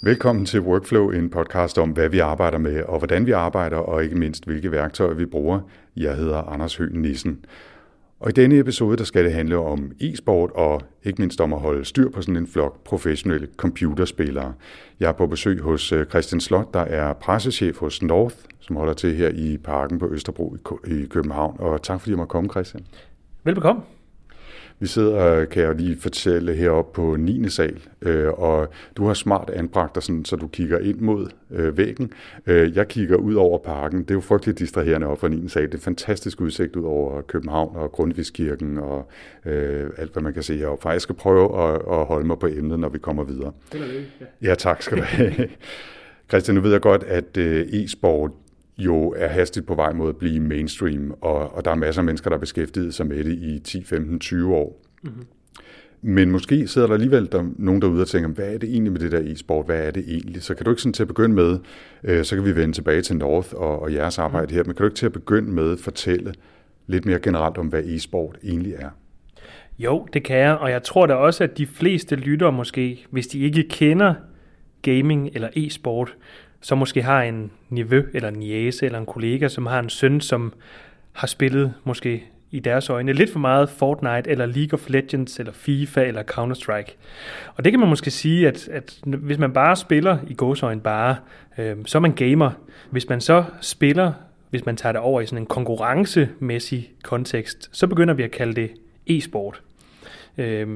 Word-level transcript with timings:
Velkommen 0.00 0.46
til 0.46 0.60
Workflow, 0.60 1.10
en 1.10 1.30
podcast 1.30 1.78
om, 1.78 1.90
hvad 1.90 2.08
vi 2.08 2.18
arbejder 2.18 2.58
med, 2.58 2.82
og 2.82 2.98
hvordan 2.98 3.26
vi 3.26 3.30
arbejder, 3.30 3.76
og 3.76 4.04
ikke 4.04 4.16
mindst, 4.16 4.44
hvilke 4.44 4.72
værktøjer 4.72 5.14
vi 5.14 5.26
bruger. 5.26 5.60
Jeg 5.96 6.16
hedder 6.16 6.42
Anders 6.42 6.76
Høgh 6.76 6.94
Nissen. 6.94 7.44
Og 8.20 8.28
i 8.28 8.32
denne 8.32 8.58
episode, 8.58 8.96
der 8.96 9.04
skal 9.04 9.24
det 9.24 9.32
handle 9.32 9.56
om 9.56 9.92
e-sport, 10.00 10.50
og 10.54 10.82
ikke 11.04 11.22
mindst 11.22 11.40
om 11.40 11.52
at 11.52 11.60
holde 11.60 11.84
styr 11.84 12.10
på 12.10 12.22
sådan 12.22 12.36
en 12.36 12.46
flok 12.46 12.84
professionelle 12.84 13.48
computerspillere. 13.56 14.54
Jeg 15.00 15.08
er 15.08 15.12
på 15.12 15.26
besøg 15.26 15.60
hos 15.60 15.92
øh, 15.92 16.06
Christian 16.06 16.40
Slot, 16.40 16.74
der 16.74 16.80
er 16.80 17.12
pressechef 17.12 17.78
hos 17.78 18.02
North, 18.02 18.36
som 18.60 18.76
holder 18.76 18.94
til 18.94 19.14
her 19.14 19.28
i 19.28 19.58
parken 19.64 19.98
på 19.98 20.08
Østerbro 20.10 20.56
i 20.86 21.06
København. 21.10 21.56
Og 21.58 21.82
tak 21.82 22.00
fordi 22.00 22.10
jeg 22.10 22.18
måtte 22.18 22.30
komme, 22.30 22.50
Christian. 22.50 22.86
Velbekomme. 23.44 23.82
Vi 24.80 24.86
sidder, 24.86 25.44
kan 25.44 25.62
jeg 25.62 25.74
lige 25.74 25.96
fortælle, 26.00 26.54
heroppe 26.54 26.92
på 26.94 27.16
9. 27.16 27.48
sal, 27.48 27.78
øh, 28.02 28.28
og 28.28 28.68
du 28.96 29.06
har 29.06 29.14
smart 29.14 29.50
anbragt 29.50 29.94
dig 29.94 30.02
sådan, 30.02 30.24
så 30.24 30.36
du 30.36 30.48
kigger 30.48 30.78
ind 30.78 31.00
mod 31.00 31.28
øh, 31.50 31.76
væggen. 31.76 32.12
Øh, 32.46 32.76
jeg 32.76 32.88
kigger 32.88 33.16
ud 33.16 33.34
over 33.34 33.58
parken. 33.58 34.02
Det 34.02 34.10
er 34.10 34.14
jo 34.14 34.20
frygteligt 34.20 34.58
distraherende 34.58 35.06
op 35.06 35.20
fra 35.20 35.28
9. 35.28 35.48
sal. 35.48 35.62
Det 35.62 35.74
er 35.74 35.78
fantastisk 35.78 36.40
udsigt 36.40 36.76
ud 36.76 36.84
over 36.84 37.20
København 37.20 37.76
og 37.76 37.92
Grundtvigskirken 37.92 38.78
og 38.78 39.10
øh, 39.46 39.90
alt, 39.96 40.12
hvad 40.12 40.22
man 40.22 40.34
kan 40.34 40.42
se 40.42 40.56
heroppe. 40.56 40.82
For 40.82 40.90
jeg 40.90 41.00
skal 41.00 41.14
prøve 41.14 41.62
at, 41.62 41.74
at 41.74 42.06
holde 42.06 42.26
mig 42.26 42.38
på 42.38 42.46
emnet, 42.46 42.78
når 42.78 42.88
vi 42.88 42.98
kommer 42.98 43.24
videre. 43.24 43.52
Det 43.72 43.80
er 43.80 43.86
det, 43.86 44.06
ja. 44.20 44.48
ja, 44.48 44.54
tak 44.54 44.82
skal 44.82 44.98
du 44.98 45.02
have. 45.02 45.48
Christian, 46.28 46.54
nu 46.54 46.60
ved 46.60 46.72
jeg 46.72 46.80
godt, 46.80 47.02
at 47.02 47.36
øh, 47.36 47.66
e-sport 47.66 48.30
jo 48.78 49.14
er 49.16 49.28
hastigt 49.28 49.66
på 49.66 49.74
vej 49.74 49.92
mod 49.92 50.08
at 50.08 50.16
blive 50.16 50.40
mainstream, 50.40 51.14
og, 51.20 51.54
og 51.54 51.64
der 51.64 51.70
er 51.70 51.74
masser 51.74 52.00
af 52.00 52.04
mennesker, 52.04 52.30
der 52.30 52.36
er 52.36 52.40
beskæftiget 52.40 52.94
sig 52.94 53.06
med 53.06 53.24
det 53.24 53.32
i 53.32 53.58
10, 53.58 53.84
15, 53.84 54.20
20 54.20 54.54
år. 54.54 54.84
Mm-hmm. 55.02 55.26
Men 56.02 56.30
måske 56.30 56.68
sidder 56.68 56.86
der 56.86 56.94
alligevel 56.94 57.32
der, 57.32 57.44
nogen 57.56 57.82
derude 57.82 58.00
og 58.00 58.08
tænker, 58.08 58.28
hvad 58.28 58.54
er 58.54 58.58
det 58.58 58.70
egentlig 58.70 58.92
med 58.92 59.00
det 59.00 59.12
der 59.12 59.20
e-sport? 59.32 59.66
Hvad 59.66 59.86
er 59.86 59.90
det 59.90 60.04
egentlig? 60.08 60.42
Så 60.42 60.54
kan 60.54 60.64
du 60.64 60.70
ikke 60.70 60.82
sådan 60.82 60.92
til 60.92 61.02
at 61.02 61.08
begynde 61.08 61.34
med, 61.34 61.58
øh, 62.04 62.24
så 62.24 62.36
kan 62.36 62.44
vi 62.44 62.56
vende 62.56 62.74
tilbage 62.74 63.02
til 63.02 63.16
North 63.16 63.54
og, 63.54 63.82
og 63.82 63.92
jeres 63.92 64.18
arbejde 64.18 64.46
mm. 64.46 64.54
her, 64.54 64.64
men 64.64 64.74
kan 64.74 64.82
du 64.82 64.84
ikke 64.84 64.96
til 64.96 65.06
at 65.06 65.12
begynde 65.12 65.50
med 65.50 65.72
at 65.72 65.78
fortælle 65.78 66.34
lidt 66.86 67.06
mere 67.06 67.18
generelt 67.18 67.58
om, 67.58 67.66
hvad 67.66 67.82
e-sport 67.84 68.38
egentlig 68.44 68.74
er? 68.78 68.90
Jo, 69.78 70.06
det 70.12 70.24
kan 70.24 70.36
jeg, 70.36 70.56
og 70.56 70.70
jeg 70.70 70.82
tror 70.82 71.06
da 71.06 71.14
også, 71.14 71.44
at 71.44 71.58
de 71.58 71.66
fleste 71.66 72.16
lytter 72.16 72.50
måske, 72.50 73.06
hvis 73.10 73.26
de 73.26 73.38
ikke 73.38 73.68
kender 73.68 74.14
gaming 74.82 75.30
eller 75.34 75.48
e-sport, 75.56 76.16
som 76.60 76.78
måske 76.78 77.02
har 77.02 77.22
en 77.22 77.50
nevø 77.68 78.02
eller 78.14 78.28
en 78.28 78.34
niece 78.34 78.86
eller 78.86 78.98
en 78.98 79.06
kollega, 79.06 79.48
som 79.48 79.66
har 79.66 79.78
en 79.78 79.90
søn, 79.90 80.20
som 80.20 80.52
har 81.12 81.26
spillet 81.26 81.74
måske 81.84 82.24
i 82.50 82.60
deres 82.60 82.90
øjne 82.90 83.12
lidt 83.12 83.32
for 83.32 83.38
meget 83.38 83.70
Fortnite 83.70 84.30
eller 84.30 84.46
League 84.46 84.72
of 84.72 84.90
Legends 84.90 85.38
eller 85.38 85.52
FIFA 85.52 86.04
eller 86.04 86.22
Counter-Strike. 86.22 86.96
Og 87.54 87.64
det 87.64 87.72
kan 87.72 87.80
man 87.80 87.88
måske 87.88 88.10
sige, 88.10 88.48
at, 88.48 88.68
at 88.68 88.98
hvis 89.04 89.38
man 89.38 89.52
bare 89.52 89.76
spiller 89.76 90.18
i 90.28 90.34
gåsøjne 90.34 90.80
bare, 90.80 91.16
øh, 91.58 91.76
så 91.86 91.98
er 91.98 92.00
man 92.00 92.12
gamer. 92.12 92.50
Hvis 92.90 93.08
man 93.08 93.20
så 93.20 93.44
spiller, 93.60 94.12
hvis 94.50 94.66
man 94.66 94.76
tager 94.76 94.92
det 94.92 95.00
over 95.00 95.20
i 95.20 95.26
sådan 95.26 95.42
en 95.42 95.46
konkurrencemæssig 95.46 96.90
kontekst, 97.02 97.68
så 97.72 97.86
begynder 97.86 98.14
vi 98.14 98.22
at 98.22 98.30
kalde 98.30 98.54
det 98.54 98.70
e-sport. 99.06 99.62
Øh, 100.38 100.68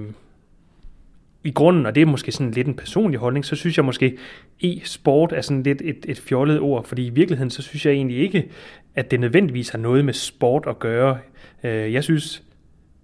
i 1.45 1.51
grunden, 1.51 1.87
og 1.87 1.95
det 1.95 2.01
er 2.01 2.07
måske 2.07 2.33
sådan 2.33 2.53
lidt 2.53 2.67
en 2.67 2.75
personlig 2.75 3.21
holdning, 3.21 3.45
så 3.45 3.57
synes 3.57 3.77
jeg 3.77 3.85
måske, 3.85 4.19
e-sport 4.61 5.33
er 5.33 5.41
sådan 5.41 5.63
lidt 5.63 5.83
et, 5.85 6.07
et 6.09 6.19
fjollet 6.19 6.61
ord, 6.61 6.85
fordi 6.85 7.07
i 7.07 7.11
virkeligheden, 7.11 7.51
så 7.51 7.63
synes 7.63 7.87
jeg 7.87 7.93
egentlig 7.93 8.19
ikke, 8.19 8.49
at 8.95 9.11
det 9.11 9.21
nødvendigvis 9.21 9.69
har 9.69 9.79
noget 9.79 10.05
med 10.05 10.15
sport 10.15 10.65
at 10.69 10.79
gøre. 10.79 11.19
Øh, 11.65 11.93
jeg 11.93 12.05
synes, 12.05 12.43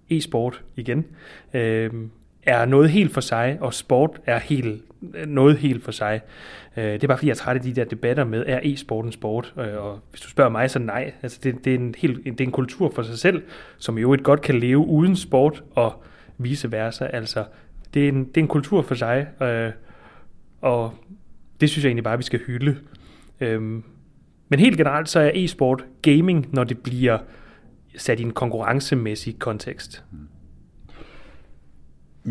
e-sport 0.09 0.61
igen, 0.75 1.05
øh, 1.53 1.91
er 2.43 2.65
noget 2.65 2.89
helt 2.89 3.13
for 3.13 3.21
sig, 3.21 3.57
og 3.61 3.73
sport 3.73 4.21
er 4.25 4.39
helt, 4.39 4.81
noget 5.27 5.57
helt 5.57 5.83
for 5.83 5.91
sig. 5.91 6.21
Øh, 6.77 6.83
det 6.83 7.03
er 7.03 7.07
bare 7.07 7.17
fordi, 7.17 7.27
jeg 7.27 7.33
er 7.33 7.37
træt 7.37 7.55
af 7.55 7.61
de 7.61 7.75
der 7.75 7.83
debatter 7.83 8.23
med, 8.23 8.43
er 8.47 8.59
e-sport 8.63 9.05
en 9.05 9.11
sport? 9.11 9.53
Øh, 9.59 9.83
og 9.83 9.99
hvis 10.09 10.21
du 10.21 10.29
spørger 10.29 10.49
mig, 10.49 10.71
så 10.71 10.79
nej. 10.79 11.13
Altså, 11.21 11.39
det, 11.43 11.65
det, 11.65 11.75
er 11.75 11.77
en 11.77 11.95
helt, 11.97 12.25
det 12.25 12.41
er 12.41 12.45
en 12.45 12.51
kultur 12.51 12.91
for 12.95 13.03
sig 13.03 13.19
selv, 13.19 13.43
som 13.77 13.97
i 13.97 14.01
øvrigt 14.01 14.23
godt 14.23 14.41
kan 14.41 14.59
leve 14.59 14.77
uden 14.77 15.15
sport, 15.15 15.63
og 15.75 16.03
vice 16.37 16.71
versa. 16.71 17.05
Altså, 17.05 17.43
det 17.93 18.03
er 18.03 18.09
en, 18.09 18.25
det 18.25 18.37
er 18.37 18.41
en 18.41 18.47
kultur 18.47 18.81
for 18.81 18.95
sig, 18.95 19.27
øh, 19.41 19.71
og 20.61 20.93
det 21.61 21.69
synes 21.69 21.83
jeg 21.83 21.89
egentlig 21.89 22.03
bare, 22.03 22.17
vi 22.17 22.23
skal 22.23 22.39
hylde. 22.39 22.77
Øhm, 23.39 23.83
men 24.49 24.59
helt 24.59 24.77
generelt 24.77 25.09
så 25.09 25.19
er 25.19 25.31
e-sport 25.33 25.85
gaming, 26.01 26.49
når 26.53 26.63
det 26.63 26.77
bliver 26.79 27.17
sat 27.97 28.19
i 28.19 28.23
en 28.23 28.31
konkurrencemæssig 28.31 29.39
kontekst. 29.39 30.03
Mm. 30.11 30.17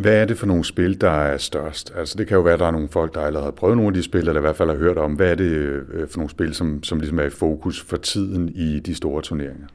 Hvad 0.01 0.23
er 0.23 0.25
det 0.25 0.39
for 0.39 0.47
nogle 0.47 0.65
spil, 0.65 1.01
der 1.01 1.11
er 1.11 1.37
størst? 1.37 1.93
Altså 1.97 2.15
det 2.19 2.27
kan 2.27 2.37
jo 2.37 2.43
være, 2.43 2.55
at 2.55 2.61
der 2.61 2.67
er 2.67 2.71
nogle 2.71 2.89
folk, 2.89 3.15
der 3.15 3.21
allerede 3.21 3.45
har 3.45 3.51
prøvet 3.51 3.77
nogle 3.77 3.89
af 3.89 3.95
de 3.95 4.03
spil, 4.03 4.21
eller 4.21 4.37
i 4.37 4.41
hvert 4.41 4.57
fald 4.57 4.69
har 4.69 4.77
hørt 4.77 4.99
om. 4.99 5.13
Hvad 5.13 5.31
er 5.31 5.35
det 5.35 5.51
øh, 5.51 6.09
for 6.09 6.19
nogle 6.19 6.31
spil, 6.31 6.55
som, 6.55 6.83
som 6.83 7.01
ligesom 7.01 7.19
er 7.19 7.25
i 7.25 7.31
fokus 7.31 7.83
for 7.83 7.97
tiden 7.97 8.49
i 8.49 8.81
de 8.81 8.95
store 8.95 9.23
turneringer? 9.23 9.67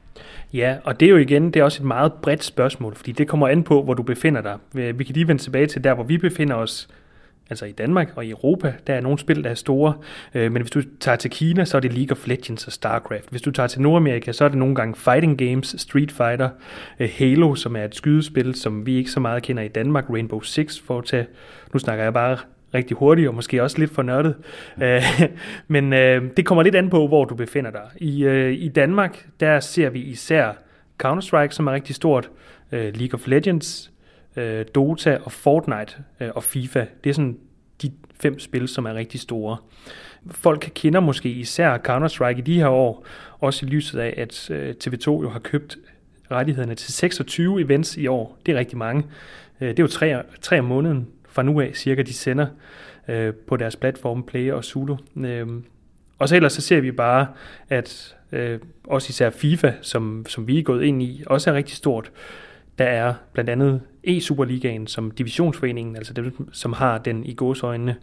Ja, 0.52 0.76
og 0.84 1.00
det 1.00 1.06
er 1.06 1.10
jo 1.10 1.16
igen, 1.16 1.50
det 1.50 1.60
er 1.60 1.64
også 1.64 1.82
et 1.82 1.86
meget 1.86 2.12
bredt 2.12 2.44
spørgsmål, 2.44 2.94
fordi 2.94 3.12
det 3.12 3.28
kommer 3.28 3.48
an 3.48 3.62
på, 3.62 3.82
hvor 3.82 3.94
du 3.94 4.02
befinder 4.02 4.40
dig. 4.40 4.58
Vi 4.98 5.04
kan 5.04 5.14
lige 5.14 5.28
vende 5.28 5.42
tilbage 5.42 5.66
til 5.66 5.84
der, 5.84 5.94
hvor 5.94 6.04
vi 6.04 6.18
befinder 6.18 6.54
os 6.54 6.88
altså 7.50 7.66
i 7.66 7.72
Danmark 7.72 8.12
og 8.16 8.24
i 8.24 8.30
Europa, 8.30 8.74
der 8.86 8.94
er 8.94 9.00
nogle 9.00 9.18
spil, 9.18 9.44
der 9.44 9.50
er 9.50 9.54
store, 9.54 9.94
øh, 10.34 10.52
men 10.52 10.62
hvis 10.62 10.70
du 10.70 10.82
tager 11.00 11.16
til 11.16 11.30
Kina, 11.30 11.64
så 11.64 11.76
er 11.76 11.80
det 11.80 11.92
League 11.92 12.12
of 12.12 12.26
Legends 12.26 12.66
og 12.66 12.72
StarCraft. 12.72 13.30
Hvis 13.30 13.42
du 13.42 13.50
tager 13.50 13.66
til 13.66 13.80
Nordamerika, 13.80 14.32
så 14.32 14.44
er 14.44 14.48
det 14.48 14.58
nogle 14.58 14.74
gange 14.74 14.94
fighting 14.94 15.38
games, 15.38 15.74
Street 15.78 16.12
Fighter, 16.12 16.48
øh, 17.00 17.10
Halo, 17.18 17.54
som 17.54 17.76
er 17.76 17.84
et 17.84 17.94
skydespil, 17.94 18.54
som 18.54 18.86
vi 18.86 18.96
ikke 18.96 19.10
så 19.10 19.20
meget 19.20 19.42
kender 19.42 19.62
i 19.62 19.68
Danmark, 19.68 20.10
Rainbow 20.10 20.40
Six 20.40 20.80
for 20.80 20.98
at 20.98 21.04
tage, 21.04 21.26
nu 21.72 21.78
snakker 21.78 22.04
jeg 22.04 22.12
bare 22.12 22.38
rigtig 22.74 22.96
hurtigt, 22.96 23.28
og 23.28 23.34
måske 23.34 23.62
også 23.62 23.78
lidt 23.78 23.94
for 23.94 24.02
nørdet. 24.02 24.34
Øh, 24.82 25.02
men 25.68 25.92
øh, 25.92 26.22
det 26.36 26.46
kommer 26.46 26.62
lidt 26.62 26.74
an 26.74 26.90
på, 26.90 27.06
hvor 27.06 27.24
du 27.24 27.34
befinder 27.34 27.70
dig. 27.70 27.90
I, 27.96 28.24
øh, 28.24 28.52
I 28.52 28.68
Danmark, 28.68 29.26
der 29.40 29.60
ser 29.60 29.90
vi 29.90 30.00
især 30.00 30.52
Counter-Strike, 31.04 31.50
som 31.50 31.66
er 31.66 31.72
rigtig 31.72 31.94
stort, 31.94 32.30
øh, 32.72 32.96
League 32.96 33.14
of 33.14 33.26
Legends, 33.26 33.90
øh, 34.36 34.64
Dota 34.74 35.18
og 35.24 35.32
Fortnite 35.32 35.96
øh, 36.20 36.30
og 36.34 36.42
FIFA. 36.42 36.86
Det 37.04 37.10
er 37.10 37.14
sådan 37.14 37.38
de 37.82 37.92
fem 38.20 38.38
spil, 38.38 38.68
som 38.68 38.84
er 38.84 38.94
rigtig 38.94 39.20
store. 39.20 39.56
Folk 40.30 40.70
kender 40.74 41.00
måske 41.00 41.28
især 41.28 41.78
Counter-Strike 41.78 42.38
i 42.38 42.40
de 42.40 42.58
her 42.58 42.68
år, 42.68 43.06
også 43.38 43.66
i 43.66 43.68
lyset 43.68 43.98
af, 43.98 44.14
at 44.16 44.50
øh, 44.50 44.74
TV2 44.84 45.06
jo 45.06 45.28
har 45.28 45.38
købt 45.38 45.76
rettighederne 46.30 46.74
til 46.74 46.92
26 46.92 47.60
events 47.60 47.96
i 47.96 48.06
år. 48.06 48.38
Det 48.46 48.54
er 48.54 48.58
rigtig 48.58 48.78
mange. 48.78 49.04
Øh, 49.60 49.68
det 49.68 49.78
er 49.78 49.82
jo 49.82 49.88
tre, 49.88 50.22
tre 50.40 50.58
om 50.58 50.64
måneden 50.64 51.08
fra 51.28 51.42
nu 51.42 51.60
af 51.60 51.70
cirka, 51.74 52.02
de 52.02 52.12
sender 52.12 52.46
øh, 53.08 53.34
på 53.34 53.56
deres 53.56 53.76
platform 53.76 54.22
Play 54.22 54.52
og 54.52 54.64
Zulu. 54.64 54.96
Øh, 55.16 55.46
og 56.18 56.28
så 56.28 56.36
ellers 56.36 56.52
så 56.52 56.60
ser 56.60 56.80
vi 56.80 56.92
bare, 56.92 57.26
at 57.68 58.16
øh, 58.32 58.58
også 58.84 59.06
især 59.10 59.30
FIFA, 59.30 59.72
som, 59.80 60.26
som 60.28 60.46
vi 60.46 60.58
er 60.58 60.62
gået 60.62 60.84
ind 60.84 61.02
i, 61.02 61.22
også 61.26 61.50
er 61.50 61.54
rigtig 61.54 61.76
stort. 61.76 62.10
Der 62.78 62.84
er 62.84 63.14
blandt 63.32 63.50
andet 63.50 63.80
E-Superligaen, 64.06 64.86
som 64.86 65.10
divisionsforeningen, 65.10 65.96
altså 65.96 66.12
dem, 66.12 66.52
som 66.52 66.72
har 66.72 66.98
den 66.98 67.26
i 67.26 67.34
gåsøjne 67.34 67.96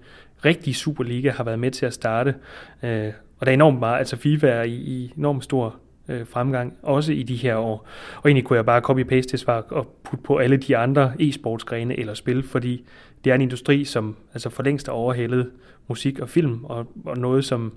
rigtige 0.46 0.74
Superliga, 0.74 1.32
har 1.32 1.44
været 1.44 1.60
med 1.60 1.72
til 1.72 1.86
at 1.86 1.94
starte. 1.94 2.36
Øh, 2.84 3.14
og 3.40 3.46
der 3.46 3.52
er 3.52 3.54
enormt 3.54 3.80
meget, 3.80 3.98
altså 3.98 4.18
FIFA 4.18 4.48
er 4.48 4.64
i, 4.64 4.74
i 4.74 5.14
enormt 5.18 5.44
stor 5.44 5.76
øh, 6.08 6.28
fremgang, 6.28 6.78
også 6.82 7.14
i 7.14 7.24
de 7.24 7.36
her 7.36 7.56
år. 7.56 7.88
Og 8.18 8.30
egentlig 8.30 8.46
kunne 8.46 8.58
jeg 8.58 8.66
bare 8.66 8.82
copy-paste 8.90 9.32
det 9.32 9.40
svar 9.40 9.62
og 9.70 9.88
putte 10.04 10.24
på 10.24 10.38
alle 10.38 10.58
de 10.58 10.78
andre 10.78 11.14
e-sportsgrene 11.20 12.00
eller 12.00 12.14
spil, 12.14 12.44
fordi 12.44 12.86
det 13.24 13.32
er 13.32 13.36
en 13.36 13.42
industri, 13.42 13.84
som 13.84 14.16
altså 14.34 14.50
for 14.50 14.64
længst 14.64 14.88
har 14.88 14.94
overhældet 14.94 15.50
musik 15.88 16.20
og 16.20 16.30
film, 16.30 16.64
og, 16.64 16.88
og 17.06 17.18
noget, 17.18 17.46
som, 17.46 17.74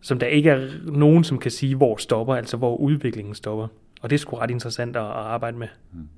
som 0.00 0.18
der 0.18 0.26
ikke 0.26 0.50
er 0.50 0.68
nogen, 0.84 1.24
som 1.24 1.38
kan 1.38 1.50
sige, 1.50 1.76
hvor 1.76 1.96
stopper, 1.96 2.34
altså 2.34 2.56
hvor 2.56 2.76
udviklingen 2.76 3.34
stopper. 3.34 3.68
Og 4.00 4.10
det 4.10 4.16
er 4.16 4.18
sgu 4.18 4.36
ret 4.36 4.50
interessant 4.50 4.96
at, 4.96 5.02
at 5.02 5.08
arbejde 5.08 5.58
med. 5.58 5.68
Mm. 5.92 6.08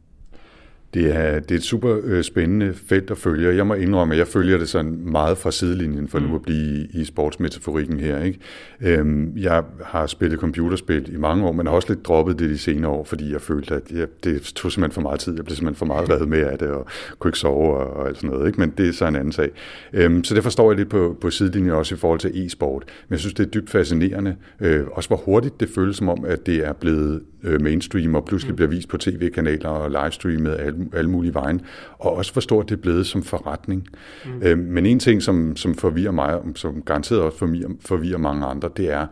Det 0.95 1.17
er, 1.17 1.41
det 1.41 1.51
er 1.51 1.57
et 1.57 1.63
super 1.63 1.99
øh, 2.05 2.23
spændende 2.23 2.75
felt 2.75 3.11
at 3.11 3.19
følge. 3.19 3.57
Jeg 3.57 3.67
må 3.67 3.75
indrømme, 3.75 4.15
at 4.15 4.19
jeg 4.19 4.29
følger 4.29 4.59
det 4.59 4.69
sådan 4.69 4.99
meget 5.05 5.39
fra 5.39 5.51
sidelinjen, 5.51 6.09
for 6.09 6.19
mm. 6.19 6.27
nu 6.27 6.35
at 6.35 6.43
blive 6.43 6.87
i 6.93 7.05
sportsmetaforikken 7.05 8.01
her. 8.01 8.23
Ikke? 8.23 8.39
Øhm, 8.81 9.33
jeg 9.37 9.65
har 9.85 10.07
spillet 10.07 10.41
computerspil 10.41 11.15
i 11.15 11.17
mange 11.17 11.47
år, 11.47 11.53
men 11.53 11.67
har 11.67 11.75
også 11.75 11.89
lidt 11.89 12.05
droppet 12.05 12.39
det 12.39 12.51
de 12.51 12.59
senere 12.59 12.91
år, 12.91 13.05
fordi 13.05 13.33
jeg 13.33 13.41
følte, 13.41 13.75
at 13.75 13.93
jeg, 13.93 14.07
det 14.25 14.43
tog 14.43 14.73
simpelthen 14.73 14.95
for 14.95 15.01
meget 15.01 15.21
tid. 15.21 15.37
Jeg 15.37 15.45
blev 15.45 15.57
simpelthen 15.57 15.79
for 15.79 15.87
meget 15.87 16.11
reddet 16.11 16.29
med 16.29 16.39
af 16.39 16.59
det, 16.59 16.69
og 16.69 16.87
kunne 17.19 17.29
ikke 17.29 17.39
sove 17.39 17.77
og, 17.77 17.97
og 17.97 18.09
alt 18.09 18.17
sådan 18.17 18.31
noget. 18.31 18.47
Ikke? 18.47 18.61
Men 18.61 18.71
det 18.79 18.89
er 18.89 18.93
så 18.93 19.07
en 19.07 19.17
anden 19.17 19.33
sag. 19.33 19.51
Øhm, 19.93 20.25
så 20.25 20.35
det 20.35 20.43
forstår 20.43 20.71
jeg 20.71 20.79
lidt 20.79 20.89
på, 20.89 21.17
på 21.21 21.31
sidelinjen 21.31 21.73
også 21.73 21.95
i 21.95 21.99
forhold 21.99 22.21
til 22.21 22.47
e-sport. 22.47 22.85
Men 23.09 23.13
jeg 23.13 23.19
synes, 23.19 23.35
det 23.35 23.47
er 23.47 23.51
dybt 23.51 23.71
fascinerende. 23.71 24.37
Øh, 24.61 24.85
også 24.93 25.09
hvor 25.09 25.17
hurtigt 25.17 25.61
det 25.61 25.69
føles 25.75 25.97
som 25.97 26.09
om, 26.09 26.25
at 26.25 26.47
det 26.47 26.67
er 26.67 26.73
blevet 26.73 27.23
øh, 27.43 27.61
mainstream, 27.61 28.15
og 28.15 28.25
pludselig 28.25 28.53
mm. 28.53 28.57
bliver 28.57 28.69
vist 28.69 28.89
på 28.89 28.99
tv-kanaler 28.99 29.69
og 29.69 29.91
livestreamet 29.91 30.57
alle, 30.59 30.80
alle 30.93 31.11
mulige 31.11 31.35
vejen, 31.35 31.61
og 31.99 32.17
også 32.17 32.33
hvor 32.33 32.41
stort 32.41 32.69
det 32.69 32.77
er 32.77 32.81
blevet 32.81 33.07
som 33.07 33.23
forretning. 33.23 33.89
Mm. 34.27 34.43
Øh, 34.43 34.59
men 34.59 34.87
en 34.87 34.99
ting, 34.99 35.23
som, 35.23 35.57
som 35.57 35.75
forvirrer 35.75 36.13
mig, 36.13 36.39
som 36.55 36.83
garanteret 36.83 37.21
også 37.21 37.39
forvirrer, 37.39 37.69
forvirrer 37.81 38.19
mange 38.19 38.47
andre, 38.47 38.71
det 38.77 38.93
er, 38.93 39.07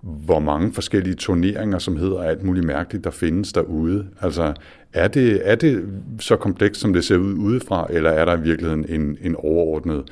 hvor 0.00 0.38
mange 0.38 0.72
forskellige 0.72 1.14
turneringer, 1.14 1.78
som 1.78 1.96
hedder 1.96 2.22
alt 2.22 2.42
muligt 2.42 2.66
mærkeligt, 2.66 3.04
der 3.04 3.10
findes 3.10 3.52
derude. 3.52 4.06
Altså, 4.20 4.54
er 4.92 5.08
det, 5.08 5.40
er 5.44 5.54
det 5.54 5.84
så 6.20 6.36
komplekst, 6.36 6.80
som 6.80 6.92
det 6.92 7.04
ser 7.04 7.16
ud 7.16 7.32
udefra, 7.32 7.86
eller 7.90 8.10
er 8.10 8.24
der 8.24 8.36
i 8.36 8.40
virkeligheden 8.40 8.86
en, 8.88 9.18
en 9.22 9.36
overordnet 9.36 10.04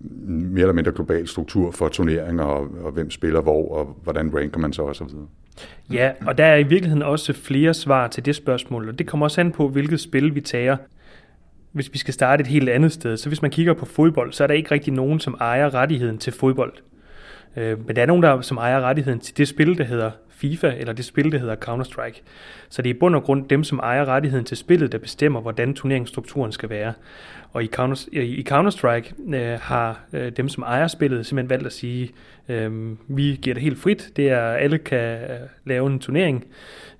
mere 0.00 0.62
eller 0.62 0.74
mindre 0.74 0.92
global 0.92 1.28
struktur 1.28 1.70
for 1.70 1.88
turneringer, 1.88 2.44
og, 2.44 2.68
og 2.84 2.92
hvem 2.92 3.10
spiller 3.10 3.40
hvor, 3.40 3.74
og 3.74 3.96
hvordan 4.02 4.34
ranker 4.34 4.60
man 4.60 4.72
så 4.72 4.82
osv. 4.82 5.06
Ja, 5.92 6.12
og 6.26 6.38
der 6.38 6.44
er 6.44 6.56
i 6.56 6.62
virkeligheden 6.62 7.02
også 7.02 7.32
flere 7.32 7.74
svar 7.74 8.08
til 8.08 8.24
det 8.24 8.36
spørgsmål, 8.36 8.88
og 8.88 8.98
det 8.98 9.06
kommer 9.06 9.26
også 9.26 9.40
an 9.40 9.52
på, 9.52 9.68
hvilket 9.68 10.00
spil 10.00 10.34
vi 10.34 10.40
tager. 10.40 10.76
Hvis 11.72 11.92
vi 11.92 11.98
skal 11.98 12.14
starte 12.14 12.40
et 12.40 12.46
helt 12.46 12.68
andet 12.68 12.92
sted, 12.92 13.16
så 13.16 13.28
hvis 13.28 13.42
man 13.42 13.50
kigger 13.50 13.74
på 13.74 13.84
fodbold, 13.86 14.32
så 14.32 14.42
er 14.42 14.46
der 14.46 14.54
ikke 14.54 14.70
rigtig 14.70 14.92
nogen, 14.92 15.20
som 15.20 15.36
ejer 15.40 15.74
rettigheden 15.74 16.18
til 16.18 16.32
fodbold. 16.32 16.72
Øh, 17.56 17.86
men 17.86 17.96
der 17.96 18.02
er 18.02 18.06
nogen, 18.06 18.22
der 18.22 18.40
som 18.40 18.56
ejer 18.56 18.80
rettigheden 18.80 19.20
til 19.20 19.36
det 19.36 19.48
spil, 19.48 19.78
der 19.78 19.84
hedder 19.84 20.10
FIFA, 20.38 20.74
eller 20.78 20.92
det 20.92 21.04
spil, 21.04 21.32
der 21.32 21.38
hedder 21.38 21.56
Counter-Strike. 21.68 22.22
Så 22.68 22.82
det 22.82 22.90
er 22.90 22.94
i 22.94 22.98
bund 22.98 23.16
og 23.16 23.22
grund 23.22 23.48
dem, 23.48 23.64
som 23.64 23.78
ejer 23.78 24.04
rettigheden 24.04 24.44
til 24.44 24.56
spillet, 24.56 24.92
der 24.92 24.98
bestemmer, 24.98 25.40
hvordan 25.40 25.74
turneringsstrukturen 25.74 26.52
skal 26.52 26.70
være. 26.70 26.92
Og 27.52 27.64
i, 27.64 27.66
Counter, 27.66 28.08
i 28.12 28.46
Counter-Strike 28.50 29.34
øh, 29.34 29.58
har 29.60 30.00
øh, 30.12 30.32
dem, 30.32 30.48
som 30.48 30.62
ejer 30.62 30.86
spillet, 30.86 31.26
simpelthen 31.26 31.50
valgt 31.50 31.66
at 31.66 31.72
sige, 31.72 32.10
øh, 32.48 32.96
vi 33.08 33.38
giver 33.42 33.54
det 33.54 33.62
helt 33.62 33.78
frit, 33.78 34.12
det 34.16 34.30
er, 34.30 34.40
alle 34.40 34.78
kan 34.78 34.98
øh, 34.98 35.38
lave 35.64 35.86
en 35.86 35.98
turnering. 35.98 36.44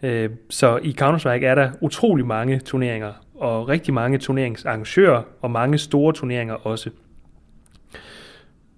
Øh, 0.02 0.30
så 0.50 0.76
i 0.82 0.96
Counter-Strike 1.00 1.44
er 1.44 1.54
der 1.54 1.70
utrolig 1.80 2.26
mange 2.26 2.58
turneringer, 2.58 3.12
og 3.34 3.68
rigtig 3.68 3.94
mange 3.94 4.18
turneringsarrangører, 4.18 5.22
og 5.40 5.50
mange 5.50 5.78
store 5.78 6.12
turneringer 6.12 6.54
også. 6.54 6.90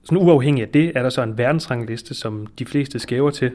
Sådan 0.04 0.18
uafhængig 0.18 0.62
af 0.62 0.68
det, 0.68 0.92
er 0.94 1.02
der 1.02 1.10
så 1.10 1.22
en 1.22 1.38
verdensrangliste, 1.38 2.14
som 2.14 2.46
de 2.58 2.64
fleste 2.64 2.98
skæver 2.98 3.30
til, 3.30 3.52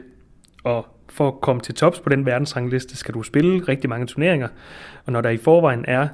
og 0.64 0.86
for 1.16 1.28
at 1.28 1.40
komme 1.40 1.62
til 1.62 1.74
tops 1.74 2.00
på 2.00 2.08
den 2.08 2.26
verdensrangliste, 2.26 2.96
skal 2.96 3.14
du 3.14 3.22
spille 3.22 3.64
rigtig 3.68 3.90
mange 3.90 4.06
turneringer. 4.06 4.48
Og 5.06 5.12
når 5.12 5.20
der 5.20 5.30
i 5.30 5.36
forvejen 5.36 5.84
er 5.88 6.08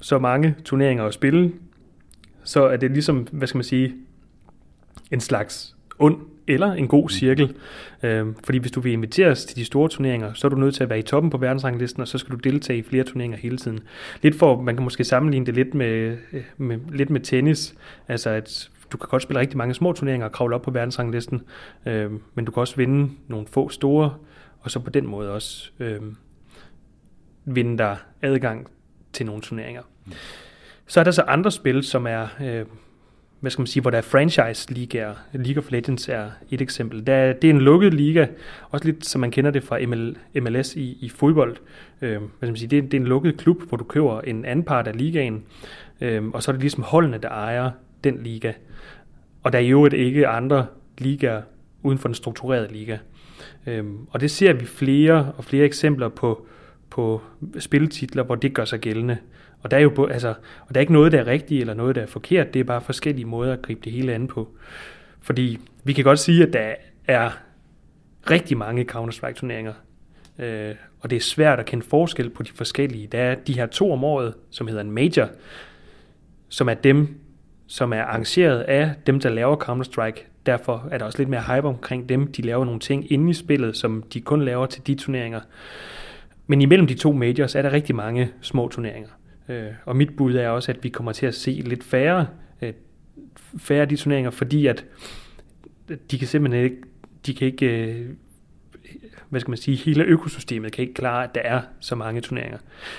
så 0.00 0.18
mange 0.18 0.54
turneringer 0.64 1.04
at 1.04 1.14
spille, 1.14 1.52
så 2.44 2.64
er 2.64 2.76
det 2.76 2.90
ligesom, 2.90 3.26
hvad 3.32 3.48
skal 3.48 3.58
man 3.58 3.64
sige, 3.64 3.94
en 5.10 5.20
slags 5.20 5.76
ond 5.98 6.16
eller 6.46 6.72
en 6.72 6.88
god 6.88 7.10
cirkel. 7.10 7.54
Øh, 8.02 8.26
fordi 8.44 8.58
hvis 8.58 8.70
du 8.70 8.80
vil 8.80 8.92
inviteres 8.92 9.44
til 9.44 9.56
de 9.56 9.64
store 9.64 9.88
turneringer, 9.88 10.32
så 10.32 10.46
er 10.46 10.48
du 10.48 10.56
nødt 10.56 10.74
til 10.74 10.82
at 10.82 10.90
være 10.90 10.98
i 10.98 11.02
toppen 11.02 11.30
på 11.30 11.38
verdensranglisten, 11.38 12.00
og 12.00 12.08
så 12.08 12.18
skal 12.18 12.32
du 12.32 12.36
deltage 12.36 12.78
i 12.78 12.82
flere 12.82 13.04
turneringer 13.04 13.38
hele 13.38 13.56
tiden. 13.56 13.80
Lidt 14.22 14.38
for, 14.38 14.62
man 14.62 14.76
kan 14.76 14.84
måske 14.84 15.04
sammenligne 15.04 15.46
det 15.46 15.54
lidt 15.54 15.74
med, 15.74 16.16
med, 16.56 16.78
lidt 16.92 17.10
med 17.10 17.20
tennis. 17.20 17.74
Altså 18.08 18.30
at 18.30 18.70
du 18.92 18.96
kan 18.96 19.08
godt 19.08 19.22
spille 19.22 19.40
rigtig 19.40 19.58
mange 19.58 19.74
små 19.74 19.92
turneringer 19.92 20.26
og 20.26 20.32
kravle 20.32 20.54
op 20.54 20.62
på 20.62 20.70
verdensranglisten, 20.70 21.42
øh, 21.86 22.10
men 22.34 22.44
du 22.44 22.52
kan 22.52 22.60
også 22.60 22.76
vinde 22.76 23.10
nogle 23.28 23.46
få 23.46 23.68
store, 23.68 24.14
og 24.60 24.70
så 24.70 24.80
på 24.80 24.90
den 24.90 25.06
måde 25.06 25.32
også 25.32 25.70
øh, 25.80 26.00
vinde 27.44 27.78
dig 27.78 27.96
adgang 28.22 28.68
til 29.12 29.26
nogle 29.26 29.42
turneringer. 29.42 29.82
Så 30.86 31.00
er 31.00 31.04
der 31.04 31.10
så 31.10 31.22
andre 31.22 31.50
spil, 31.50 31.82
som 31.82 32.06
er, 32.06 32.28
øh, 32.42 32.64
hvad 33.40 33.50
skal 33.50 33.60
man 33.60 33.66
sige, 33.66 33.80
hvor 33.80 33.90
der 33.90 33.98
er 33.98 34.02
franchise-ligaer. 34.02 35.14
League 35.32 35.62
of 35.62 35.70
Legends 35.70 36.08
er 36.08 36.30
et 36.50 36.60
eksempel. 36.60 37.06
Der, 37.06 37.32
det 37.32 37.50
er 37.50 37.54
en 37.54 37.60
lukket 37.60 37.94
liga, 37.94 38.26
også 38.70 38.86
lidt 38.86 39.06
som 39.06 39.20
man 39.20 39.30
kender 39.30 39.50
det 39.50 39.64
fra 39.64 39.78
ML, 39.86 40.16
MLS 40.40 40.76
i, 40.76 40.98
i 41.00 41.08
fodbold. 41.08 41.56
Øh, 42.02 42.18
hvad 42.18 42.28
skal 42.38 42.48
man 42.48 42.56
sige, 42.56 42.68
det, 42.68 42.78
er, 42.78 42.82
det 42.82 42.94
er 42.94 43.00
en 43.00 43.06
lukket 43.06 43.36
klub, 43.36 43.62
hvor 43.62 43.76
du 43.76 43.84
køber 43.84 44.20
en 44.20 44.44
anden 44.44 44.64
part 44.64 44.88
af 44.88 44.96
ligaen, 44.96 45.44
øh, 46.00 46.24
og 46.28 46.42
så 46.42 46.50
er 46.50 46.52
det 46.52 46.60
ligesom 46.60 46.82
holdene, 46.82 47.18
der 47.18 47.28
ejer 47.28 47.70
den 48.04 48.22
liga. 48.22 48.52
Og 49.42 49.52
der 49.52 49.58
er 49.58 49.62
jo 49.62 49.86
ikke 49.86 50.28
andre 50.28 50.66
ligaer 50.98 51.42
uden 51.82 51.98
for 51.98 52.08
den 52.08 52.14
strukturerede 52.14 52.72
liga. 52.72 52.98
Øhm, 53.66 54.06
og 54.10 54.20
det 54.20 54.30
ser 54.30 54.52
vi 54.52 54.64
flere 54.64 55.32
og 55.36 55.44
flere 55.44 55.64
eksempler 55.64 56.08
på, 56.08 56.46
på 56.90 57.22
spilletitler, 57.58 58.22
hvor 58.22 58.34
det 58.34 58.54
gør 58.54 58.64
sig 58.64 58.80
gældende. 58.80 59.18
Og 59.62 59.70
der 59.70 59.76
er 59.76 59.80
jo 59.80 60.06
altså, 60.06 60.28
og 60.60 60.74
der 60.74 60.78
er 60.78 60.80
ikke 60.80 60.92
noget, 60.92 61.12
der 61.12 61.20
er 61.20 61.26
rigtigt 61.26 61.60
eller 61.60 61.74
noget, 61.74 61.96
der 61.96 62.02
er 62.02 62.06
forkert. 62.06 62.54
Det 62.54 62.60
er 62.60 62.64
bare 62.64 62.80
forskellige 62.80 63.24
måder 63.24 63.52
at 63.52 63.62
gribe 63.62 63.80
det 63.84 63.92
hele 63.92 64.14
an 64.14 64.26
på. 64.26 64.48
Fordi 65.20 65.58
vi 65.84 65.92
kan 65.92 66.04
godt 66.04 66.18
sige, 66.18 66.46
at 66.46 66.52
der 66.52 66.74
er 67.08 67.30
rigtig 68.30 68.56
mange 68.56 68.84
Counter-Strike-turneringer. 68.84 69.72
Øh, 70.38 70.74
og 71.00 71.10
det 71.10 71.16
er 71.16 71.20
svært 71.20 71.60
at 71.60 71.66
kende 71.66 71.84
forskel 71.84 72.30
på 72.30 72.42
de 72.42 72.52
forskellige. 72.54 73.06
Der 73.06 73.18
er 73.18 73.34
de 73.34 73.52
her 73.52 73.66
to 73.66 73.92
om 73.92 74.04
året, 74.04 74.34
som 74.50 74.66
hedder 74.66 74.82
en 74.82 74.90
major, 74.90 75.28
som 76.48 76.68
er 76.68 76.74
dem, 76.74 77.21
som 77.72 77.92
er 77.92 78.02
arrangeret 78.02 78.60
af 78.60 78.90
dem, 79.06 79.20
der 79.20 79.28
laver 79.28 79.56
Counter-Strike. 79.56 80.26
Derfor 80.46 80.88
er 80.90 80.98
der 80.98 81.04
også 81.04 81.18
lidt 81.18 81.28
mere 81.28 81.40
hype 81.40 81.68
omkring 81.68 82.08
dem. 82.08 82.32
De 82.32 82.42
laver 82.42 82.64
nogle 82.64 82.80
ting 82.80 83.12
inde 83.12 83.30
i 83.30 83.34
spillet, 83.34 83.76
som 83.76 84.04
de 84.12 84.20
kun 84.20 84.44
laver 84.44 84.66
til 84.66 84.86
de 84.86 84.94
turneringer. 84.94 85.40
Men 86.46 86.62
imellem 86.62 86.86
de 86.86 86.94
to 86.94 87.12
majors 87.12 87.54
er 87.54 87.62
der 87.62 87.72
rigtig 87.72 87.94
mange 87.94 88.30
små 88.40 88.68
turneringer. 88.68 89.08
Øh, 89.48 89.66
og 89.84 89.96
mit 89.96 90.16
bud 90.16 90.34
er 90.34 90.48
også, 90.48 90.72
at 90.72 90.84
vi 90.84 90.88
kommer 90.88 91.12
til 91.12 91.26
at 91.26 91.34
se 91.34 91.50
lidt 91.50 91.84
færre, 91.84 92.26
øh, 92.62 92.72
færre 93.58 93.80
af 93.80 93.88
de 93.88 93.96
turneringer, 93.96 94.30
fordi 94.30 94.66
at 94.66 94.84
de 96.10 96.18
kan 96.18 96.28
simpelthen 96.28 96.64
ikke, 96.64 96.76
de 97.26 97.34
kan 97.34 97.46
ikke 97.46 97.66
øh, 97.66 98.06
hvad 99.28 99.40
skal 99.40 99.50
man 99.50 99.58
sige, 99.58 99.76
hele 99.76 100.04
økosystemet 100.04 100.72
kan 100.72 100.82
ikke 100.82 100.94
klare, 100.94 101.24
at 101.24 101.34
der 101.34 101.40
er 101.40 101.60
så 101.80 101.94
mange 101.94 102.20
turneringer. 102.20 102.58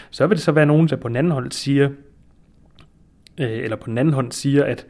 Så 0.09 0.27
vil 0.27 0.37
det 0.37 0.43
så 0.43 0.51
være 0.51 0.65
nogen, 0.65 0.87
der 0.87 0.95
på 0.95 1.07
den 1.07 1.15
anden 1.15 1.31
hold 1.31 1.51
siger, 1.51 1.89
øh, 3.37 3.57
eller 3.63 3.75
på 3.75 3.87
den 3.87 3.97
anden 3.97 4.13
hånd 4.13 4.31
siger, 4.31 4.63
at 4.63 4.85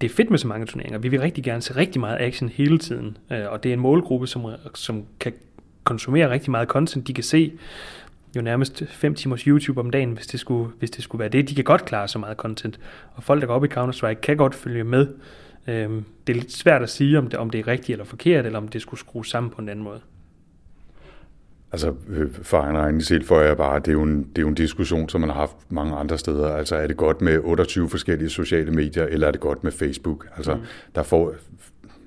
det 0.00 0.10
er 0.10 0.14
fedt 0.14 0.30
med 0.30 0.38
så 0.38 0.48
mange 0.48 0.66
turneringer. 0.66 0.98
Vi 0.98 1.08
vil 1.08 1.20
rigtig 1.20 1.44
gerne 1.44 1.62
se 1.62 1.76
rigtig 1.76 2.00
meget 2.00 2.16
action 2.20 2.48
hele 2.48 2.78
tiden, 2.78 3.16
øh, 3.32 3.44
og 3.48 3.62
det 3.62 3.68
er 3.68 3.72
en 3.72 3.80
målgruppe, 3.80 4.26
som, 4.26 4.46
som 4.74 5.04
kan 5.20 5.32
konsumere 5.84 6.30
rigtig 6.30 6.50
meget 6.50 6.68
content. 6.68 7.06
De 7.06 7.14
kan 7.14 7.24
se 7.24 7.52
jo 8.36 8.42
nærmest 8.42 8.82
5 8.88 9.14
timers 9.14 9.42
YouTube 9.42 9.80
om 9.80 9.90
dagen, 9.90 10.12
hvis 10.12 10.26
det, 10.26 10.40
skulle, 10.40 10.70
hvis 10.78 10.90
det 10.90 11.04
skulle 11.04 11.20
være 11.20 11.28
det. 11.28 11.48
De 11.48 11.54
kan 11.54 11.64
godt 11.64 11.84
klare 11.84 12.08
så 12.08 12.18
meget 12.18 12.36
content, 12.36 12.80
og 13.14 13.22
folk, 13.22 13.40
der 13.40 13.46
går 13.46 13.54
op 13.54 13.64
i 13.64 13.68
Counter-Strike, 13.68 14.20
kan 14.20 14.36
godt 14.36 14.54
følge 14.54 14.84
med. 14.84 15.06
Øh, 15.66 15.90
det 16.26 16.32
er 16.32 16.34
lidt 16.34 16.52
svært 16.52 16.82
at 16.82 16.90
sige, 16.90 17.18
om 17.18 17.26
det, 17.26 17.38
om 17.38 17.50
det 17.50 17.58
er 17.58 17.68
rigtigt 17.68 17.90
eller 17.90 18.04
forkert, 18.04 18.46
eller 18.46 18.58
om 18.58 18.68
det 18.68 18.82
skulle 18.82 19.00
skrues 19.00 19.30
sammen 19.30 19.50
på 19.50 19.62
en 19.62 19.68
anden 19.68 19.84
måde. 19.84 20.00
Altså, 21.72 21.94
øh, 22.08 22.32
for 22.42 22.58
egen 22.58 22.76
regning 22.76 23.24
for 23.24 23.40
jeg 23.40 23.56
bare, 23.56 23.78
det 23.78 23.88
er, 23.88 23.92
jo 23.92 24.02
en, 24.02 24.18
det 24.18 24.38
er 24.38 24.42
jo 24.42 24.48
en 24.48 24.54
diskussion, 24.54 25.08
som 25.08 25.20
man 25.20 25.30
har 25.30 25.36
haft 25.36 25.56
mange 25.68 25.96
andre 25.96 26.18
steder. 26.18 26.54
Altså, 26.54 26.76
er 26.76 26.86
det 26.86 26.96
godt 26.96 27.20
med 27.20 27.38
28 27.38 27.88
forskellige 27.88 28.30
sociale 28.30 28.70
medier, 28.70 29.04
eller 29.04 29.26
er 29.26 29.30
det 29.30 29.40
godt 29.40 29.64
med 29.64 29.72
Facebook? 29.72 30.26
Altså, 30.36 30.54
mm. 30.54 30.60
der 30.94 31.02
får 31.02 31.34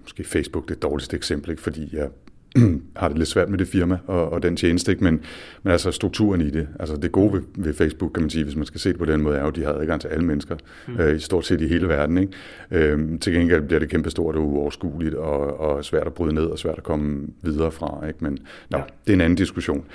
måske 0.01 0.23
Facebook 0.23 0.69
det 0.69 0.81
dårligste 0.81 1.17
eksempel, 1.17 1.51
ikke? 1.51 1.61
fordi 1.61 1.95
jeg 1.95 2.09
har 2.95 3.07
det 3.07 3.17
lidt 3.17 3.29
svært 3.29 3.49
med 3.49 3.57
det 3.57 3.67
firma 3.67 3.97
og, 4.07 4.29
og 4.29 4.43
den 4.43 4.55
tjeneste, 4.55 4.91
ikke? 4.91 5.03
Men, 5.03 5.21
men 5.63 5.71
altså 5.71 5.91
strukturen 5.91 6.41
i 6.41 6.49
det, 6.49 6.67
altså 6.79 6.95
det 6.95 7.11
gode 7.11 7.33
ved, 7.33 7.41
ved 7.55 7.73
Facebook, 7.73 8.13
kan 8.13 8.23
man 8.23 8.29
sige, 8.29 8.43
hvis 8.43 8.55
man 8.55 8.65
skal 8.65 8.79
se 8.79 8.89
det 8.89 8.97
på 8.97 9.05
den 9.05 9.21
måde, 9.21 9.37
er 9.37 9.41
jo, 9.41 9.47
at 9.47 9.55
de 9.55 9.63
har 9.63 9.73
adgang 9.73 10.01
til 10.01 10.07
alle 10.07 10.25
mennesker, 10.25 10.55
mm. 10.87 10.99
øh, 10.99 11.15
i 11.15 11.19
stort 11.19 11.45
set 11.45 11.61
i 11.61 11.67
hele 11.67 11.87
verden. 11.87 12.17
Ikke? 12.17 12.33
Øh, 12.71 13.19
til 13.19 13.33
gengæld 13.33 13.61
bliver 13.61 13.79
det 13.79 13.89
kæmpestort 13.89 14.35
og 14.35 14.47
uoverskueligt, 14.47 15.15
og, 15.15 15.59
og 15.59 15.85
svært 15.85 16.07
at 16.07 16.13
bryde 16.13 16.33
ned, 16.33 16.45
og 16.45 16.59
svært 16.59 16.77
at 16.77 16.83
komme 16.83 17.27
videre 17.41 17.71
fra. 17.71 18.07
Ikke? 18.07 18.23
Men 18.23 18.37
nå, 18.69 18.77
ja. 18.77 18.83
det 19.05 19.09
er 19.09 19.13
en 19.13 19.21
anden 19.21 19.37
diskussion. 19.37 19.85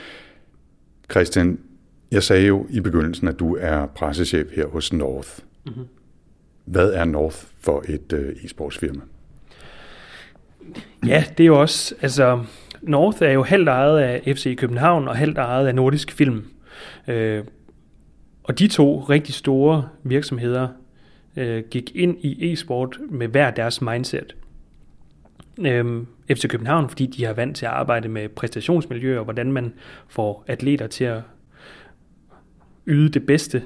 Christian, 1.11 1.59
jeg 2.11 2.23
sagde 2.23 2.47
jo 2.47 2.67
i 2.71 2.81
begyndelsen, 2.81 3.29
at 3.29 3.39
du 3.39 3.57
er 3.61 3.87
pressechef 3.87 4.47
her 4.53 4.67
hos 4.67 4.93
North. 4.93 5.31
Mm-hmm. 5.67 5.85
Hvad 6.65 6.93
er 6.93 7.05
North 7.05 7.37
for 7.61 7.85
et 7.89 8.13
øh, 8.13 8.33
e-sportsfirma? 8.33 9.01
Ja, 11.07 11.25
det 11.39 11.45
er 11.45 11.47
jo 11.47 11.61
også, 11.61 11.95
altså 12.01 12.45
North 12.83 13.23
er 13.23 13.31
jo 13.31 13.43
halvt 13.43 13.69
ejet 13.69 13.99
af 13.99 14.23
FC 14.37 14.57
København 14.57 15.09
og 15.09 15.17
halvt 15.17 15.39
ejet 15.39 15.67
af 15.67 15.75
Nordisk 15.75 16.13
Film. 16.13 16.45
Øh, 17.09 17.45
og 18.43 18.59
de 18.59 18.69
to 18.69 19.01
rigtig 19.01 19.35
store 19.35 19.89
virksomheder 20.03 20.69
øh, 21.37 21.65
gik 21.71 21.93
ind 21.95 22.17
i 22.21 22.53
e-sport 22.53 22.99
med 23.11 23.29
hver 23.29 23.51
deres 23.51 23.83
mindset. 23.83 24.37
Øh, 25.59 26.03
FC 26.31 26.49
København, 26.49 26.89
fordi 26.89 27.07
de 27.07 27.25
har 27.25 27.33
vant 27.33 27.57
til 27.57 27.67
at 27.67 27.73
arbejde 27.73 28.09
med 28.09 28.29
præstationsmiljøer, 28.29 29.19
og 29.19 29.25
hvordan 29.25 29.53
man 29.53 29.73
får 30.09 30.45
atleter 30.47 30.87
til 30.87 31.05
at 31.05 31.23
yde 32.87 33.09
det 33.09 33.27
bedste 33.27 33.63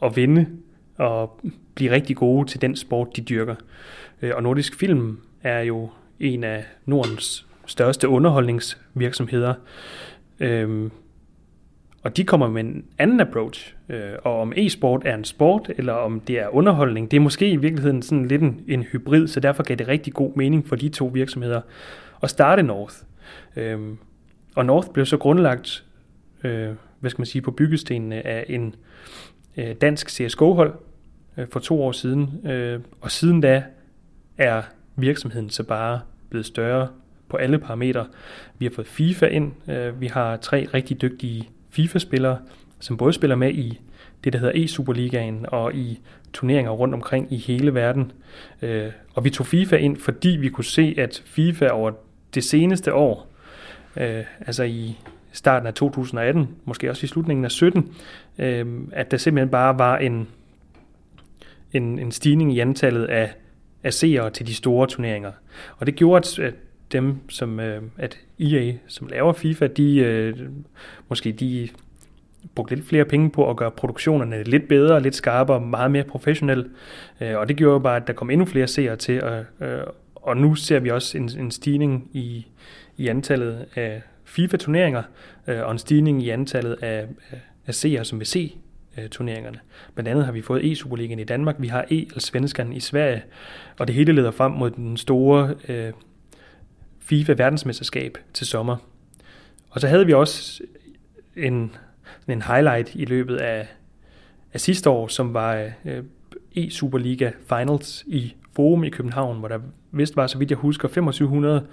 og 0.00 0.16
vinde 0.16 0.46
og 0.96 1.40
blive 1.74 1.90
rigtig 1.90 2.16
gode 2.16 2.48
til 2.48 2.60
den 2.60 2.76
sport, 2.76 3.16
de 3.16 3.20
dyrker. 3.20 3.54
Øh, 4.22 4.32
og 4.34 4.42
Nordisk 4.42 4.78
Film 4.78 5.18
er 5.42 5.60
jo 5.60 5.90
en 6.22 6.44
af 6.44 6.64
Nordens 6.86 7.46
største 7.66 8.08
underholdningsvirksomheder. 8.08 9.54
Øhm, 10.40 10.90
og 12.02 12.16
de 12.16 12.24
kommer 12.24 12.48
med 12.48 12.64
en 12.64 12.84
anden 12.98 13.20
approach. 13.20 13.74
Øh, 13.88 14.12
og 14.24 14.40
om 14.40 14.52
e-sport 14.56 15.02
er 15.04 15.14
en 15.14 15.24
sport, 15.24 15.70
eller 15.76 15.92
om 15.92 16.20
det 16.20 16.38
er 16.38 16.48
underholdning, 16.48 17.10
det 17.10 17.16
er 17.16 17.20
måske 17.20 17.50
i 17.50 17.56
virkeligheden 17.56 18.02
sådan 18.02 18.28
lidt 18.28 18.42
en, 18.42 18.64
en 18.68 18.82
hybrid, 18.82 19.28
så 19.28 19.40
derfor 19.40 19.62
gav 19.62 19.76
det 19.76 19.88
rigtig 19.88 20.12
god 20.12 20.32
mening 20.36 20.68
for 20.68 20.76
de 20.76 20.88
to 20.88 21.06
virksomheder 21.06 21.60
at 22.22 22.30
starte 22.30 22.62
North. 22.62 22.94
Øhm, 23.56 23.98
og 24.56 24.66
North 24.66 24.88
blev 24.88 25.06
så 25.06 25.16
grundlagt, 25.16 25.84
øh, 26.44 26.70
hvad 27.00 27.10
skal 27.10 27.20
man 27.20 27.26
sige, 27.26 27.42
på 27.42 27.50
byggestenene 27.50 28.26
af 28.26 28.44
en 28.48 28.74
øh, 29.56 29.74
dansk 29.80 30.10
CSGO-hold 30.10 30.74
øh, 31.36 31.46
for 31.52 31.60
to 31.60 31.82
år 31.82 31.92
siden. 31.92 32.46
Øh, 32.46 32.80
og 33.00 33.10
siden 33.10 33.40
da 33.40 33.62
er 34.38 34.62
virksomheden 34.96 35.50
så 35.50 35.62
bare 35.62 36.00
blevet 36.32 36.46
større 36.46 36.88
på 37.28 37.36
alle 37.36 37.58
parametre. 37.58 38.06
Vi 38.58 38.66
har 38.66 38.72
fået 38.74 38.86
FIFA 38.86 39.26
ind. 39.26 39.52
Øh, 39.70 40.00
vi 40.00 40.06
har 40.06 40.36
tre 40.36 40.68
rigtig 40.74 41.02
dygtige 41.02 41.48
FIFA-spillere, 41.70 42.38
som 42.80 42.96
både 42.96 43.12
spiller 43.12 43.36
med 43.36 43.54
i 43.54 43.80
det, 44.24 44.32
der 44.32 44.38
hedder 44.38 44.54
E-Superligaen, 44.54 45.46
og 45.48 45.74
i 45.74 46.00
turneringer 46.32 46.70
rundt 46.70 46.94
omkring 46.94 47.32
i 47.32 47.36
hele 47.36 47.74
verden. 47.74 48.12
Øh, 48.62 48.88
og 49.14 49.24
vi 49.24 49.30
tog 49.30 49.46
FIFA 49.46 49.76
ind, 49.76 49.96
fordi 49.96 50.28
vi 50.28 50.48
kunne 50.48 50.64
se, 50.64 50.94
at 50.98 51.22
FIFA 51.26 51.68
over 51.68 51.90
det 52.34 52.44
seneste 52.44 52.94
år, 52.94 53.28
øh, 53.96 54.24
altså 54.40 54.62
i 54.62 54.98
starten 55.32 55.66
af 55.66 55.74
2018, 55.74 56.48
måske 56.64 56.90
også 56.90 57.04
i 57.04 57.08
slutningen 57.08 57.44
af 57.44 57.50
17, 57.50 57.94
at 58.92 59.10
der 59.10 59.16
simpelthen 59.16 59.50
bare 59.50 59.78
var 59.78 59.98
en, 59.98 60.28
en, 61.72 61.98
en 61.98 62.12
stigning 62.12 62.54
i 62.54 62.58
antallet 62.58 63.04
af, 63.04 63.34
af 63.84 63.94
seere 63.94 64.30
til 64.30 64.46
de 64.46 64.54
store 64.54 64.86
turneringer. 64.86 65.32
Og 65.76 65.86
det 65.86 65.94
gjorde, 65.94 66.42
at 66.42 66.54
dem, 66.92 67.30
som 67.30 67.60
øh, 67.60 67.82
at 67.98 68.18
EA, 68.40 68.72
som 68.86 69.06
laver 69.06 69.32
FIFA, 69.32 69.66
de 69.66 69.98
øh, 69.98 70.36
måske 71.08 71.32
de 71.32 71.68
brugte 72.54 72.74
lidt 72.74 72.86
flere 72.86 73.04
penge 73.04 73.30
på 73.30 73.50
at 73.50 73.56
gøre 73.56 73.70
produktionerne 73.70 74.42
lidt 74.42 74.68
bedre, 74.68 75.02
lidt 75.02 75.14
skarpere, 75.14 75.60
meget 75.60 75.90
mere 75.90 76.04
professionelle. 76.04 76.70
Øh, 77.20 77.38
og 77.38 77.48
det 77.48 77.56
gjorde 77.56 77.80
bare, 77.80 77.96
at 77.96 78.06
der 78.06 78.12
kom 78.12 78.30
endnu 78.30 78.46
flere 78.46 78.66
seere 78.66 78.96
til. 78.96 79.22
Og, 79.22 79.44
øh, 79.60 79.82
og 80.14 80.36
nu 80.36 80.54
ser 80.54 80.78
vi 80.78 80.90
også 80.90 81.18
en, 81.18 81.30
en 81.38 81.50
stigning 81.50 82.10
i, 82.12 82.46
i 82.96 83.08
antallet 83.08 83.66
af 83.74 84.02
FIFA-turneringer, 84.24 85.02
øh, 85.46 85.62
og 85.62 85.72
en 85.72 85.78
stigning 85.78 86.22
i 86.22 86.28
antallet 86.28 86.76
af, 86.82 87.06
af 87.66 87.74
seere, 87.74 88.04
som 88.04 88.18
vil 88.18 88.26
se 88.26 88.56
øh, 88.98 89.08
turneringerne. 89.08 89.58
Blandt 89.94 90.08
andet 90.08 90.24
har 90.24 90.32
vi 90.32 90.42
fået 90.42 90.72
E-Superligaen 90.72 91.18
i 91.18 91.24
Danmark, 91.24 91.56
vi 91.58 91.68
har 91.68 91.84
E-Svenskan 91.90 92.72
i 92.72 92.80
Sverige, 92.80 93.22
og 93.78 93.86
det 93.86 93.94
hele 93.94 94.12
leder 94.12 94.30
frem 94.30 94.52
mod 94.52 94.70
den 94.70 94.96
store 94.96 95.54
øh, 95.68 95.92
FIFA-verdensmesterskab 96.98 98.18
til 98.34 98.46
sommer. 98.46 98.76
Og 99.70 99.80
så 99.80 99.88
havde 99.88 100.06
vi 100.06 100.12
også 100.12 100.62
en, 101.36 101.74
en 102.28 102.42
highlight 102.42 102.94
i 102.94 103.04
løbet 103.04 103.36
af, 103.36 103.68
af 104.52 104.60
sidste 104.60 104.90
år, 104.90 105.08
som 105.08 105.34
var 105.34 105.70
øh, 105.84 106.02
E-Superliga 106.56 107.30
Finals 107.48 108.04
i 108.06 108.34
Forum 108.52 108.84
i 108.84 108.88
København, 108.88 109.38
hvor 109.38 109.48
der 109.48 109.58
vist 109.90 110.16
var, 110.16 110.26
så 110.26 110.38
vidt 110.38 110.50
jeg 110.50 110.58
husker, 110.58 110.88
2500 110.88 111.66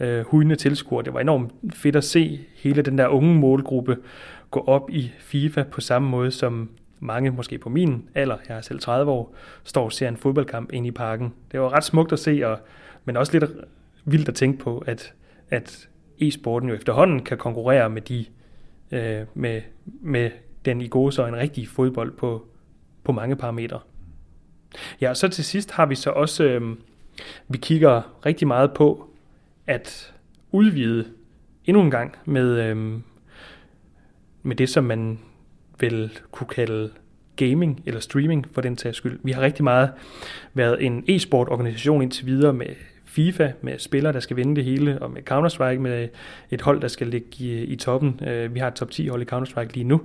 øh, 0.00 0.24
hudende 0.26 0.56
tilskuere. 0.56 1.04
Det 1.04 1.14
var 1.14 1.20
enormt 1.20 1.52
fedt 1.74 1.96
at 1.96 2.04
se 2.04 2.40
hele 2.56 2.82
den 2.82 2.98
der 2.98 3.08
unge 3.08 3.34
målgruppe 3.34 3.96
gå 4.50 4.60
op 4.60 4.90
i 4.90 5.12
FIFA 5.18 5.62
på 5.62 5.80
samme 5.80 6.08
måde, 6.08 6.30
som 6.30 6.70
mange, 7.00 7.30
måske 7.30 7.58
på 7.58 7.68
min 7.68 8.08
alder, 8.14 8.36
jeg 8.48 8.56
er 8.56 8.60
selv 8.60 8.80
30 8.80 9.12
år, 9.12 9.34
står 9.64 9.84
og 9.84 9.92
ser 9.92 10.08
en 10.08 10.16
fodboldkamp 10.16 10.72
ind 10.72 10.86
i 10.86 10.90
parken. 10.90 11.34
Det 11.52 11.60
var 11.60 11.72
ret 11.72 11.84
smukt 11.84 12.12
at 12.12 12.18
se, 12.18 12.40
og, 12.44 12.58
men 13.04 13.16
også 13.16 13.38
lidt 13.38 13.50
vildt 14.04 14.28
at 14.28 14.34
tænke 14.34 14.58
på, 14.58 14.78
at, 14.86 15.14
at 15.50 15.88
e-sporten 16.18 16.68
jo 16.68 16.74
efterhånden 16.74 17.24
kan 17.24 17.38
konkurrere 17.38 17.90
med 17.90 18.02
de 18.02 18.24
øh, 18.90 19.26
med, 19.34 19.62
med 19.84 20.30
den 20.64 20.80
i 20.80 20.88
gode 20.88 21.12
så 21.12 21.26
en 21.26 21.36
rigtig 21.36 21.68
fodbold 21.68 22.12
på, 22.12 22.46
på 23.04 23.12
mange 23.12 23.36
parametre. 23.36 23.80
Ja, 25.00 25.10
og 25.10 25.16
så 25.16 25.28
til 25.28 25.44
sidst 25.44 25.70
har 25.70 25.86
vi 25.86 25.94
så 25.94 26.10
også, 26.10 26.44
øh, 26.44 26.76
vi 27.48 27.58
kigger 27.58 28.26
rigtig 28.26 28.48
meget 28.48 28.72
på 28.72 29.10
at 29.66 30.14
udvide 30.50 31.06
endnu 31.64 31.82
en 31.82 31.90
gang 31.90 32.16
med, 32.24 32.64
øh, 32.64 33.00
med 34.46 34.56
det, 34.56 34.68
som 34.68 34.84
man 34.84 35.18
vil 35.80 36.18
kunne 36.30 36.48
kalde 36.48 36.90
gaming 37.36 37.82
eller 37.86 38.00
streaming 38.00 38.46
for 38.52 38.60
den 38.60 38.76
tages 38.76 38.96
skyld. 38.96 39.18
Vi 39.22 39.32
har 39.32 39.42
rigtig 39.42 39.64
meget 39.64 39.90
været 40.54 40.84
en 40.84 41.04
e-sport 41.08 41.48
organisation 41.48 42.02
indtil 42.02 42.26
videre 42.26 42.52
med 42.52 42.66
FIFA 43.04 43.52
med 43.60 43.78
spillere, 43.78 44.12
der 44.12 44.20
skal 44.20 44.36
vinde 44.36 44.56
det 44.56 44.64
hele, 44.64 45.02
og 45.02 45.10
med 45.10 45.22
Counter-Strike 45.30 45.78
med 45.78 46.08
et 46.50 46.60
hold, 46.60 46.80
der 46.80 46.88
skal 46.88 47.06
ligge 47.06 47.28
i, 47.38 47.64
i 47.64 47.76
toppen. 47.76 48.20
Øh, 48.26 48.54
vi 48.54 48.58
har 48.58 48.68
et 48.68 48.74
top 48.74 48.90
10 48.90 49.08
hold 49.08 49.22
i 49.22 49.24
Counter-Strike 49.24 49.72
lige 49.74 49.84
nu. 49.84 50.00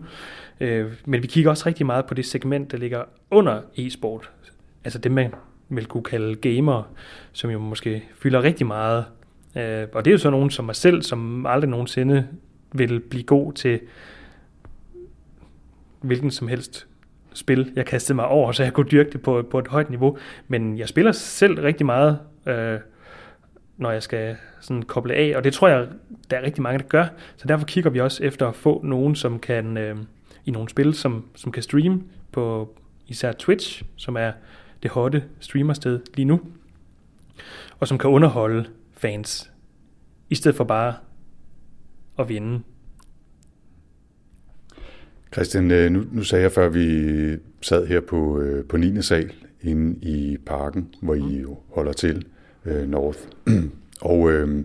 Øh, 0.60 0.92
men 1.06 1.22
vi 1.22 1.28
kigger 1.28 1.50
også 1.50 1.64
rigtig 1.66 1.86
meget 1.86 2.06
på 2.06 2.14
det 2.14 2.26
segment, 2.26 2.72
der 2.72 2.78
ligger 2.78 3.04
under 3.32 3.62
e-sport. 3.78 4.32
Altså 4.84 5.00
det, 5.00 5.12
man 5.12 5.34
vil 5.70 5.86
kunne 5.86 6.04
kalde 6.04 6.36
gamer, 6.36 6.84
som 7.32 7.50
jo 7.50 7.60
måske 7.60 8.04
fylder 8.20 8.44
rigtig 8.44 8.68
meget. 8.68 9.06
Øh, 9.56 9.88
og 9.94 10.06
det 10.06 10.12
er 10.12 10.14
jo 10.14 10.18
så 10.18 10.30
nogen 10.30 10.50
som 10.50 10.66
mig 10.66 10.76
selv, 10.76 11.02
som 11.02 11.46
aldrig 11.46 11.70
nogensinde 11.70 12.28
vil 12.72 13.00
blive 13.00 13.24
god 13.24 13.54
til 13.54 13.80
hvilken 16.02 16.32
som 16.32 16.48
helst 16.48 16.88
spil, 17.34 17.72
jeg 17.76 17.86
kastede 17.86 18.16
mig 18.16 18.26
over, 18.26 18.52
så 18.52 18.64
jeg 18.64 18.74
kunne 18.74 18.90
dyrke 18.92 19.12
det 19.12 19.22
på, 19.22 19.48
på 19.52 19.60
et 19.60 19.68
højt 19.68 19.90
niveau. 19.90 20.18
Men 20.48 20.78
jeg 20.78 20.90
spiller 20.90 21.12
selv 21.12 21.62
rigtig 21.62 21.86
meget, 21.86 22.20
øh, 22.46 22.80
når 23.78 23.92
jeg 23.92 24.04
skal 24.04 24.36
sådan 24.62 24.84
koble 24.84 25.14
af, 25.14 25.34
og 25.36 25.44
det 25.44 25.54
tror 25.54 25.68
jeg, 25.68 25.88
der 26.32 26.38
er 26.38 26.42
rigtig 26.42 26.62
mange, 26.62 26.80
der 26.80 26.86
gør. 26.86 27.06
Så 27.36 27.48
derfor 27.48 27.66
kigger 27.66 27.90
vi 27.90 28.00
også 28.00 28.24
efter 28.24 28.48
at 28.48 28.56
få 28.56 28.82
nogen, 28.84 29.16
som 29.16 29.40
kan 29.40 29.78
øh, 29.78 29.98
i 30.46 30.52
nogle 30.52 30.70
spil, 30.70 30.94
som, 30.94 31.26
som 31.36 31.52
kan 31.52 31.64
streame 31.64 32.02
på 32.32 32.76
især 33.08 33.32
Twitch, 33.32 33.84
som 33.96 34.18
er 34.18 34.32
det 34.84 34.92
hotte 34.92 35.24
streamersted 35.40 36.00
lige 36.14 36.26
nu, 36.26 36.42
og 37.80 37.88
som 37.88 37.98
kan 37.98 38.10
underholde 38.10 38.66
fans, 38.98 39.52
i 40.30 40.36
stedet 40.36 40.58
for 40.58 40.64
bare 40.64 40.94
at 42.20 42.30
vinde. 42.30 42.62
Christian, 45.34 45.72
øh, 45.72 45.92
nu, 45.92 46.04
nu 46.12 46.24
sagde 46.24 46.44
jeg 46.44 46.52
før, 46.52 46.70
vi 46.70 47.38
sad 47.62 47.88
her 47.88 48.02
på, 48.02 48.40
øh, 48.40 48.66
på 48.66 48.78
9. 48.78 49.02
sal 49.02 49.32
inde 49.62 50.00
i 50.02 50.38
parken, 50.46 50.96
hvor 51.02 51.14
I 51.14 51.40
jo 51.42 51.58
holder 51.70 51.94
til 51.94 52.26
øh, 52.66 52.90
North. 52.90 53.20
og 54.02 54.32
øh, 54.32 54.64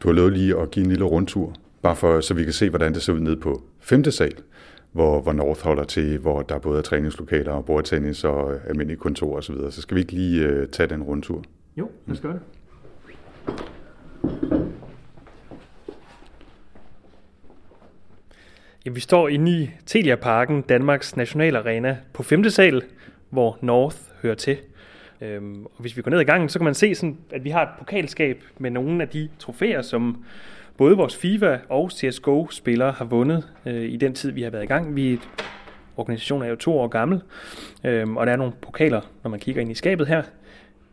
du 0.00 0.08
har 0.08 0.12
lovet 0.12 0.32
lige 0.32 0.58
at 0.58 0.70
give 0.70 0.84
en 0.84 0.90
lille 0.90 1.04
rundtur, 1.04 1.54
bare 1.82 1.96
for, 1.96 2.20
så 2.20 2.34
vi 2.34 2.44
kan 2.44 2.52
se, 2.52 2.70
hvordan 2.70 2.94
det 2.94 3.02
ser 3.02 3.12
ud 3.12 3.20
nede 3.20 3.36
på 3.36 3.62
5. 3.80 4.04
sal, 4.04 4.34
hvor, 4.92 5.20
hvor 5.20 5.32
North 5.32 5.64
holder 5.64 5.84
til, 5.84 6.18
hvor 6.18 6.42
der 6.42 6.58
både 6.58 6.78
er 6.78 6.82
træningslokaler 6.82 7.52
og 7.52 7.64
bordtennis 7.64 8.24
og 8.24 8.54
øh, 8.54 8.60
almindelige 8.66 8.98
kontor 8.98 9.36
osv. 9.36 9.54
Så, 9.54 9.70
så 9.70 9.80
skal 9.82 9.94
vi 9.94 10.00
ikke 10.00 10.12
lige 10.12 10.46
øh, 10.46 10.68
tage 10.68 10.88
den 10.88 11.02
rundtur? 11.02 11.44
Jo, 11.76 11.90
lad 12.06 12.16
os 12.16 12.20
gøre 12.20 12.32
det. 12.32 12.42
Ja, 18.86 18.90
vi 18.90 19.00
står 19.00 19.28
inde 19.28 19.52
i 19.52 19.70
Telia 19.86 20.14
Parken, 20.16 20.62
Danmarks 20.62 21.16
nationalarena, 21.16 21.96
på 22.12 22.22
5. 22.22 22.50
sal, 22.50 22.82
hvor 23.30 23.58
North 23.60 23.96
hører 24.22 24.34
til. 24.34 24.58
Øhm, 25.20 25.64
og 25.64 25.72
hvis 25.78 25.96
vi 25.96 26.02
går 26.02 26.10
ned 26.10 26.20
i 26.20 26.24
gangen, 26.24 26.48
så 26.48 26.58
kan 26.58 26.64
man 26.64 26.74
se, 26.74 26.94
sådan, 26.94 27.18
at 27.30 27.44
vi 27.44 27.50
har 27.50 27.62
et 27.62 27.68
pokalskab 27.78 28.42
med 28.58 28.70
nogle 28.70 29.02
af 29.02 29.08
de 29.08 29.28
trofæer, 29.38 29.82
som 29.82 30.24
både 30.76 30.96
vores 30.96 31.16
FIFA 31.16 31.58
og 31.68 31.90
CSGO-spillere 31.90 32.92
har 32.92 33.04
vundet 33.04 33.48
øh, 33.66 33.82
i 33.82 33.96
den 33.96 34.14
tid, 34.14 34.30
vi 34.30 34.42
har 34.42 34.50
været 34.50 34.62
i 34.62 34.66
gang. 34.66 34.96
Vi 34.96 35.20
organisationen 35.96 36.46
er 36.46 36.50
jo 36.50 36.56
to 36.56 36.78
år 36.78 36.88
gammel, 36.88 37.22
øhm, 37.84 38.16
og 38.16 38.26
der 38.26 38.32
er 38.32 38.36
nogle 38.36 38.52
pokaler, 38.62 39.00
når 39.22 39.30
man 39.30 39.40
kigger 39.40 39.62
ind 39.62 39.70
i 39.70 39.74
skabet 39.74 40.06
her. 40.06 40.22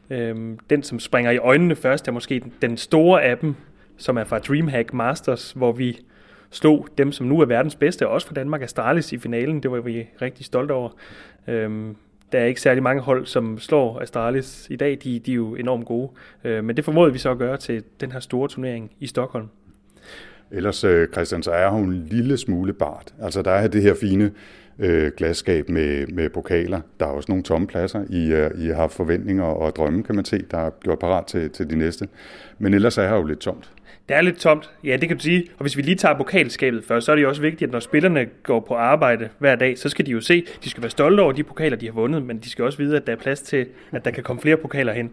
Øhm, 0.09 0.59
den, 0.69 0.83
som 0.83 0.99
springer 0.99 1.31
i 1.31 1.37
øjnene 1.37 1.75
først, 1.75 2.07
er 2.07 2.11
måske 2.11 2.43
den 2.61 2.77
store 2.77 3.23
af 3.23 3.37
dem, 3.37 3.55
som 3.97 4.17
er 4.17 4.23
fra 4.23 4.39
DreamHack 4.39 4.93
Masters, 4.93 5.51
hvor 5.51 5.71
vi 5.71 5.99
slog 6.51 6.87
dem, 6.97 7.11
som 7.11 7.27
nu 7.27 7.39
er 7.39 7.45
verdens 7.45 7.75
bedste, 7.75 8.07
og 8.07 8.13
også 8.13 8.27
for 8.27 8.33
Danmark, 8.33 8.61
Astralis 8.61 9.13
i 9.13 9.17
finalen. 9.17 9.63
Det 9.63 9.71
var 9.71 9.81
vi 9.81 10.07
rigtig 10.21 10.45
stolte 10.45 10.71
over. 10.71 10.89
Øhm, 11.47 11.95
der 12.31 12.39
er 12.39 12.45
ikke 12.45 12.61
særlig 12.61 12.83
mange 12.83 13.01
hold, 13.01 13.25
som 13.25 13.59
slår 13.59 13.99
Astralis 13.99 14.67
i 14.69 14.75
dag. 14.75 14.97
De, 15.03 15.19
de 15.19 15.31
er 15.31 15.35
jo 15.35 15.55
enormt 15.55 15.85
gode. 15.85 16.11
Øh, 16.43 16.63
men 16.63 16.77
det 16.77 16.85
formåede 16.85 17.13
vi 17.13 17.19
så 17.19 17.31
at 17.31 17.37
gøre 17.37 17.57
til 17.57 17.83
den 18.01 18.11
her 18.11 18.19
store 18.19 18.47
turnering 18.47 18.91
i 18.99 19.07
Stockholm. 19.07 19.47
Ellers, 20.51 20.83
øh, 20.83 21.07
Christian, 21.07 21.43
så 21.43 21.51
er 21.51 21.69
hun 21.69 21.93
en 21.93 22.05
lille 22.05 22.37
smule 22.37 22.73
bart. 22.73 23.13
Altså, 23.21 23.41
der 23.41 23.51
er 23.51 23.67
det 23.67 23.81
her 23.81 23.95
fine 24.01 24.31
øh, 24.79 25.11
glasskab 25.17 25.69
med, 25.69 26.07
med 26.07 26.29
pokaler. 26.29 26.81
Der 26.99 27.05
er 27.05 27.09
også 27.09 27.31
nogle 27.31 27.43
tomme 27.43 27.67
pladser. 27.67 28.03
I, 28.09 28.33
uh, 28.33 28.65
I 28.65 28.67
har 28.67 28.87
forventninger 28.87 29.43
og 29.43 29.75
drømme, 29.75 30.03
kan 30.03 30.15
man 30.15 30.25
se, 30.25 30.41
der 30.51 30.57
er 30.57 30.69
gjort 30.69 30.99
parat 30.99 31.25
til, 31.25 31.49
til 31.49 31.69
de 31.69 31.75
næste. 31.75 32.07
Men 32.59 32.73
ellers 32.73 32.97
er 32.97 33.07
her 33.07 33.15
jo 33.15 33.23
lidt 33.23 33.39
tomt. 33.39 33.71
Det 34.09 34.17
er 34.17 34.21
lidt 34.21 34.37
tomt, 34.37 34.69
ja 34.83 34.97
det 34.97 35.07
kan 35.07 35.17
du 35.17 35.23
sige. 35.23 35.47
Og 35.57 35.61
hvis 35.61 35.77
vi 35.77 35.81
lige 35.81 35.95
tager 35.95 36.17
pokalskabet 36.17 36.83
først, 36.83 37.05
så 37.05 37.11
er 37.11 37.15
det 37.15 37.23
jo 37.23 37.29
også 37.29 37.41
vigtigt, 37.41 37.69
at 37.69 37.71
når 37.71 37.79
spillerne 37.79 38.25
går 38.43 38.59
på 38.59 38.73
arbejde 38.73 39.29
hver 39.39 39.55
dag, 39.55 39.77
så 39.77 39.89
skal 39.89 40.05
de 40.05 40.11
jo 40.11 40.21
se, 40.21 40.45
de 40.63 40.69
skal 40.69 40.83
være 40.83 40.89
stolte 40.89 41.21
over 41.21 41.31
de 41.31 41.43
pokaler, 41.43 41.77
de 41.77 41.85
har 41.85 41.93
vundet, 41.93 42.23
men 42.23 42.37
de 42.37 42.49
skal 42.49 42.65
også 42.65 42.77
vide, 42.77 42.97
at 42.97 43.07
der 43.07 43.13
er 43.13 43.17
plads 43.17 43.41
til, 43.41 43.65
at 43.91 44.05
der 44.05 44.11
kan 44.11 44.23
komme 44.23 44.41
flere 44.41 44.57
pokaler 44.57 44.93
hen. 44.93 45.11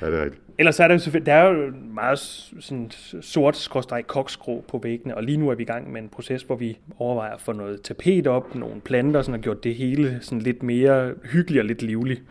Ja, 0.00 0.06
det 0.06 0.14
er 0.14 0.22
rigtigt. 0.24 0.42
Ellers 0.58 0.80
er 0.80 0.88
der 0.88 0.94
jo 0.94 0.98
selvfølgelig, 0.98 1.26
der 1.26 1.32
er 1.32 1.48
jo 1.48 1.72
meget 1.94 2.18
sådan 2.60 2.90
sort 3.20 3.56
skråstreg 3.56 4.06
koksgrå 4.06 4.64
på 4.68 4.80
væggene, 4.82 5.16
og 5.16 5.22
lige 5.22 5.36
nu 5.36 5.48
er 5.48 5.54
vi 5.54 5.62
i 5.62 5.66
gang 5.66 5.92
med 5.92 6.02
en 6.02 6.08
proces, 6.08 6.42
hvor 6.42 6.56
vi 6.56 6.78
overvejer 6.98 7.34
at 7.34 7.40
få 7.40 7.52
noget 7.52 7.82
tapet 7.82 8.26
op, 8.26 8.54
nogle 8.54 8.80
planter, 8.80 9.22
sådan, 9.22 9.34
og 9.34 9.40
gjort 9.40 9.64
det 9.64 9.74
hele 9.74 10.18
sådan 10.20 10.42
lidt 10.42 10.62
mere 10.62 11.12
hyggeligt 11.32 11.60
og 11.60 11.66
lidt 11.66 11.82
livligt. 11.82 12.22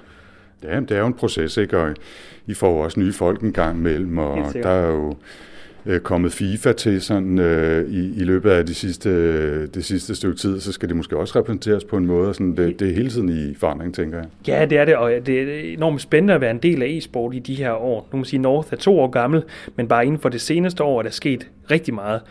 Ja, 0.64 0.80
det 0.80 0.92
er 0.92 1.00
jo 1.00 1.08
en 1.08 1.14
proces, 1.14 1.58
ikke? 1.58 1.78
Og 1.78 1.96
I 2.48 2.54
får 2.54 2.84
også 2.84 3.00
nye 3.00 3.14
folk 3.14 3.42
en 3.42 3.54
gang 3.54 3.78
imellem, 3.78 4.18
og 4.18 4.54
der 4.54 4.70
er 4.70 4.88
jo 4.88 5.18
øh, 5.88 6.00
kommet 6.00 6.32
FIFA 6.32 6.72
til 6.72 7.01
sådan 7.01 7.39
øh, 7.39 7.89
i, 7.89 8.22
i 8.22 8.24
løbet 8.24 8.50
af 8.50 8.65
de 8.65 8.74
sidste, 8.74 9.67
det 9.67 9.86
sidste 9.86 10.15
stykke 10.15 10.38
tid, 10.38 10.60
så 10.60 10.72
skal 10.72 10.89
det 10.89 10.98
måske 10.98 11.17
også 11.17 11.39
repræsenteres 11.39 11.84
på 11.84 11.98
en 11.98 12.06
måde. 12.06 12.34
Sådan, 12.34 12.58
det, 12.58 12.79
det 12.79 12.89
er 12.89 12.94
hele 12.96 13.10
tiden 13.10 13.29
i 13.29 13.56
forandring, 13.56 13.96
tænker 13.96 14.17
jeg. 14.17 14.27
Ja, 14.48 14.65
det 14.65 14.77
er 14.77 14.86
det, 14.86 14.96
og 14.96 15.12
det 15.25 15.41
er 15.41 15.74
enormt 15.74 16.01
spændende 16.01 16.34
at 16.34 16.41
være 16.41 16.51
en 16.51 16.58
del 16.58 16.84
af 16.84 16.88
e-sport 16.88 17.36
i 17.36 17.39
de 17.39 17.56
her 17.56 17.72
år. 17.72 18.10
Nu 18.12 18.17
må 18.17 18.24
sige, 18.24 18.39
North 18.39 18.67
er 18.72 18.77
to 18.77 19.00
år 19.00 19.08
gammel, 19.08 19.44
men 19.75 19.88
bare 19.88 20.06
inden 20.06 20.22
for 20.22 20.29
det 20.29 20.41
seneste 20.41 20.84
år 20.84 21.00
er 21.00 21.03
der 21.03 21.10
sket 21.10 21.48
rigtig 21.72 21.94
meget. 21.94 22.22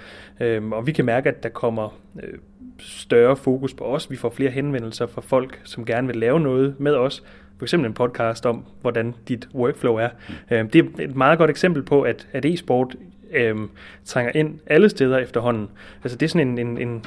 Øhm, 0.40 0.72
og 0.72 0.86
vi 0.86 0.92
kan 0.92 1.04
mærke, 1.04 1.28
at 1.28 1.42
der 1.42 1.48
kommer 1.48 1.98
øh, 2.22 2.38
større 2.78 3.36
fokus 3.36 3.74
på 3.74 3.84
os. 3.84 4.10
Vi 4.10 4.16
får 4.16 4.30
flere 4.30 4.50
henvendelser 4.50 5.06
fra 5.06 5.20
folk, 5.20 5.60
som 5.64 5.84
gerne 5.84 6.06
vil 6.06 6.16
lave 6.16 6.40
noget 6.40 6.74
med 6.78 6.94
os. 6.94 7.22
For 7.58 7.64
eksempel 7.64 7.88
en 7.88 7.94
podcast 7.94 8.46
om, 8.46 8.64
hvordan 8.80 9.14
dit 9.28 9.48
workflow 9.54 9.94
er. 9.94 10.08
Øh, 10.50 10.72
det 10.72 10.84
er 10.98 11.04
et 11.04 11.16
meget 11.16 11.38
godt 11.38 11.50
eksempel 11.50 11.82
på, 11.82 12.02
at, 12.02 12.28
at 12.32 12.44
e-sport 12.44 12.96
øh, 13.32 13.56
trænger 14.04 14.32
ind 14.34 14.58
alle 14.66 14.88
steder 14.88 15.18
efterhånden. 15.18 15.68
Altså 16.04 16.18
det 16.18 16.26
er 16.26 16.28
sådan 16.28 16.48
en, 16.48 16.58
en, 16.58 16.78
en 16.78 17.04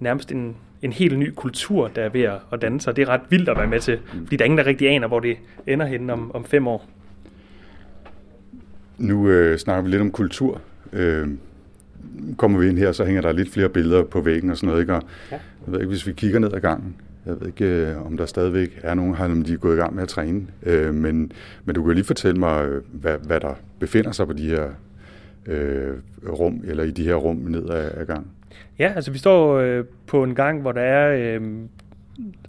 nærmest 0.00 0.32
en, 0.32 0.56
en 0.82 0.92
helt 0.92 1.18
ny 1.18 1.32
kultur, 1.36 1.88
der 1.88 2.02
er 2.02 2.08
ved 2.08 2.22
at 2.52 2.62
danne 2.62 2.80
sig. 2.80 2.96
Det 2.96 3.02
er 3.02 3.08
ret 3.08 3.20
vildt 3.30 3.48
at 3.48 3.56
være 3.56 3.66
med 3.66 3.80
til, 3.80 3.98
fordi 4.22 4.36
der 4.36 4.44
er 4.44 4.46
ingen, 4.46 4.58
der 4.58 4.66
rigtig 4.66 4.88
aner, 4.88 5.08
hvor 5.08 5.20
det 5.20 5.36
ender 5.66 5.86
hen 5.86 6.10
om, 6.10 6.34
om 6.34 6.44
fem 6.44 6.66
år. 6.66 6.88
Nu 8.98 9.28
øh, 9.28 9.58
snakker 9.58 9.82
vi 9.82 9.90
lidt 9.90 10.02
om 10.02 10.10
kultur. 10.10 10.60
Øh, 10.92 11.28
kommer 12.36 12.58
vi 12.58 12.68
ind 12.68 12.78
her, 12.78 12.92
så 12.92 13.04
hænger 13.04 13.22
der 13.22 13.32
lidt 13.32 13.52
flere 13.52 13.68
billeder 13.68 14.04
på 14.04 14.20
væggen 14.20 14.50
og 14.50 14.56
sådan 14.56 14.68
noget. 14.68 14.80
Ikke? 14.80 14.94
Og 14.94 15.02
ja. 15.30 15.38
Jeg 15.66 15.72
ved 15.72 15.80
ikke, 15.80 15.88
hvis 15.88 16.06
vi 16.06 16.12
kigger 16.12 16.38
ned 16.38 16.52
ad 16.52 16.60
gangen, 16.60 16.96
jeg 17.26 17.40
ved 17.40 17.46
ikke, 17.46 17.64
øh, 17.64 18.06
om 18.06 18.16
der 18.16 18.26
stadigvæk 18.26 18.80
er 18.82 18.94
nogen 18.94 19.14
her, 19.14 19.24
om 19.24 19.42
de 19.42 19.52
er 19.52 19.56
gået 19.56 19.76
i 19.76 19.78
gang 19.78 19.94
med 19.94 20.02
at 20.02 20.08
træne. 20.08 20.46
Øh, 20.62 20.94
men, 20.94 21.32
men 21.64 21.74
du 21.74 21.84
kan 21.84 21.94
lige 21.94 22.04
fortælle 22.04 22.40
mig, 22.40 22.64
øh, 22.64 22.82
hvad, 22.92 23.18
hvad 23.26 23.40
der 23.40 23.54
befinder 23.78 24.12
sig 24.12 24.26
på 24.26 24.32
de 24.32 24.48
her 24.48 24.68
øh, 25.46 25.96
rum, 26.28 26.60
eller 26.64 26.84
i 26.84 26.90
de 26.90 27.04
her 27.04 27.14
rum 27.14 27.36
ned 27.36 27.70
ad, 27.70 27.90
ad 27.94 28.06
gang? 28.06 28.26
Ja, 28.78 28.92
altså 28.96 29.10
vi 29.10 29.18
står 29.18 29.58
øh, 29.58 29.84
på 30.06 30.24
en 30.24 30.34
gang, 30.34 30.60
hvor 30.60 30.72
der 30.72 30.80
er 30.80 31.38
øh, 31.40 31.42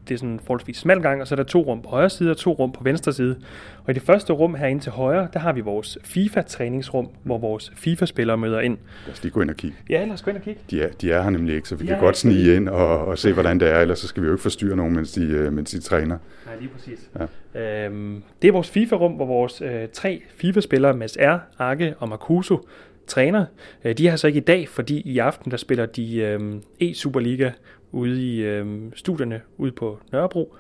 det 0.08 0.14
er 0.14 0.18
sådan 0.18 0.30
en 0.30 0.40
forholdsvis 0.40 0.78
smal 0.78 1.02
gang, 1.02 1.22
og 1.22 1.28
så 1.28 1.36
er 1.36 1.38
der 1.38 1.44
to 1.44 1.62
rum 1.62 1.82
på 1.82 1.90
højre 1.90 2.10
side 2.10 2.32
og 2.32 2.38
to 2.38 2.52
rum 2.52 2.72
på 2.72 2.84
venstre 2.84 3.14
side. 3.14 3.36
Og 3.84 3.92
i 3.92 3.94
det 3.94 4.02
første 4.02 4.34
rum 4.34 4.56
herinde 4.56 4.84
til 4.84 4.92
højre, 4.92 5.28
der 5.34 5.40
har 5.40 5.54
vi 5.54 5.62
vores 5.62 5.98
FIFA-træningsrum, 6.04 7.10
hvor 7.24 7.38
vores 7.38 7.72
FIFA-spillere 7.76 8.38
møder 8.38 8.60
ind. 8.60 8.78
Lad 9.06 9.14
os 9.14 9.24
lige 9.24 9.32
gå 9.32 9.42
ind 9.42 9.50
og 9.50 9.56
kigge. 9.56 9.78
Ja, 9.90 10.06
lad 10.06 10.14
os 10.14 10.22
gå 10.22 10.32
ind 10.32 10.38
og 10.38 10.44
kigge. 10.44 10.62
De 10.72 10.82
er, 10.82 10.90
de 11.02 11.12
er 11.12 11.22
her 11.22 11.30
nemlig 11.30 11.56
ikke, 11.56 11.70
så 11.70 11.76
vi 11.76 11.86
ja, 11.86 11.94
kan 11.94 12.00
godt 12.00 12.18
snige 12.18 12.56
ind 12.56 12.70
og, 12.70 13.06
og 13.06 13.18
se, 13.18 13.34
hvordan 13.34 13.60
det 13.60 13.70
er, 13.70 13.80
ellers 13.80 14.00
så 14.00 14.08
skal 14.08 14.24
vi 14.24 14.28
jo 14.28 14.34
ikke 14.34 14.44
forstyrre 14.44 14.76
nogen, 14.76 14.96
mens 14.96 15.12
de, 15.12 15.24
øh, 15.24 15.54
mens 15.54 15.72
de 15.72 15.80
træner. 15.80 16.18
Nej, 16.46 16.56
lige 16.60 16.70
præcis. 16.70 17.10
Ja. 17.54 17.86
Øhm, 17.86 18.24
det 18.42 18.48
er 18.48 18.52
vores 18.52 18.70
FIFA-rum, 18.70 19.12
hvor 19.12 19.26
vores 19.26 19.62
øh, 19.62 19.88
tre 19.94 20.22
FIFA-spillere, 20.36 20.94
Mads 20.94 21.18
R., 21.18 21.40
Arke 21.58 21.96
og 22.00 22.10
Marcuso, 22.10 22.68
træner. 23.08 23.46
Øh, 23.84 23.98
de 23.98 24.08
har 24.08 24.18
så 24.18 24.28
ikke 24.28 24.38
i 24.38 24.44
dag, 24.44 24.70
fordi 24.70 25.02
i 25.06 25.18
aften 25.18 25.52
der 25.52 25.58
spiller 25.58 25.86
de 25.86 26.16
øh, 26.16 26.40
e-Superliga 26.84 27.52
ude 27.92 28.22
i 28.22 28.42
øh, 28.42 28.66
studierne 28.96 29.42
ude 29.58 29.72
på 29.72 30.00
Nørrebro. 30.12 30.56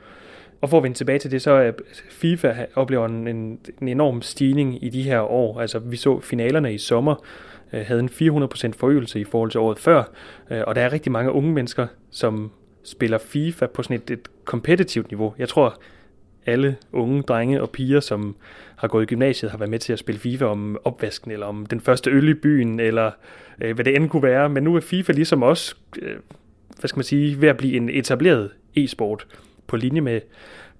Og 0.61 0.69
for 0.69 0.77
at 0.77 0.83
vende 0.83 0.97
tilbage 0.97 1.19
til 1.19 1.31
det, 1.31 1.41
så 1.41 1.51
er 1.51 1.71
FIFA 2.09 2.65
oplever 2.75 3.05
en, 3.05 3.27
en, 3.27 3.59
en 3.81 3.87
enorm 3.87 4.21
stigning 4.21 4.83
i 4.83 4.89
de 4.89 5.03
her 5.03 5.19
år. 5.19 5.61
Altså 5.61 5.79
vi 5.79 5.97
så 5.97 6.19
finalerne 6.19 6.73
i 6.73 6.77
sommer 6.77 7.25
øh, 7.73 7.85
havde 7.85 7.99
en 7.99 8.09
400% 8.09 8.71
forøgelse 8.77 9.19
i 9.19 9.23
forhold 9.23 9.51
til 9.51 9.59
året 9.59 9.79
før, 9.79 10.03
øh, 10.51 10.61
og 10.67 10.75
der 10.75 10.81
er 10.81 10.93
rigtig 10.93 11.11
mange 11.11 11.31
unge 11.31 11.53
mennesker, 11.53 11.87
som 12.11 12.51
spiller 12.83 13.17
FIFA 13.17 13.65
på 13.65 13.83
sådan 13.83 13.95
et, 13.95 14.11
et 14.11 14.27
kompetitivt 14.45 15.11
niveau. 15.11 15.33
Jeg 15.37 15.49
tror, 15.49 15.81
alle 16.45 16.75
unge 16.91 17.21
drenge 17.21 17.61
og 17.61 17.69
piger, 17.69 17.99
som 17.99 18.35
har 18.75 18.87
gået 18.87 19.03
i 19.03 19.05
gymnasiet, 19.05 19.51
har 19.51 19.57
været 19.57 19.69
med 19.69 19.79
til 19.79 19.93
at 19.93 19.99
spille 19.99 20.19
FIFA 20.19 20.45
om 20.45 20.77
opvasken, 20.83 21.31
eller 21.31 21.45
om 21.45 21.65
den 21.65 21.81
første 21.81 22.11
øl 22.11 22.29
i 22.29 22.33
byen, 22.33 22.79
eller 22.79 23.11
øh, 23.61 23.75
hvad 23.75 23.85
det 23.85 23.95
end 23.95 24.09
kunne 24.09 24.23
være. 24.23 24.49
Men 24.49 24.63
nu 24.63 24.75
er 24.75 24.79
FIFA 24.79 25.13
ligesom 25.13 25.43
også, 25.43 25.75
øh, 26.01 26.15
hvad 26.81 26.87
skal 26.87 26.97
man 26.97 27.03
sige, 27.03 27.41
ved 27.41 27.49
at 27.49 27.57
blive 27.57 27.75
en 27.75 27.89
etableret 27.89 28.49
e-sport 28.75 29.27
på 29.67 29.75
linje 29.75 30.01
med 30.01 30.21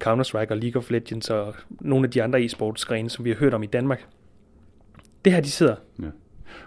Counter-Strike 0.03 0.49
og 0.49 0.57
League 0.57 0.79
of 0.79 0.91
Legends 0.91 1.29
og 1.29 1.55
nogle 1.69 2.05
af 2.05 2.11
de 2.11 2.23
andre 2.23 2.39
e-sportsgrene, 2.39 3.09
som 3.09 3.25
vi 3.25 3.29
har 3.29 3.37
hørt 3.37 3.53
om 3.53 3.63
i 3.63 3.67
Danmark. 3.67 4.05
Det 5.25 5.33
her, 5.33 5.41
de 5.41 5.49
sidder. 5.49 5.75
Ja. 6.01 6.07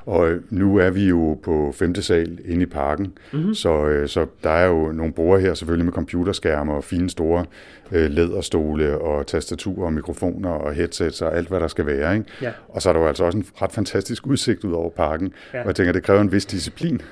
Og 0.06 0.30
øh, 0.30 0.42
nu 0.50 0.76
er 0.76 0.90
vi 0.90 1.08
jo 1.08 1.40
på 1.42 1.72
femte 1.74 2.02
sal 2.02 2.38
inde 2.44 2.62
i 2.62 2.66
parken, 2.66 3.18
mm-hmm. 3.32 3.54
så, 3.54 3.86
øh, 3.86 4.08
så 4.08 4.26
der 4.42 4.50
er 4.50 4.66
jo 4.66 4.92
nogle 4.92 5.12
bruger 5.12 5.38
her 5.38 5.54
selvfølgelig 5.54 5.84
med 5.84 5.92
computerskærme 5.92 6.72
og 6.72 6.84
fine 6.84 7.10
store 7.10 7.44
øh, 7.92 8.10
læderstole 8.10 8.98
og 8.98 9.26
tastaturer 9.26 9.86
og 9.86 9.92
mikrofoner 9.92 10.50
og 10.50 10.74
headsets 10.74 11.22
og 11.22 11.36
alt, 11.36 11.48
hvad 11.48 11.60
der 11.60 11.68
skal 11.68 11.86
være. 11.86 12.14
Ikke? 12.14 12.26
Ja. 12.42 12.50
Og 12.68 12.82
så 12.82 12.88
er 12.88 12.92
der 12.92 13.00
jo 13.00 13.06
altså 13.06 13.24
også 13.24 13.38
en 13.38 13.46
ret 13.62 13.72
fantastisk 13.72 14.26
udsigt 14.26 14.64
ud 14.64 14.72
over 14.72 14.90
parken. 14.90 15.32
Ja. 15.54 15.60
Og 15.60 15.66
jeg 15.66 15.74
tænker, 15.74 15.92
det 15.92 16.02
kræver 16.02 16.20
en 16.20 16.32
vis 16.32 16.46
disciplin 16.46 17.02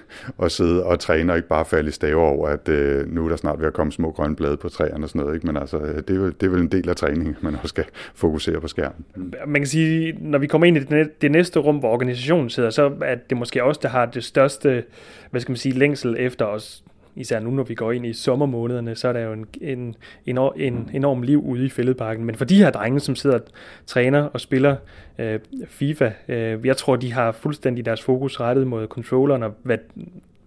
at 0.43 0.53
sidde 0.53 0.85
og 0.85 1.01
træne 1.01 1.33
og 1.33 1.37
ikke 1.37 1.49
bare 1.49 1.65
falde 1.65 1.89
i 1.89 1.93
stave 1.93 2.21
over, 2.21 2.49
at 2.49 2.69
øh, 2.69 3.15
nu 3.15 3.25
er 3.25 3.29
der 3.29 3.37
snart 3.37 3.61
ved 3.61 3.67
at 3.67 3.73
komme 3.73 3.93
små 3.93 4.11
grønne 4.11 4.37
blade 4.37 4.57
på 4.57 4.69
træerne 4.69 5.05
og 5.05 5.09
sådan 5.09 5.21
noget. 5.21 5.35
Ikke? 5.35 5.47
Men 5.47 5.57
altså, 5.57 5.79
det 5.79 6.11
er, 6.11 6.15
jo, 6.15 6.31
det 6.31 6.47
er 6.47 6.51
vel 6.51 6.61
en 6.61 6.73
del 6.73 6.89
af 6.89 6.97
træningen, 6.97 7.37
man 7.41 7.55
også 7.55 7.69
skal 7.69 7.85
fokusere 8.15 8.61
på 8.61 8.69
skærmen. 8.69 9.05
Man 9.47 9.61
kan 9.61 9.67
sige, 9.67 10.17
når 10.21 10.39
vi 10.39 10.47
kommer 10.47 10.67
ind 10.67 10.77
i 10.77 10.81
det 11.21 11.31
næste 11.31 11.61
rum, 11.61 11.77
hvor 11.77 11.89
organisationen 11.89 12.51
sidder, 12.51 12.71
så 12.71 12.93
er 13.03 13.15
det 13.15 13.39
måske 13.39 13.65
også 13.65 13.81
der 13.83 13.89
har 13.89 14.07
det 14.07 14.25
største, 14.25 14.85
hvad 15.31 15.41
skal 15.41 15.53
man 15.53 15.57
sige, 15.57 15.79
længsel 15.79 16.17
efter 16.19 16.45
os 16.45 16.83
især 17.17 17.41
nu, 17.41 17.51
når 17.51 17.63
vi 17.63 17.75
går 17.75 17.93
ind 17.93 18.07
i 18.07 18.13
sommermånederne, 18.13 18.95
så 18.95 19.09
er 19.09 19.13
der 19.13 19.21
jo 19.21 19.33
en, 19.33 19.47
en, 19.61 19.97
en, 20.27 20.39
en 20.57 20.91
enorm 20.93 21.23
liv 21.23 21.45
ude 21.45 21.67
i 21.67 21.69
fældeparken. 21.69 22.25
Men 22.25 22.35
for 22.35 22.45
de 22.45 22.57
her 22.57 22.71
drenge, 22.71 23.01
som 23.01 23.17
sidder 23.17 23.39
og 23.39 23.45
træner 23.87 24.23
og 24.23 24.41
spiller 24.41 24.77
øh, 25.19 25.41
FIFA, 25.67 26.11
øh, 26.29 26.67
jeg 26.67 26.77
tror, 26.77 26.97
de 26.97 27.13
har 27.13 27.33
fuldstændig 27.33 27.85
deres 27.85 28.03
fokus 28.03 28.41
rettet 28.41 28.67
mod 28.67 28.87
controlleren 28.87 29.43
og 29.43 29.55
hvad, 29.63 29.79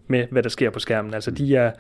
med, 0.08 0.26
hvad 0.32 0.44
der 0.44 0.50
sker 0.50 0.70
på 0.70 0.80
skærmen. 0.80 1.14
Altså, 1.14 1.32
de 1.32 1.56
er 1.56 1.72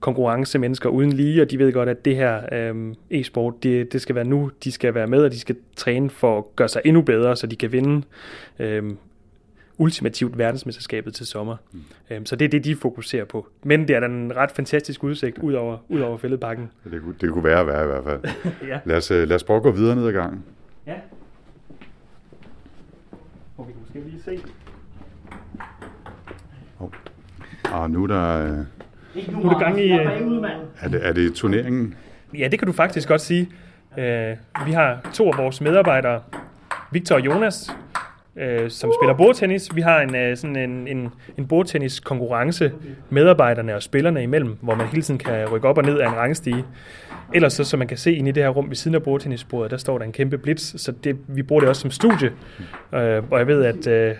konkurrencemennesker 0.00 0.88
uden 0.88 1.12
lige, 1.12 1.42
og 1.42 1.50
de 1.50 1.58
ved 1.58 1.72
godt, 1.72 1.88
at 1.88 2.04
det 2.04 2.16
her 2.16 2.40
øh, 2.52 2.94
e-sport, 3.10 3.54
det, 3.62 3.92
det 3.92 4.00
skal 4.00 4.14
være 4.14 4.24
nu, 4.24 4.50
de 4.64 4.72
skal 4.72 4.94
være 4.94 5.06
med, 5.06 5.24
og 5.24 5.32
de 5.32 5.40
skal 5.40 5.56
træne 5.76 6.10
for 6.10 6.38
at 6.38 6.44
gøre 6.56 6.68
sig 6.68 6.82
endnu 6.84 7.02
bedre, 7.02 7.36
så 7.36 7.46
de 7.46 7.56
kan 7.56 7.72
vinde 7.72 8.02
øh, 8.58 8.82
ultimativt 9.78 10.38
verdensmesterskabet 10.38 11.14
til 11.14 11.26
sommer. 11.26 11.56
Mm. 11.72 11.80
Øhm, 12.10 12.26
så 12.26 12.36
det 12.36 12.44
er 12.44 12.48
det, 12.48 12.64
de 12.64 12.76
fokuserer 12.76 13.24
på. 13.24 13.48
Men 13.62 13.88
det 13.88 13.96
er 13.96 14.00
en 14.00 14.36
ret 14.36 14.50
fantastisk 14.50 15.04
udsigt 15.04 15.38
ud 15.38 15.52
over, 15.52 15.78
ud 15.88 16.00
over 16.00 16.18
fældebakken. 16.18 16.70
Det, 16.90 17.02
kunne, 17.02 17.14
det 17.20 17.32
kunne 17.32 17.44
være 17.44 17.66
være 17.66 17.84
i 17.84 17.86
hvert 17.86 18.04
fald. 18.04 18.20
ja. 18.70 18.78
lad, 18.84 18.96
os, 18.96 19.10
øh, 19.10 19.28
lad 19.28 19.36
os 19.36 19.44
prøve 19.44 19.56
at 19.56 19.62
gå 19.62 19.70
videre 19.70 19.96
ned 19.96 20.06
ad 20.06 20.12
gangen. 20.12 20.44
Ja. 20.86 20.94
Og 23.56 23.68
vi 23.68 23.72
kan 23.72 23.80
måske 23.80 24.10
lige 24.10 24.22
se. 24.22 24.38
Oh. 26.80 26.90
Ah, 27.64 27.90
nu 27.90 28.02
er 28.02 28.06
der... 28.06 28.44
Øh, 28.44 29.32
nu 29.32 29.48
er 29.48 29.52
der 29.52 29.58
gang 29.58 29.80
i... 29.80 29.92
Øh, 29.92 30.06
er, 30.80 30.88
det, 30.88 31.06
er 31.06 31.12
det 31.12 31.34
turneringen? 31.34 31.94
Ja, 32.38 32.48
det 32.48 32.58
kan 32.58 32.66
du 32.66 32.72
faktisk 32.72 33.08
godt 33.08 33.20
sige. 33.20 33.50
Øh, 33.98 34.36
vi 34.66 34.72
har 34.72 35.10
to 35.14 35.32
af 35.32 35.38
vores 35.38 35.60
medarbejdere, 35.60 36.22
Victor 36.92 37.14
og 37.14 37.24
Jonas, 37.26 37.70
øh, 38.40 38.70
som 38.70 38.92
spiller 39.00 39.14
bordtennis. 39.14 39.68
Vi 39.74 39.80
har 39.80 40.00
en, 40.00 40.14
øh, 40.14 40.36
sådan 40.36 40.56
en, 40.56 40.88
en, 40.88 41.08
en 41.38 41.46
bordtennis-konkurrence 41.46 42.72
medarbejderne 43.10 43.74
og 43.74 43.82
spillerne 43.82 44.22
imellem, 44.22 44.56
hvor 44.60 44.74
man 44.74 44.86
hele 44.86 45.02
tiden 45.02 45.18
kan 45.18 45.48
rykke 45.48 45.68
op 45.68 45.78
og 45.78 45.84
ned 45.84 45.98
af 45.98 46.08
en 46.08 46.16
rangstige. 46.16 46.64
Ellers 47.34 47.52
så, 47.52 47.64
som 47.64 47.78
man 47.78 47.88
kan 47.88 47.96
se 47.96 48.14
inde 48.14 48.28
i 48.28 48.32
det 48.32 48.42
her 48.42 48.50
rum 48.50 48.68
ved 48.68 48.76
siden 48.76 48.94
af 48.94 49.02
bordtennisbordet, 49.02 49.70
der 49.70 49.76
står 49.76 49.98
der 49.98 50.04
en 50.04 50.12
kæmpe 50.12 50.38
blitz, 50.38 50.80
så 50.80 50.92
det, 51.04 51.16
vi 51.26 51.42
bruger 51.42 51.60
det 51.60 51.68
også 51.68 51.82
som 51.82 51.90
studie. 51.90 52.32
Øh, 52.94 53.22
og 53.30 53.38
jeg 53.38 53.46
ved, 53.46 53.64
at 53.64 53.86
øh, 53.86 54.14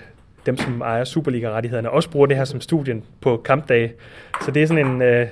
dem, 0.46 0.57
som 0.57 0.81
ejer 0.81 1.04
Superliga-rettighederne, 1.04 1.90
også 1.90 2.11
bruger 2.11 2.26
det 2.26 2.37
her 2.37 2.44
som 2.44 2.61
studien 2.61 3.04
på 3.20 3.37
kampdage. 3.37 3.92
Så 4.44 4.50
det 4.50 4.62
er 4.62 4.66
sådan 4.66 4.87
en... 4.87 5.02
Øh, 5.02 5.26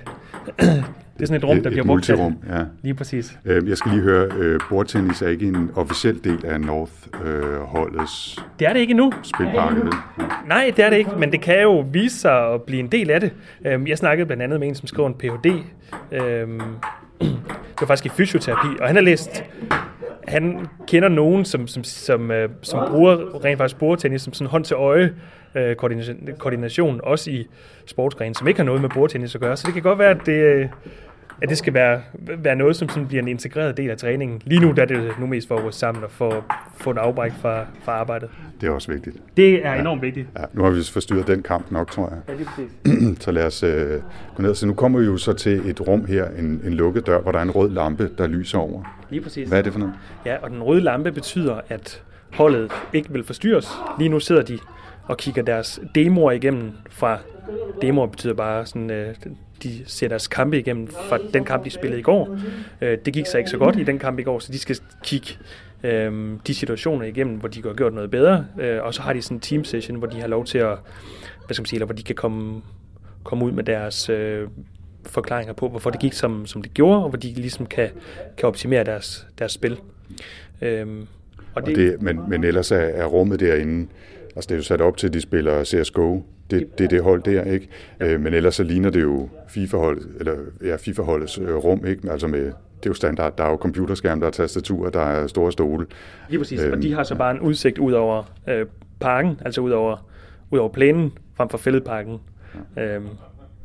det 1.16 1.22
er 1.22 1.26
sådan 1.26 1.37
et 1.37 1.44
rum, 1.44 1.57
der 1.57 1.66
et, 1.66 1.72
bliver 1.72 1.87
brugt 1.87 2.05
til. 2.05 2.14
ja. 2.48 2.64
Lige 2.83 2.94
præcis. 2.94 3.38
Øh, 3.44 3.68
jeg 3.68 3.76
skal 3.76 3.90
lige 3.92 4.02
høre, 4.02 4.29
øh, 4.38 4.61
bordtennis 4.68 5.22
er 5.22 5.29
ikke 5.29 5.46
en 5.46 5.70
officiel 5.74 6.24
del 6.24 6.46
af 6.46 6.61
North-holdets 6.61 8.38
øh, 8.38 8.44
Det 8.59 8.68
er 8.68 8.72
det 8.72 8.81
ikke 8.81 8.90
endnu. 8.90 9.12
Spilpakke, 9.22 9.81
det 9.81 9.94
Nej, 10.48 10.72
det 10.76 10.85
er 10.85 10.90
det 10.90 10.96
ikke, 10.96 11.11
men 11.18 11.33
det 11.33 11.40
kan 11.40 11.62
jo 11.62 11.85
vise 11.92 12.18
sig 12.18 12.55
at 12.55 12.62
blive 12.62 12.81
en 12.81 12.88
del 12.88 13.11
af 13.11 13.20
det. 13.20 13.33
Øh, 13.66 13.88
jeg 13.88 13.98
snakkede 13.98 14.26
blandt 14.26 14.42
andet 14.42 14.61
med 14.61 14.68
en, 14.68 14.74
som 14.74 14.87
skrev 14.87 15.07
en 15.07 15.14
Ph.D. 15.14 15.46
Øh, 16.12 16.20
det 17.20 17.81
var 17.81 17.87
faktisk 17.87 18.07
i 18.07 18.09
fysioterapi, 18.16 18.68
og 18.81 18.87
han 18.87 18.96
har 18.96 19.02
læst 19.02 19.44
han 20.29 20.66
kender 20.87 21.09
nogen, 21.09 21.44
som, 21.44 21.66
som, 21.66 21.85
som, 21.85 22.31
øh, 22.31 22.48
som 22.62 22.88
bruger 22.90 23.44
rent 23.44 23.59
faktisk 23.59 23.79
bordtennis 23.79 24.22
som 24.22 24.33
sådan 24.33 24.50
hånd 24.50 24.64
til 24.64 24.74
øje 24.74 25.14
øh, 25.55 25.76
koordination, 25.76 26.16
koordination, 26.38 27.00
også 27.05 27.31
i 27.31 27.46
sportsgrene, 27.87 28.35
som 28.35 28.48
ikke 28.48 28.61
har 28.61 28.64
noget 28.64 28.81
med 28.81 28.90
bordtennis 28.90 29.35
at 29.35 29.40
gøre. 29.40 29.57
Så 29.57 29.66
det 29.66 29.74
kan 29.74 29.83
godt 29.83 29.98
være, 29.98 30.11
at 30.11 30.26
det, 30.26 30.33
øh, 30.33 30.68
at 31.42 31.49
det 31.49 31.59
skal 31.59 31.75
være, 31.75 32.03
være 32.38 32.57
noget, 32.57 32.77
som 32.77 32.88
sådan 32.88 33.07
bliver 33.07 33.22
en 33.22 33.29
integreret 33.29 33.77
del 33.77 33.90
af 33.90 33.96
træningen. 33.96 34.42
Lige 34.44 34.61
nu 34.61 34.72
der 34.72 34.83
er 34.83 34.87
det 34.87 35.12
nu 35.20 35.27
mest 35.27 35.49
for 35.49 35.57
at 35.57 35.64
ryste 35.64 35.79
sammen 35.79 36.05
og 36.05 36.11
få, 36.11 36.33
få 36.77 36.90
en 36.90 36.99
afbræk 36.99 37.33
fra, 37.33 37.66
fra 37.85 37.92
arbejdet. 37.92 38.29
Det 38.61 38.66
er 38.66 38.70
også 38.70 38.92
vigtigt. 38.92 39.16
Det 39.37 39.66
er 39.66 39.75
ja. 39.75 39.81
enormt 39.81 40.03
vigtigt. 40.03 40.29
Ja, 40.38 40.44
nu 40.53 40.62
har 40.62 40.70
vi 40.70 40.83
forstyrret 40.92 41.27
den 41.27 41.42
kamp 41.42 41.70
nok, 41.70 41.90
tror 41.90 42.09
jeg. 42.09 42.18
Ja, 42.29 42.35
lige 42.35 42.46
præcis. 42.46 43.22
så 43.25 43.31
lad 43.31 43.46
os 43.46 43.62
øh, 43.62 44.01
gå 44.37 44.42
ned. 44.42 44.55
Så 44.55 44.66
nu 44.66 44.75
kommer 44.75 44.99
vi 44.99 45.05
jo 45.05 45.16
så 45.16 45.33
til 45.33 45.70
et 45.70 45.81
rum 45.88 46.05
her, 46.05 46.29
en, 46.38 46.61
en 46.64 46.75
lukket 46.75 47.07
dør, 47.07 47.20
hvor 47.20 47.33
der 47.33 47.38
er 47.38 47.42
en 47.42 47.51
rød 47.51 47.70
lampe, 47.70 48.11
der 48.18 48.27
lyser 48.27 48.59
over. 48.59 48.96
Lige 49.11 49.20
præcis. 49.20 49.49
Hvad 49.49 49.59
er 49.59 49.62
det 49.62 49.72
for 49.72 49.81
noget? 49.81 49.94
Ja, 50.27 50.37
og 50.42 50.51
den 50.51 50.62
røde 50.62 50.81
lampe 50.81 51.12
betyder, 51.12 51.61
at 51.68 52.03
holdet 52.33 52.72
ikke 52.92 53.12
vil 53.12 53.25
forstyrres. 53.25 53.68
Lige 53.99 54.09
nu 54.09 54.20
sidder 54.20 54.42
de 54.42 54.59
og 55.05 55.16
kigger 55.16 55.42
deres 55.42 55.81
demoer 55.94 56.33
igennem 56.33 56.72
fra... 56.90 57.18
Demoer 57.83 58.07
betyder 58.07 58.35
bare 58.35 58.66
sådan, 58.66 58.90
øh, 58.90 59.14
de 59.62 59.83
ser 59.87 60.09
deres 60.09 60.29
kampe 60.29 60.59
igennem 60.59 60.87
fra 60.87 61.19
den 61.35 61.45
kamp, 61.45 61.64
de 61.64 61.71
spillede 61.71 62.01
i 62.01 62.03
går. 62.03 62.38
Øh, 62.81 62.99
det 63.05 63.14
gik 63.14 63.27
så 63.27 63.38
ikke 63.38 63.51
så 63.51 63.59
godt 63.59 63.79
i 63.79 63.85
den 63.85 63.99
kamp 63.99 64.19
i 64.19 64.23
går, 64.23 64.38
så 64.38 64.53
de 64.53 64.59
skal 64.59 64.77
kigge 65.05 65.29
øh, 65.85 66.33
de 66.47 66.55
situationer 66.55 67.07
igennem, 67.07 67.37
hvor 67.37 67.49
de 67.49 67.62
har 67.62 67.75
gjort 67.75 67.95
noget 67.95 68.11
bedre. 68.11 68.47
Øh, 68.61 68.83
og 68.83 68.95
så 68.95 69.03
har 69.03 69.12
de 69.12 69.23
sådan 69.23 69.37
en 69.37 69.40
team 69.40 69.64
session, 69.64 69.97
hvor 69.97 70.07
de 70.07 70.21
har 70.21 70.29
lov 70.29 70.45
til 70.45 70.59
at, 70.59 70.79
hvad 71.47 71.55
skal 71.55 71.62
man 71.62 71.66
sige, 71.66 71.77
eller 71.77 71.87
hvor 71.87 71.95
de 71.95 72.03
kan 72.03 72.14
komme, 72.14 72.62
komme 73.25 73.45
ud 73.45 73.53
med 73.53 73.64
deres 73.64 74.09
øh, 74.09 74.49
forklaringer 75.07 75.53
på, 75.53 75.69
hvorfor 75.69 75.90
det 75.90 76.01
gik 76.01 76.12
som, 76.12 76.47
som 76.47 76.62
det 76.62 76.75
gjorde, 76.75 77.03
og 77.03 77.09
hvor 77.09 77.19
de 77.19 77.33
ligesom 77.33 77.66
kan, 77.66 77.88
kan 78.37 78.49
optimere 78.49 78.85
deres, 78.85 79.27
deres 79.38 79.53
spil. 79.53 79.81
Øhm, 80.62 81.07
og 81.55 81.66
det, 81.66 81.73
og 81.73 81.77
det, 81.77 82.03
men, 82.03 82.21
men 82.29 82.45
ellers 82.45 82.71
er, 82.71 82.77
er 82.77 83.07
rummet 83.07 83.40
derinde, 83.40 83.88
altså 84.37 84.49
det 84.49 84.51
er 84.51 84.57
jo 84.57 84.62
sat 84.62 84.81
op 84.81 84.97
til, 84.97 85.07
at 85.07 85.12
de 85.12 85.21
spiller 85.21 85.64
CSGO, 85.64 86.21
det, 86.51 86.79
det 86.79 86.91
det 86.91 87.03
hold 87.03 87.23
der, 87.23 87.43
ikke? 87.43 87.69
Øh, 88.01 88.21
men 88.21 88.35
ellers 88.35 88.55
så 88.55 88.63
ligner 88.63 88.91
det 88.91 89.03
jo 89.03 89.29
FIFA-hold, 89.49 90.03
eller 90.21 90.35
ja, 90.65 90.77
FIFA-holdets 90.77 91.39
øh, 91.39 91.55
rum, 91.55 91.87
ikke? 91.87 92.11
Altså 92.11 92.27
med, 92.27 92.45
det 92.45 92.87
er 92.87 92.91
jo 92.91 92.95
standard, 92.95 93.37
der 93.37 93.45
er 93.45 93.51
jo 93.51 93.57
computerskærm, 93.57 94.21
der 94.21 94.27
er 94.27 94.31
tastatur, 94.31 94.91
der 94.91 95.01
er 95.01 95.27
store 95.27 95.53
stole. 95.53 95.87
Lige 96.29 96.39
præcis, 96.39 96.61
øhm, 96.61 96.73
og 96.73 96.83
de 96.83 96.95
har 96.95 97.03
så 97.03 97.15
bare 97.15 97.31
en 97.31 97.41
udsigt 97.41 97.79
ud 97.79 97.93
over 97.93 98.33
øh, 98.49 98.67
parken, 99.01 99.41
altså 99.45 99.61
ud 99.61 99.71
over, 99.71 100.07
ud 100.51 100.59
over 100.59 100.69
plænen, 100.69 101.13
frem 101.35 101.49
for 101.49 101.59
fældeparken. 101.59 102.19
Ja. 102.77 102.95
Øhm, 102.95 103.07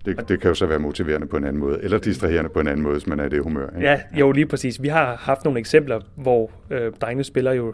det, 0.05 0.29
det 0.29 0.41
kan 0.41 0.47
jo 0.47 0.55
så 0.55 0.65
være 0.65 0.79
motiverende 0.79 1.27
på 1.27 1.37
en 1.37 1.43
anden 1.43 1.59
måde, 1.59 1.79
eller 1.83 1.97
distraherende 1.97 2.49
på 2.49 2.59
en 2.59 2.67
anden 2.67 2.81
måde, 2.83 2.93
hvis 2.93 3.07
man 3.07 3.19
er 3.19 3.25
i 3.25 3.29
det 3.29 3.43
humør. 3.43 3.67
Ikke? 3.75 3.87
Ja, 3.87 4.01
jo 4.19 4.31
lige 4.31 4.45
præcis. 4.45 4.81
Vi 4.81 4.87
har 4.87 5.15
haft 5.15 5.43
nogle 5.45 5.59
eksempler, 5.59 5.99
hvor 6.15 6.51
øh, 6.69 6.91
drengene 7.01 7.23
spiller 7.23 7.51
jo 7.51 7.73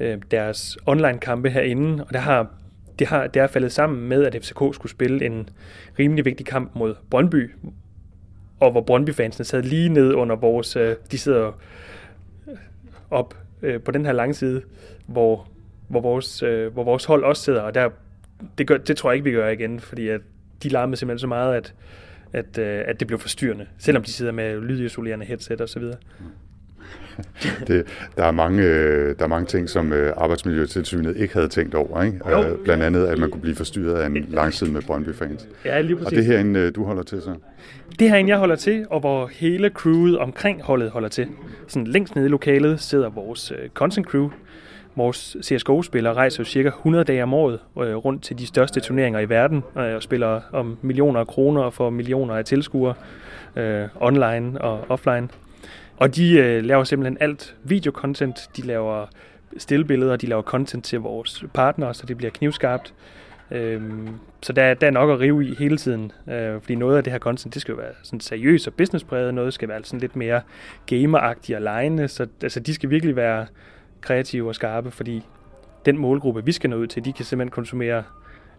øh, 0.00 0.18
deres 0.30 0.78
online-kampe 0.86 1.50
herinde, 1.50 2.04
og 2.04 2.14
der 2.14 2.18
har, 2.20 2.46
det, 2.98 3.06
har, 3.06 3.26
det 3.26 3.42
er 3.42 3.46
faldet 3.46 3.72
sammen 3.72 4.08
med, 4.08 4.24
at 4.24 4.36
FCK 4.42 4.58
skulle 4.74 4.90
spille 4.90 5.26
en 5.26 5.48
rimelig 5.98 6.24
vigtig 6.24 6.46
kamp 6.46 6.74
mod 6.74 6.94
Brøndby, 7.10 7.50
og 8.60 8.70
hvor 8.70 8.80
Brøndby-fansene 8.80 9.44
sad 9.44 9.62
lige 9.62 9.88
ned 9.88 10.14
under 10.14 10.36
vores... 10.36 10.76
Øh, 10.76 10.96
de 11.10 11.18
sidder 11.18 11.52
op 13.10 13.34
øh, 13.62 13.80
på 13.80 13.90
den 13.90 14.06
her 14.06 14.12
lange 14.12 14.34
side, 14.34 14.62
hvor, 15.06 15.48
hvor, 15.88 16.00
vores, 16.00 16.42
øh, 16.42 16.72
hvor 16.72 16.84
vores 16.84 17.04
hold 17.04 17.24
også 17.24 17.42
sidder, 17.42 17.60
og 17.60 17.74
der, 17.74 17.88
det, 18.58 18.66
gør, 18.66 18.76
det 18.76 18.96
tror 18.96 19.10
jeg 19.10 19.14
ikke, 19.16 19.24
vi 19.24 19.32
gør 19.32 19.48
igen, 19.48 19.80
fordi 19.80 20.08
at 20.08 20.20
de 20.62 20.68
larmede 20.68 20.96
simpelthen 20.96 21.18
så 21.18 21.26
meget, 21.26 21.54
at, 21.54 21.74
at, 22.32 22.58
øh, 22.58 22.84
at 22.86 23.00
det 23.00 23.06
blev 23.06 23.18
forstyrrende, 23.18 23.66
selvom 23.78 24.02
de 24.02 24.12
sidder 24.12 24.32
med 24.32 24.60
lydisolerende 24.60 25.26
headset 25.26 25.60
og 25.60 25.68
så 25.68 25.78
videre 25.78 25.96
det, 27.66 27.86
der, 28.16 28.24
er 28.24 28.30
mange, 28.30 28.62
øh, 28.62 29.14
der 29.18 29.24
er 29.24 29.28
mange 29.28 29.46
ting, 29.46 29.68
som 29.68 29.92
øh, 29.92 30.12
Arbejdsmiljøtilsynet 30.16 31.16
ikke 31.16 31.34
havde 31.34 31.48
tænkt 31.48 31.74
over. 31.74 32.02
Ikke? 32.02 32.30
Jo. 32.30 32.56
Blandt 32.64 32.82
andet, 32.82 33.06
at 33.06 33.18
man 33.18 33.30
kunne 33.30 33.40
blive 33.40 33.56
forstyrret 33.56 33.94
af 33.94 34.06
en 34.06 34.26
langside 34.28 34.72
med 34.72 34.82
Brøndby-fans. 34.82 35.48
Ja, 35.64 35.80
lige 35.80 35.96
præcis. 35.96 36.06
Og 36.06 36.16
det 36.16 36.24
her 36.24 36.38
en, 36.38 36.72
du 36.72 36.84
holder 36.84 37.02
til 37.02 37.22
så? 37.22 37.34
Det 37.98 38.10
her 38.10 38.16
en, 38.16 38.28
jeg 38.28 38.38
holder 38.38 38.56
til, 38.56 38.86
og 38.90 39.00
hvor 39.00 39.30
hele 39.32 39.68
crewet 39.68 40.18
omkring 40.18 40.62
holdet 40.62 40.90
holder 40.90 41.08
til. 41.08 41.26
Sådan 41.68 41.86
længst 41.86 42.16
nede 42.16 42.26
i 42.26 42.30
lokalet 42.30 42.80
sidder 42.80 43.10
vores 43.10 43.52
content 43.74 44.06
crew, 44.06 44.30
Vores 44.98 45.36
CSGO-spillere 45.42 46.14
rejser 46.14 46.40
jo 46.40 46.44
cirka 46.44 46.68
100 46.68 47.04
dage 47.04 47.22
om 47.22 47.34
året 47.34 47.58
øh, 47.78 47.94
rundt 47.94 48.22
til 48.22 48.38
de 48.38 48.46
største 48.46 48.80
turneringer 48.80 49.20
i 49.20 49.28
verden 49.28 49.62
øh, 49.78 49.94
og 49.94 50.02
spiller 50.02 50.40
om 50.52 50.78
millioner 50.82 51.20
af 51.20 51.26
kroner 51.26 51.62
og 51.62 51.72
får 51.72 51.90
millioner 51.90 52.34
af 52.34 52.44
tilskuere 52.44 52.94
øh, 53.56 53.88
online 54.00 54.60
og 54.60 54.84
offline. 54.88 55.28
Og 55.98 56.16
de 56.16 56.38
øh, 56.38 56.64
laver 56.64 56.84
simpelthen 56.84 57.16
alt 57.20 57.56
videocontent, 57.64 58.50
de 58.56 58.62
laver 58.62 59.06
stillbilleder, 59.56 60.16
de 60.16 60.26
laver 60.26 60.42
content 60.42 60.84
til 60.84 61.00
vores 61.00 61.44
partnere, 61.54 61.94
så 61.94 62.06
det 62.06 62.16
bliver 62.16 62.30
knivskarpt. 62.30 62.94
Øhm, 63.50 64.08
så 64.42 64.52
der, 64.52 64.74
der 64.74 64.86
er 64.86 64.90
nok 64.90 65.10
at 65.10 65.20
rive 65.20 65.46
i 65.46 65.54
hele 65.58 65.76
tiden, 65.76 66.12
øh, 66.28 66.60
fordi 66.60 66.74
noget 66.74 66.96
af 66.96 67.04
det 67.04 67.12
her 67.12 67.18
content, 67.18 67.54
det 67.54 67.62
skal 67.62 67.72
jo 67.72 67.78
være 67.78 67.92
sådan 68.02 68.20
seriøst 68.20 68.66
og 68.66 68.74
businesspræget, 68.74 69.34
noget 69.34 69.54
skal 69.54 69.68
være 69.68 69.84
sådan 69.84 70.00
lidt 70.00 70.16
mere 70.16 70.40
gameragtigt 70.86 71.56
og 71.56 71.62
lejende, 71.62 72.08
så 72.08 72.26
altså, 72.42 72.60
de 72.60 72.74
skal 72.74 72.90
virkelig 72.90 73.16
være 73.16 73.46
kreative 74.00 74.48
og 74.48 74.54
skarpe, 74.54 74.90
fordi 74.90 75.22
den 75.84 75.98
målgruppe, 75.98 76.44
vi 76.44 76.52
skal 76.52 76.70
nå 76.70 76.76
ud 76.76 76.86
til, 76.86 77.04
de 77.04 77.12
kan 77.12 77.24
simpelthen 77.24 77.50
konsumere 77.50 78.02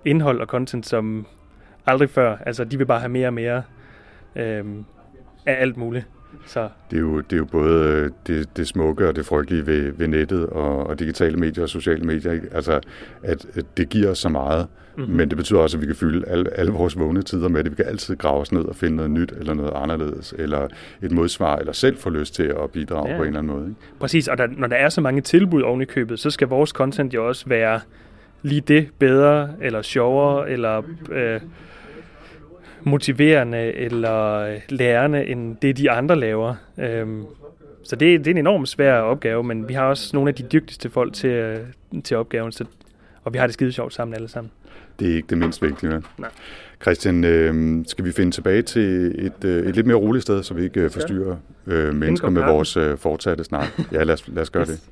indhold 0.06 0.42
og 0.42 0.48
content 0.48 0.86
som 0.86 1.26
aldrig 1.86 2.10
før. 2.10 2.38
Altså, 2.46 2.64
de 2.64 2.78
vil 2.78 2.86
bare 2.86 3.00
have 3.00 3.10
mere 3.10 3.28
og 3.28 3.34
mere 3.34 3.64
øhm, 4.36 4.86
af 5.46 5.62
alt 5.62 5.78
muligt. 5.78 6.06
Så. 6.46 6.70
Det, 6.92 6.98
er 6.98 7.02
jo, 7.02 7.20
det 7.20 7.34
er 7.34 7.38
jo 7.38 7.46
både 7.46 7.86
øh, 7.86 8.10
det, 8.28 8.58
det 8.58 8.68
smukke 8.68 9.08
og 9.08 9.16
det 9.16 9.26
frygtelige 9.26 9.66
ved, 9.68 9.92
ved 9.92 10.08
nettet 10.08 10.46
og, 10.46 10.88
og 10.88 11.00
digitale 11.00 11.38
medier 11.38 11.64
og 11.64 11.70
sociale 11.70 12.04
medier. 12.04 12.32
Ikke? 12.32 12.48
Altså, 12.52 12.80
at, 13.24 13.46
at 13.56 13.66
det 13.78 13.90
giver 13.90 14.10
os 14.12 14.18
så 14.18 14.30
meget, 14.30 14.68
mm-hmm. 14.98 15.14
men 15.14 15.30
det 15.30 15.38
betyder 15.38 15.60
også, 15.60 15.78
at 15.78 15.82
vi 15.82 15.86
kan 15.86 15.96
fylde 15.96 16.28
alle, 16.28 16.58
alle 16.58 16.72
vores 16.72 17.00
vågne 17.00 17.22
tider 17.22 17.50
med 17.50 17.64
det. 17.64 17.72
Vi 17.72 17.76
kan 17.76 17.86
altid 17.86 18.16
grave 18.16 18.42
os 18.42 18.52
ned 18.52 18.62
og 18.62 18.76
finde 18.76 18.96
noget 18.96 19.12
nyt 19.12 19.32
eller 19.38 19.54
noget 19.54 19.72
anderledes, 19.76 20.34
eller 20.38 20.68
et 21.02 21.12
modsvar, 21.12 21.56
eller 21.56 21.74
selv 21.74 21.98
få 21.98 22.10
lyst 22.10 22.36
til 22.36 22.44
at 22.44 22.72
bidrage 22.74 23.10
ja. 23.10 23.18
på 23.18 23.24
en 23.24 23.28
eller 23.28 23.40
anden 23.40 23.54
måde. 23.54 23.68
Ikke? 23.70 23.82
Præcis, 24.00 24.28
og 24.28 24.38
der, 24.38 24.48
når 24.58 24.68
der 24.68 24.76
er 24.76 24.90
så 24.90 25.02
mange 25.02 25.22
tilbud 25.22 25.62
oven 25.62 25.82
i 25.82 25.86
købet, 25.86 26.20
så 26.20 26.30
skal 26.30 26.48
vores 26.48 26.70
content 26.70 27.14
jo 27.14 27.28
også 27.28 27.46
være 27.48 27.80
lige 28.42 28.62
det 28.62 28.90
bedre, 29.00 29.50
eller 29.62 29.82
sjovere, 29.82 30.50
eller... 30.50 30.82
Øh, 31.12 31.42
motiverende 32.84 33.74
eller 33.74 34.48
lærende 34.70 35.26
end 35.26 35.58
det, 35.62 35.78
de 35.78 35.92
andre 35.92 36.16
laver. 36.16 36.56
Øhm, 36.78 37.26
så 37.84 37.96
det, 37.96 38.20
det 38.20 38.28
er 38.28 38.32
en 38.32 38.38
enormt 38.38 38.70
svær 38.70 38.94
opgave, 38.94 39.44
men 39.44 39.70
vi 39.70 39.74
har 39.74 39.84
også 39.84 40.10
nogle 40.14 40.30
af 40.30 40.36
de 40.36 40.44
dygtigste 40.44 40.90
folk 40.90 41.14
til, 41.14 41.30
øh, 41.30 41.58
til 42.04 42.18
opgaven, 42.18 42.52
så, 42.52 42.66
og 43.24 43.34
vi 43.34 43.38
har 43.38 43.48
det 43.48 43.54
skide 43.54 43.72
sjovt 43.72 43.94
sammen 43.94 44.16
alle 44.16 44.28
sammen. 44.28 44.52
Det 45.00 45.12
er 45.12 45.16
ikke 45.16 45.28
det 45.28 45.38
mindst 45.38 45.62
vigtige. 45.62 45.94
Ja. 45.94 46.00
Nej. 46.18 46.30
Christian, 46.82 47.24
øh, 47.24 47.86
skal 47.88 48.06
vi 48.06 48.12
finde 48.12 48.32
tilbage 48.32 48.62
til 48.62 49.16
et, 49.26 49.46
øh, 49.46 49.68
et 49.68 49.76
lidt 49.76 49.88
mere 49.88 49.98
roligt 49.98 50.24
sted, 50.24 50.44
så 50.44 50.54
vi 50.54 50.64
ikke 50.64 50.80
øh, 50.80 50.90
forstyrrer 50.90 51.36
øh, 51.68 51.96
mennesker 51.96 52.30
med 52.30 52.44
vores 52.44 52.78
øh, 52.78 52.98
fortsatte 52.98 53.44
snak? 53.44 53.68
Ja, 53.92 54.04
lad 54.04 54.14
os, 54.14 54.28
lad 54.28 54.42
os 54.42 54.50
gøre 54.50 54.62
yes. 54.62 54.70
det. 54.70 54.90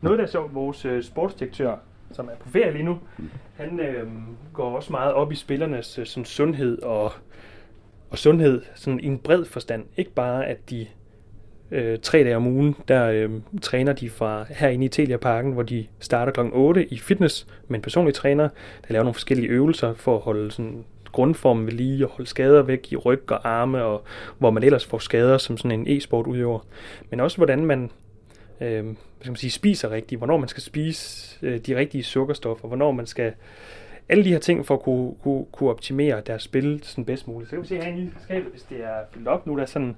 Noget, 0.00 0.18
der 0.18 0.24
er 0.24 0.28
sjovt, 0.28 0.54
vores 0.54 0.84
øh, 0.84 1.02
sportsdirektør, 1.02 1.76
som 2.12 2.28
er 2.28 2.36
på 2.40 2.48
ferie 2.48 2.72
lige 2.72 2.84
nu, 2.84 2.98
han 3.56 3.80
øh, 3.80 4.08
går 4.52 4.76
også 4.76 4.92
meget 4.92 5.12
op 5.12 5.32
i 5.32 5.34
spillernes 5.34 5.98
øh, 5.98 6.06
sådan, 6.06 6.24
sundhed 6.24 6.82
og, 6.82 7.12
og 8.10 8.18
sundhed 8.18 8.62
sådan, 8.74 9.00
i 9.00 9.06
en 9.06 9.18
bred 9.18 9.44
forstand. 9.44 9.84
Ikke 9.96 10.12
bare, 10.12 10.46
at 10.46 10.70
de 10.70 10.86
øh, 11.70 11.98
tre 12.02 12.24
dage 12.24 12.36
om 12.36 12.46
ugen, 12.46 12.76
der 12.88 13.10
øh, 13.10 13.30
træner 13.62 13.92
de 13.92 14.10
fra 14.10 14.44
herinde 14.50 14.84
i 14.84 14.88
Telia 14.88 15.16
Parken, 15.16 15.52
hvor 15.52 15.62
de 15.62 15.86
starter 16.00 16.32
kl. 16.32 16.40
8 16.52 16.92
i 16.92 16.98
fitness 16.98 17.46
med 17.68 17.78
en 17.78 17.82
personlig 17.82 18.14
træner, 18.14 18.48
der 18.88 18.92
laver 18.92 19.04
nogle 19.04 19.14
forskellige 19.14 19.48
øvelser 19.48 19.94
for 19.94 20.16
at 20.16 20.22
holde 20.22 20.50
sådan 20.50 20.84
grundformen 21.12 21.66
ved 21.66 21.72
lige 21.72 22.06
og 22.06 22.10
holde 22.10 22.30
skader 22.30 22.62
væk 22.62 22.92
i 22.92 22.96
ryg 22.96 23.32
og 23.32 23.48
arme, 23.48 23.84
og 23.84 24.02
hvor 24.38 24.50
man 24.50 24.62
ellers 24.62 24.86
får 24.86 24.98
skader 24.98 25.38
som 25.38 25.56
sådan 25.56 25.80
en 25.80 25.96
e-sport 25.96 26.26
udøver. 26.26 26.66
Men 27.10 27.20
også 27.20 27.36
hvordan 27.36 27.64
man 27.64 27.90
øh, 28.60 28.84
skal 29.20 29.30
man 29.30 29.36
sige, 29.36 29.50
spiser 29.50 29.90
rigtigt, 29.90 30.18
hvornår 30.18 30.36
man 30.36 30.48
skal 30.48 30.62
spise 30.62 31.36
øh, 31.42 31.58
de 31.58 31.76
rigtige 31.76 32.04
sukkerstoffer, 32.04 32.68
hvornår 32.68 32.92
man 32.92 33.06
skal 33.06 33.32
alle 34.08 34.24
de 34.24 34.28
her 34.28 34.38
ting 34.38 34.66
for 34.66 34.74
at 34.74 34.82
kunne, 34.82 35.14
kunne, 35.22 35.44
kunne 35.52 35.70
optimere 35.70 36.22
deres 36.26 36.42
spil 36.42 36.80
sådan 36.82 37.04
bedst 37.04 37.28
muligt. 37.28 37.50
Så 37.50 37.56
kan 37.56 37.62
vi 37.62 37.68
se 37.68 37.76
herinde 37.76 38.02
i 38.02 38.10
skabet, 38.24 38.50
hvis 38.50 38.62
det 38.62 38.84
er 38.84 38.96
fyldt 39.14 39.28
op 39.28 39.46
nu, 39.46 39.56
der 39.56 39.62
er 39.62 39.66
sådan, 39.66 39.96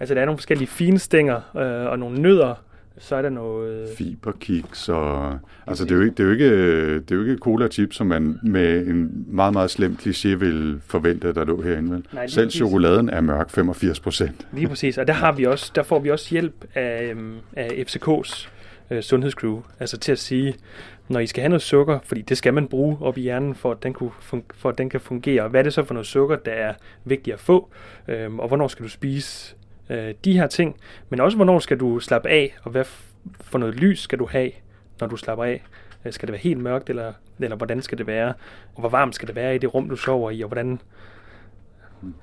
altså 0.00 0.14
der 0.14 0.20
er 0.20 0.24
nogle 0.24 0.38
forskellige 0.38 0.68
fine 0.68 0.98
stænger 0.98 1.56
øh, 1.56 1.90
og 1.90 1.98
nogle 1.98 2.22
nødder, 2.22 2.54
så 2.98 3.16
er 3.16 3.22
der 3.22 3.28
noget... 3.28 3.88
Fiberkiks 3.98 4.88
og... 4.88 5.38
Altså, 5.66 5.84
det 5.84 5.90
er, 5.90 5.96
jo 5.96 6.02
ikke, 6.02 6.14
det, 6.14 6.20
er 6.20 6.24
jo 6.24 6.32
ikke, 6.32 6.94
det 6.94 7.10
er 7.10 7.16
jo 7.16 7.22
ikke 7.22 7.36
cola 7.36 7.68
chips, 7.68 7.96
som 7.96 8.06
man 8.06 8.38
med 8.42 8.86
en 8.86 9.24
meget, 9.28 9.52
meget 9.52 9.70
slem 9.70 9.96
kliché 10.02 10.28
vil 10.28 10.80
forvente, 10.86 11.32
der 11.32 11.44
lå 11.44 11.62
herinde. 11.62 11.90
Vel? 11.90 12.06
Nej, 12.12 12.26
Selv 12.26 12.46
præcis. 12.46 12.58
chokoladen 12.58 13.08
er 13.10 13.20
mørk 13.20 13.50
85 13.50 14.00
procent. 14.00 14.46
Lige 14.52 14.68
præcis, 14.68 14.98
og 14.98 15.06
der, 15.06 15.12
har 15.12 15.32
vi 15.32 15.44
også, 15.44 15.72
der 15.74 15.82
får 15.82 15.98
vi 15.98 16.10
også 16.10 16.30
hjælp 16.30 16.64
af, 16.74 17.10
øhm, 17.10 17.34
af 17.56 17.68
FCK's 17.68 18.48
øh, 18.90 19.02
sundhedscrew, 19.02 19.62
altså 19.80 19.98
til 19.98 20.12
at 20.12 20.18
sige, 20.18 20.54
når 21.08 21.20
I 21.20 21.26
skal 21.26 21.40
have 21.40 21.48
noget 21.48 21.62
sukker, 21.62 21.98
fordi 22.04 22.22
det 22.22 22.38
skal 22.38 22.54
man 22.54 22.68
bruge 22.68 22.98
op 23.00 23.18
i 23.18 23.20
hjernen, 23.20 23.54
for 23.54 23.70
at 23.70 23.82
den, 23.82 23.92
kunne 23.92 24.10
for 24.54 24.68
at 24.68 24.78
den 24.78 24.90
kan 24.90 25.00
fungere. 25.00 25.48
Hvad 25.48 25.60
er 25.60 25.64
det 25.64 25.74
så 25.74 25.84
for 25.84 25.94
noget 25.94 26.06
sukker, 26.06 26.36
der 26.36 26.52
er 26.52 26.74
vigtigt 27.04 27.34
at 27.34 27.40
få, 27.40 27.70
øh, 28.08 28.34
og 28.34 28.48
hvornår 28.48 28.68
skal 28.68 28.84
du 28.84 28.88
spise 28.88 29.56
øh, 29.90 30.14
de 30.24 30.32
her 30.32 30.46
ting, 30.46 30.76
men 31.08 31.20
også 31.20 31.36
hvornår 31.36 31.58
skal 31.58 31.80
du 31.80 32.00
slappe 32.00 32.28
af, 32.28 32.56
og 32.62 32.70
hvad 32.70 32.84
for 33.40 33.58
noget 33.58 33.74
lys 33.74 34.00
skal 34.00 34.18
du 34.18 34.26
have, 34.26 34.50
når 35.00 35.06
du 35.06 35.16
slapper 35.16 35.44
af. 35.44 35.62
Øh, 36.04 36.12
skal 36.12 36.26
det 36.26 36.32
være 36.32 36.40
helt 36.40 36.60
mørkt, 36.60 36.90
eller, 36.90 37.12
eller 37.40 37.56
hvordan 37.56 37.82
skal 37.82 37.98
det 37.98 38.06
være? 38.06 38.34
Og 38.74 38.80
hvor 38.80 38.88
varmt 38.88 39.14
skal 39.14 39.28
det 39.28 39.36
være 39.36 39.54
i 39.54 39.58
det 39.58 39.74
rum, 39.74 39.88
du 39.88 39.96
sover 39.96 40.30
i, 40.30 40.42
og 40.42 40.48
hvordan, 40.48 40.80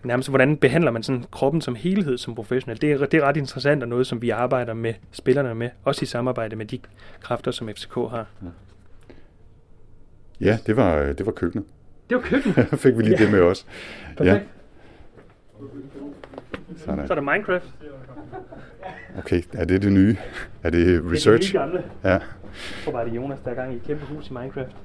nærmest, 0.04 0.30
hvordan 0.30 0.58
behandler 0.58 0.92
man 0.92 1.04
sådan 1.04 1.24
kroppen 1.32 1.62
som 1.62 1.76
helhed 1.76 2.18
som 2.18 2.36
professionel? 2.36 2.82
Det 2.82 2.92
er, 2.92 3.06
det 3.06 3.14
er 3.14 3.22
ret 3.22 3.38
interessant, 3.38 3.84
og 3.84 3.90
noget, 3.90 4.08
som 4.08 4.22
vi 4.22 4.30
arbejder 4.30 4.74
med 4.74 4.94
spillerne 5.12 5.56
med, 5.56 5.70
også 5.84 6.04
i 6.04 6.06
samarbejde 6.06 6.56
med 6.56 6.66
de 6.66 6.80
kræfter, 7.22 7.52
som 7.52 7.70
FCK 7.70 7.94
har. 7.94 8.26
Ja, 10.42 10.58
det 10.66 10.76
var, 10.76 11.14
det 11.14 11.26
var 11.26 11.32
køkkenet. 11.32 11.66
Det 12.10 12.18
var 12.18 12.24
køkkenet? 12.24 12.68
Fik 12.84 12.98
vi 12.98 13.02
lige 13.02 13.18
ja. 13.20 13.24
det 13.24 13.32
med 13.32 13.42
os. 13.42 13.66
Perfekt. 14.18 14.28
Ja. 14.28 14.40
Sådan. 16.78 17.08
Så 17.08 17.14
er 17.14 17.16
der 17.16 17.32
Minecraft. 17.32 17.74
Okay, 19.18 19.44
er 19.54 19.66
det 19.66 19.82
det 19.82 19.92
nye? 19.92 20.18
Er 20.64 20.70
det 20.70 21.12
research? 21.12 21.54
Det 21.54 21.60
er 21.60 21.66
det 21.66 21.74
nye 21.74 21.80
gamle. 21.80 21.92
Ja. 22.04 22.10
Jeg 22.10 22.22
tror 22.84 22.92
bare, 22.92 23.06
det 23.06 23.12
er 23.12 23.16
Jonas, 23.16 23.40
der 23.46 23.52
er 23.52 23.56
gang 23.56 23.74
i 23.74 23.76
et 23.76 23.84
kæmpe 23.84 24.06
hus 24.06 24.30
i 24.30 24.34
Minecraft. 24.34 24.76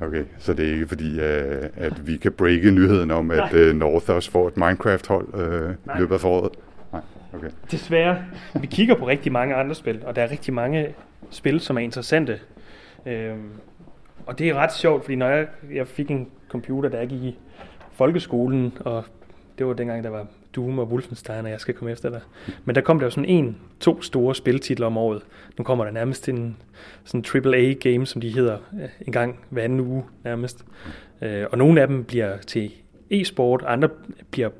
Okay, 0.00 0.24
så 0.38 0.54
det 0.54 0.68
er 0.68 0.72
ikke 0.72 0.88
fordi, 0.88 1.18
uh, 1.18 1.66
at 1.76 2.06
vi 2.06 2.16
kan 2.16 2.32
breake 2.32 2.70
nyheden 2.70 3.10
om, 3.10 3.30
at 3.30 3.52
uh, 3.52 3.76
North 3.76 4.10
også 4.10 4.30
får 4.30 4.48
et 4.48 4.56
Minecraft-hold 4.56 5.28
uh, 5.34 5.94
i 5.96 5.98
løbet 5.98 6.14
af 6.14 6.20
foråret? 6.20 6.52
Nej, 6.92 7.02
okay. 7.34 7.50
Desværre. 7.70 8.24
Vi 8.60 8.66
kigger 8.66 8.94
på 8.94 9.08
rigtig 9.08 9.32
mange 9.32 9.54
andre 9.54 9.74
spil, 9.74 10.02
og 10.06 10.16
der 10.16 10.22
er 10.22 10.30
rigtig 10.30 10.54
mange 10.54 10.94
spil, 11.30 11.60
som 11.60 11.76
er 11.76 11.80
interessante. 11.80 12.38
Øhm, 13.06 13.50
og 14.26 14.38
det 14.38 14.48
er 14.48 14.54
ret 14.54 14.72
sjovt, 14.72 15.04
fordi 15.04 15.16
når 15.16 15.28
jeg, 15.28 15.46
jeg 15.72 15.86
fik 15.86 16.10
en 16.10 16.28
computer, 16.48 16.88
der 16.88 17.00
ikke 17.00 17.14
i 17.14 17.38
folkeskolen, 17.92 18.72
og 18.80 19.04
det 19.58 19.66
var 19.66 19.72
dengang, 19.72 20.04
der 20.04 20.10
var 20.10 20.26
Doom 20.56 20.78
og 20.78 20.88
Wolfenstein, 20.88 21.44
og 21.44 21.50
jeg 21.50 21.60
skal 21.60 21.74
komme 21.74 21.92
efter 21.92 22.10
dig. 22.10 22.20
Men 22.64 22.74
der 22.74 22.80
kom 22.80 22.98
der 22.98 23.06
jo 23.06 23.10
sådan 23.10 23.30
en, 23.30 23.56
to 23.80 24.02
store 24.02 24.34
spiltitler 24.34 24.86
om 24.86 24.96
året. 24.96 25.22
Nu 25.58 25.64
kommer 25.64 25.84
der 25.84 25.92
nærmest 25.92 26.28
en 26.28 26.56
sådan 27.04 27.24
AAA-game, 27.34 28.06
som 28.06 28.20
de 28.20 28.30
hedder, 28.30 28.58
øh, 28.82 28.88
en 29.06 29.12
gang 29.12 29.40
hver 29.50 29.62
anden 29.62 29.80
uge 29.80 30.04
nærmest. 30.24 30.64
Øh, 31.22 31.46
og 31.50 31.58
nogle 31.58 31.80
af 31.80 31.88
dem 31.88 32.04
bliver 32.04 32.36
til 32.38 32.72
e-sport, 33.10 33.64
andre 33.66 33.88
bliver 34.30 34.50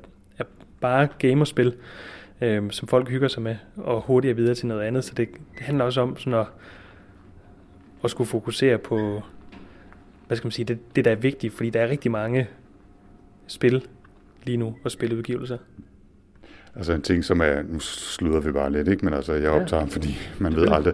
bare 0.81 1.07
gamerspil, 1.19 1.75
øh, 2.41 2.71
som 2.71 2.87
folk 2.87 3.09
hygger 3.09 3.27
sig 3.27 3.43
med, 3.43 3.55
og 3.75 4.01
hurtigere 4.01 4.35
videre 4.35 4.55
til 4.55 4.67
noget 4.67 4.81
andet. 4.81 5.03
Så 5.03 5.13
det, 5.13 5.29
det 5.31 5.61
handler 5.61 5.85
også 5.85 6.01
om 6.01 6.17
sådan 6.17 6.39
at, 6.39 6.47
at 8.03 8.09
skulle 8.09 8.27
fokusere 8.27 8.77
på, 8.77 9.21
hvad 10.27 10.37
skal 10.37 10.45
man 10.45 10.51
sige, 10.51 10.65
det, 10.65 10.95
det 10.95 11.05
der 11.05 11.11
er 11.11 11.15
vigtigt, 11.15 11.53
fordi 11.53 11.69
der 11.69 11.81
er 11.81 11.89
rigtig 11.89 12.11
mange 12.11 12.47
spil 13.47 13.87
lige 14.43 14.57
nu, 14.57 14.75
og 14.83 14.91
spiludgivelser. 14.91 15.57
Altså 16.75 16.93
en 16.93 17.01
ting, 17.01 17.23
som 17.23 17.41
er, 17.41 17.61
nu 17.69 17.79
slutter 17.79 18.39
vi 18.39 18.51
bare 18.51 18.71
lidt, 18.71 18.87
ikke? 18.87 19.05
men 19.05 19.13
altså 19.13 19.33
jeg 19.33 19.49
optager, 19.49 19.83
ja. 19.83 19.87
fordi 19.89 20.17
man 20.39 20.55
ved 20.55 20.67
aldrig. 20.71 20.93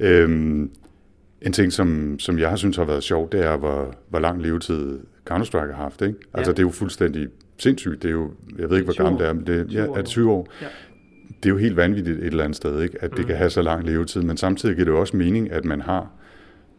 Øhm, 0.00 0.70
en 1.42 1.52
ting, 1.52 1.72
som, 1.72 2.18
som 2.18 2.38
jeg 2.38 2.48
har 2.48 2.56
synes 2.56 2.76
har 2.76 2.84
været 2.84 3.02
sjovt, 3.02 3.32
det 3.32 3.44
er, 3.44 3.56
hvor, 3.56 3.94
hvor 4.08 4.18
lang 4.18 4.42
levetid 4.42 4.98
Counter-Strike 5.30 5.72
har 5.72 5.82
haft. 5.82 6.02
Ikke? 6.02 6.18
Altså 6.34 6.50
ja. 6.50 6.52
det 6.52 6.58
er 6.58 6.62
jo 6.62 6.70
fuldstændig 6.70 7.28
sindssygt. 7.58 8.02
Det 8.02 8.08
er 8.08 8.12
jo, 8.12 8.30
jeg 8.58 8.70
ved 8.70 8.76
ikke, 8.76 8.84
hvor 8.84 9.02
gammelt 9.02 9.20
det 9.20 9.28
er, 9.28 9.32
men 9.32 9.46
det 9.46 9.72
ja, 9.72 9.80
er 9.80 9.94
det 9.94 10.04
20 10.04 10.32
år. 10.32 10.48
Ja. 10.62 10.66
Det 11.42 11.46
er 11.46 11.50
jo 11.50 11.56
helt 11.56 11.76
vanvittigt 11.76 12.18
et 12.18 12.26
eller 12.26 12.44
andet 12.44 12.56
sted, 12.56 12.82
ikke? 12.82 13.02
at 13.02 13.10
det 13.10 13.18
mm. 13.18 13.26
kan 13.26 13.36
have 13.36 13.50
så 13.50 13.62
lang 13.62 13.84
levetid, 13.84 14.22
men 14.22 14.36
samtidig 14.36 14.74
giver 14.74 14.84
det 14.84 14.92
jo 14.92 15.00
også 15.00 15.16
mening, 15.16 15.52
at 15.52 15.64
man 15.64 15.80
har 15.80 16.10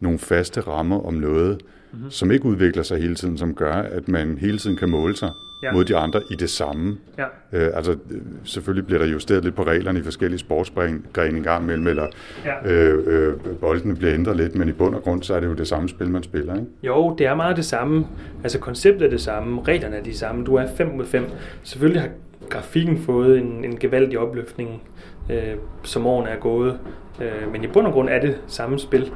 nogle 0.00 0.18
faste 0.18 0.60
rammer 0.60 1.06
om 1.06 1.14
noget, 1.14 1.62
mm-hmm. 1.92 2.10
som 2.10 2.30
ikke 2.30 2.44
udvikler 2.44 2.82
sig 2.82 2.98
hele 2.98 3.14
tiden, 3.14 3.38
som 3.38 3.54
gør, 3.54 3.72
at 3.72 4.08
man 4.08 4.38
hele 4.40 4.58
tiden 4.58 4.76
kan 4.76 4.88
måle 4.88 5.16
sig 5.16 5.30
ja. 5.62 5.72
mod 5.72 5.84
de 5.84 5.96
andre 5.96 6.20
i 6.30 6.34
det 6.34 6.50
samme. 6.50 6.98
Ja. 7.18 7.24
Øh, 7.52 7.70
altså, 7.74 7.96
selvfølgelig 8.44 8.86
bliver 8.86 8.98
der 8.98 9.06
justeret 9.06 9.44
lidt 9.44 9.54
på 9.54 9.62
reglerne 9.62 9.98
i 9.98 10.02
forskellige 10.02 10.38
sportsgrene 10.38 11.00
en 11.28 11.42
gang 11.42 11.64
imellem, 11.64 11.86
eller 11.86 12.06
ja. 12.44 12.72
øh, 12.72 13.02
øh, 13.06 13.56
boldene 13.60 13.96
bliver 13.96 14.14
ændret 14.14 14.36
lidt, 14.36 14.54
men 14.54 14.68
i 14.68 14.72
bund 14.72 14.94
og 14.94 15.02
grund, 15.02 15.22
så 15.22 15.34
er 15.34 15.40
det 15.40 15.46
jo 15.46 15.54
det 15.54 15.68
samme 15.68 15.88
spil, 15.88 16.10
man 16.10 16.22
spiller, 16.22 16.54
ikke? 16.54 16.66
Jo, 16.82 17.14
det 17.18 17.26
er 17.26 17.34
meget 17.34 17.56
det 17.56 17.64
samme. 17.64 18.06
Altså, 18.42 18.58
konceptet 18.58 19.06
er 19.06 19.10
det 19.10 19.20
samme, 19.20 19.62
reglerne 19.62 19.96
er 19.96 20.02
de 20.02 20.16
samme. 20.16 20.44
Du 20.44 20.54
er 20.54 20.66
5 20.76 20.88
mod 20.96 21.04
5. 21.04 21.24
Selvfølgelig 21.62 22.02
har 22.02 22.10
grafikken 22.48 22.98
fået 22.98 23.38
en, 23.38 23.64
en 23.64 23.76
gevaldig 23.78 24.18
opløftning, 24.18 24.82
øh, 25.30 25.54
som 25.82 26.06
årene 26.06 26.30
er 26.30 26.38
gået. 26.38 26.78
Øh, 27.20 27.52
men 27.52 27.64
i 27.64 27.66
bund 27.66 27.86
og 27.86 27.92
grund 27.92 28.08
er 28.08 28.20
det 28.20 28.40
samme 28.46 28.78
spil. 28.78 29.12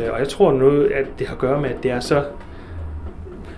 Øh, 0.00 0.12
og 0.12 0.18
jeg 0.18 0.28
tror 0.28 0.52
noget, 0.52 0.90
at 0.90 1.06
det 1.18 1.26
har 1.26 1.34
at 1.34 1.40
gøre 1.40 1.60
med, 1.60 1.70
at 1.70 1.82
det 1.82 1.90
er 1.90 2.00
så 2.00 2.24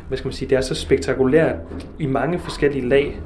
hvad 0.08 0.18
skal 0.18 0.26
man 0.26 0.32
sige, 0.32 0.48
det 0.48 0.56
er 0.56 0.60
så 0.60 0.74
spektakulært 0.74 1.56
i 1.98 2.06
mange 2.06 2.38
forskellige 2.38 2.88
lag. 2.88 3.20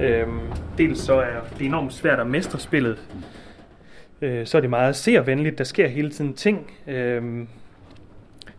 Øhm, 0.00 0.40
dels 0.78 1.00
så 1.00 1.14
er 1.14 1.40
det 1.58 1.66
enormt 1.66 1.92
svært 1.92 2.20
at 2.20 2.26
mestre 2.26 2.58
spillet. 2.58 2.98
Øh, 4.22 4.46
så 4.46 4.56
er 4.56 4.60
det 4.60 4.70
meget 4.70 4.96
seervenligt. 4.96 5.58
Der 5.58 5.64
sker 5.64 5.88
hele 5.88 6.10
tiden 6.10 6.34
ting, 6.34 6.70
øhm, 6.86 7.48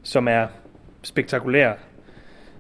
som 0.04 0.28
er 0.28 0.48
spektakulære. 1.02 1.74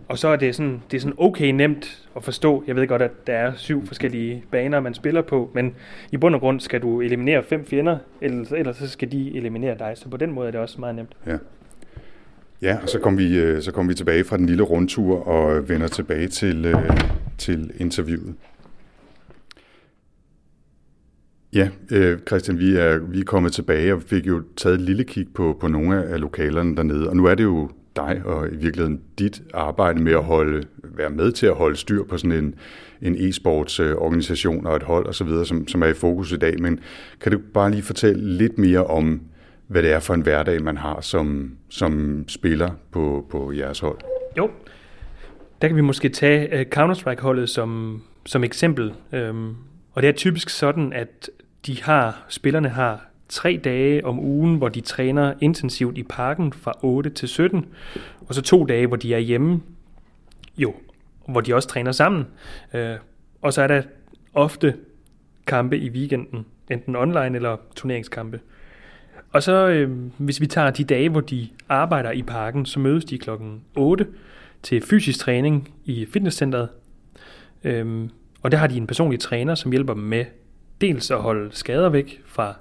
Og 0.09 0.17
så 0.17 0.27
er 0.27 0.35
det 0.35 0.55
sådan, 0.55 0.81
det 0.91 0.97
er 0.97 1.01
sådan 1.01 1.15
okay 1.17 1.51
nemt 1.51 2.09
at 2.15 2.23
forstå. 2.23 2.63
Jeg 2.67 2.75
ved 2.75 2.87
godt, 2.87 3.01
at 3.01 3.27
der 3.27 3.33
er 3.33 3.53
syv 3.55 3.85
forskellige 3.87 4.43
baner, 4.51 4.79
man 4.79 4.93
spiller 4.93 5.21
på, 5.21 5.51
men 5.53 5.75
i 6.11 6.17
bund 6.17 6.35
og 6.35 6.41
grund 6.41 6.59
skal 6.59 6.81
du 6.81 7.01
eliminere 7.01 7.43
fem 7.43 7.65
fjender, 7.65 7.97
ellers, 8.21 8.51
ellers 8.51 8.77
så 8.77 8.87
skal 8.87 9.11
de 9.11 9.37
eliminere 9.37 9.77
dig. 9.79 9.93
Så 9.95 10.09
på 10.09 10.17
den 10.17 10.31
måde 10.31 10.47
er 10.47 10.51
det 10.51 10.59
også 10.59 10.79
meget 10.79 10.95
nemt. 10.95 11.17
Ja. 11.27 11.37
Ja, 12.61 12.77
og 12.81 12.89
så 12.89 12.99
kom 12.99 13.17
vi, 13.17 13.39
øh, 13.39 13.61
så 13.61 13.71
kom 13.71 13.89
vi 13.89 13.93
tilbage 13.93 14.23
fra 14.23 14.37
den 14.37 14.45
lille 14.45 14.63
rundtur 14.63 15.27
og 15.27 15.69
vender 15.69 15.87
tilbage 15.87 16.27
til, 16.27 16.65
øh, 16.65 16.89
til 17.37 17.71
interviewet. 17.77 18.35
Ja, 21.53 21.69
øh, 21.91 22.19
Christian, 22.27 22.59
vi 22.59 22.75
er, 22.75 22.97
vi 22.97 23.19
er 23.19 23.23
kommet 23.23 23.53
tilbage 23.53 23.93
og 23.93 24.01
fik 24.01 24.27
jo 24.27 24.43
taget 24.57 24.75
et 24.75 24.81
lille 24.81 25.03
kig 25.03 25.27
på, 25.33 25.57
på 25.61 25.67
nogle 25.67 26.03
af 26.03 26.19
lokalerne 26.19 26.75
dernede, 26.75 27.09
og 27.09 27.15
nu 27.15 27.25
er 27.25 27.35
det 27.35 27.43
jo 27.43 27.69
dig 27.99 28.21
og 28.25 28.47
i 28.47 28.55
virkeligheden 28.55 29.01
dit 29.19 29.41
arbejde 29.53 30.01
med 30.01 30.11
at 30.11 30.23
holde, 30.23 30.67
være 30.83 31.09
med 31.09 31.31
til 31.31 31.45
at 31.45 31.55
holde 31.55 31.75
styr 31.75 32.03
på 32.03 32.17
sådan 32.17 32.31
en, 32.31 32.55
en 33.01 33.15
e-sports 33.15 33.81
øh, 33.81 33.95
organisation 33.95 34.65
og 34.67 34.75
et 34.75 34.83
hold 34.83 35.07
osv., 35.07 35.27
som, 35.45 35.67
som 35.67 35.83
er 35.83 35.87
i 35.87 35.93
fokus 35.93 36.31
i 36.31 36.37
dag. 36.37 36.61
Men 36.61 36.79
kan 37.21 37.31
du 37.31 37.39
bare 37.53 37.71
lige 37.71 37.81
fortælle 37.81 38.37
lidt 38.37 38.57
mere 38.57 38.85
om, 38.85 39.21
hvad 39.67 39.83
det 39.83 39.91
er 39.91 39.99
for 39.99 40.13
en 40.13 40.21
hverdag, 40.21 40.63
man 40.63 40.77
har 40.77 41.01
som, 41.01 41.51
som 41.69 42.23
spiller 42.27 42.69
på, 42.91 43.25
på 43.29 43.51
jeres 43.51 43.79
hold. 43.79 43.97
Jo, 44.37 44.49
der 45.61 45.67
kan 45.67 45.75
vi 45.75 45.81
måske 45.81 46.09
tage 46.09 46.59
uh, 46.59 46.65
Counter-Strike-holdet 46.75 47.49
som, 47.49 48.01
som 48.25 48.43
eksempel. 48.43 48.93
Um, 49.29 49.55
og 49.91 50.01
det 50.01 50.07
er 50.07 50.13
typisk 50.13 50.49
sådan, 50.49 50.93
at 50.93 51.29
de 51.65 51.83
har, 51.83 52.25
spillerne 52.29 52.69
har 52.69 53.08
tre 53.29 53.59
dage 53.63 54.05
om 54.05 54.19
ugen, 54.19 54.55
hvor 54.55 54.69
de 54.69 54.81
træner 54.81 55.33
intensivt 55.41 55.97
i 55.97 56.03
parken 56.03 56.53
fra 56.53 56.73
8 56.81 57.09
til 57.09 57.27
17, 57.27 57.65
og 58.27 58.35
så 58.35 58.41
to 58.41 58.65
dage, 58.65 58.87
hvor 58.87 58.97
de 58.97 59.13
er 59.13 59.19
hjemme, 59.19 59.61
jo, 60.57 60.73
hvor 61.27 61.41
de 61.41 61.53
også 61.53 61.69
træner 61.69 61.91
sammen. 61.91 62.27
Øh, 62.73 62.95
og 63.41 63.53
så 63.53 63.61
er 63.61 63.67
der 63.67 63.81
ofte 64.33 64.75
kampe 65.47 65.77
i 65.77 65.89
weekenden, 65.89 66.45
enten 66.71 66.95
online 66.95 67.35
eller 67.35 67.57
turneringskampe. 67.75 68.39
Og 69.31 69.43
så, 69.43 69.67
øh, 69.67 69.91
hvis 70.17 70.41
vi 70.41 70.47
tager 70.47 70.71
de 70.71 70.83
dage, 70.83 71.09
hvor 71.09 71.21
de 71.21 71.47
arbejder 71.69 72.11
i 72.11 72.21
parken, 72.21 72.65
så 72.65 72.79
mødes 72.79 73.05
de 73.05 73.17
klokken 73.17 73.61
8 73.75 74.07
til 74.63 74.81
fysisk 74.81 75.19
træning 75.19 75.73
i 75.85 76.05
fitnesscenteret. 76.13 76.69
Øhm, 77.63 78.09
og 78.41 78.51
der 78.51 78.57
har 78.57 78.67
de 78.67 78.77
en 78.77 78.87
personlig 78.87 79.19
træner, 79.19 79.55
som 79.55 79.71
hjælper 79.71 79.93
dem 79.93 80.03
med 80.03 80.25
dels 80.81 81.11
at 81.11 81.21
holde 81.21 81.49
skader 81.55 81.89
væk 81.89 82.21
fra 82.25 82.55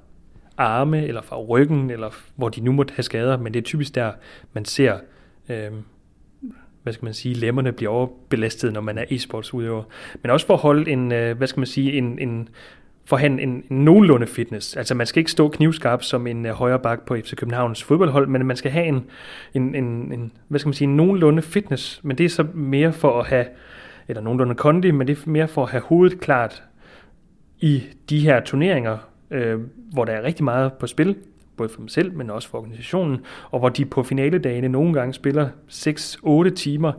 arme 0.59 1.07
eller 1.07 1.23
fra 1.23 1.40
ryggen, 1.40 1.90
eller 1.90 2.11
hvor 2.37 2.49
de 2.49 2.61
nu 2.61 2.73
måtte 2.73 2.94
have 2.94 3.03
skader, 3.03 3.37
men 3.37 3.55
det 3.55 3.61
er 3.61 3.64
typisk 3.64 3.94
der, 3.94 4.12
man 4.53 4.64
ser, 4.64 4.99
øh, 5.49 5.71
hvad 6.83 6.92
skal 6.92 7.05
man 7.05 7.14
sige, 7.14 7.35
lemmerne 7.35 7.73
bliver 7.73 7.92
overbelastet, 7.92 8.73
når 8.73 8.81
man 8.81 8.99
er 8.99 9.05
e-sportsudøver. 9.11 9.83
Men 10.23 10.31
også 10.31 10.47
for 10.47 10.55
at 10.55 10.61
holde 10.61 10.90
en, 10.90 11.12
øh, 11.12 11.37
hvad 11.37 11.47
skal 11.47 11.61
man 11.61 11.66
sige, 11.66 11.92
en, 11.92 12.18
en 12.18 12.49
for 13.09 13.16
han 13.16 13.33
en, 13.33 13.49
en, 13.49 13.64
en 13.71 13.85
nogenlunde 13.85 14.27
fitness. 14.27 14.77
Altså 14.77 14.94
man 14.94 15.07
skal 15.07 15.21
ikke 15.21 15.31
stå 15.31 15.49
knivskarp 15.49 16.03
som 16.03 16.27
en 16.27 16.47
uh, 16.47 16.53
højre 16.53 16.79
bak 16.79 17.07
på 17.07 17.16
FC 17.16 17.35
Københavns 17.37 17.85
fodboldhold, 17.85 18.27
men 18.27 18.47
man 18.47 18.57
skal 18.57 18.71
have 18.71 18.87
en, 18.87 19.05
en, 19.55 19.75
en, 19.75 20.12
en, 20.12 20.33
hvad 20.49 20.61
skal 20.61 20.68
man 20.68 20.75
sige, 20.75 20.88
en 20.88 20.97
nogenlunde 20.97 21.42
fitness. 21.42 22.01
Men 22.03 22.18
det 22.18 22.25
er 22.25 22.31
så 22.31 22.47
mere 22.55 22.92
for 22.92 23.21
at 23.21 23.27
have, 23.27 23.47
eller 24.09 24.23
nogenlunde 24.23 24.55
kondi, 24.55 24.90
men 24.90 25.07
det 25.07 25.18
er 25.18 25.31
mere 25.31 25.49
for 25.49 25.62
at 25.62 25.71
have 25.71 25.83
hovedet 25.83 26.21
klart 26.21 26.62
i 27.61 27.83
de 28.11 28.21
her 28.21 28.40
turneringer, 28.40 28.99
øh, 29.31 29.61
hvor 29.93 30.05
der 30.05 30.12
er 30.12 30.23
rigtig 30.23 30.45
meget 30.45 30.73
på 30.73 30.87
spil, 30.87 31.17
både 31.57 31.69
for 31.69 31.79
dem 31.79 31.88
selv, 31.88 32.12
men 32.12 32.31
også 32.31 32.49
for 32.49 32.59
organisationen, 32.59 33.19
og 33.51 33.59
hvor 33.59 33.69
de 33.69 33.85
på 33.85 34.03
finaledagene 34.03 34.69
nogle 34.69 34.95
gange 34.95 35.14
spiller 35.14 35.49
6-8 35.69 36.55
timer. 36.55 36.93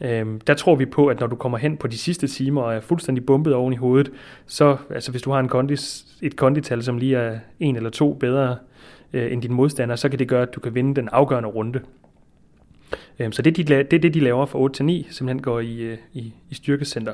Øhm, 0.00 0.40
der 0.40 0.54
tror 0.54 0.74
vi 0.74 0.86
på, 0.86 1.06
at 1.06 1.20
når 1.20 1.26
du 1.26 1.36
kommer 1.36 1.58
hen 1.58 1.76
på 1.76 1.86
de 1.86 1.98
sidste 1.98 2.26
timer 2.26 2.62
og 2.62 2.74
er 2.74 2.80
fuldstændig 2.80 3.26
bumpet 3.26 3.54
oven 3.54 3.72
i 3.72 3.76
hovedet, 3.76 4.12
så 4.46 4.76
altså 4.90 5.10
hvis 5.10 5.22
du 5.22 5.30
har 5.30 5.40
en 5.40 5.48
kondis, 5.48 6.06
et 6.22 6.36
kondital, 6.36 6.82
som 6.82 6.98
lige 6.98 7.16
er 7.16 7.38
en 7.60 7.76
eller 7.76 7.90
to 7.90 8.14
bedre 8.14 8.56
øh, 9.12 9.32
end 9.32 9.42
din 9.42 9.52
modstander, 9.52 9.96
så 9.96 10.08
kan 10.08 10.18
det 10.18 10.28
gøre, 10.28 10.42
at 10.42 10.54
du 10.54 10.60
kan 10.60 10.74
vinde 10.74 10.94
den 10.94 11.08
afgørende 11.12 11.48
runde. 11.48 11.80
Øhm, 13.18 13.32
så 13.32 13.42
det, 13.42 13.56
de, 13.56 13.64
det 13.64 13.92
er 13.92 13.98
det, 13.98 14.14
de 14.14 14.20
laver 14.20 14.46
fra 14.46 14.58
8 14.58 14.74
til 14.74 14.84
9, 14.84 15.06
simpelthen 15.10 15.42
går 15.42 15.60
i, 15.60 15.76
øh, 15.76 15.98
i, 16.12 16.32
i 16.50 16.54
styrkecenter. 16.54 17.12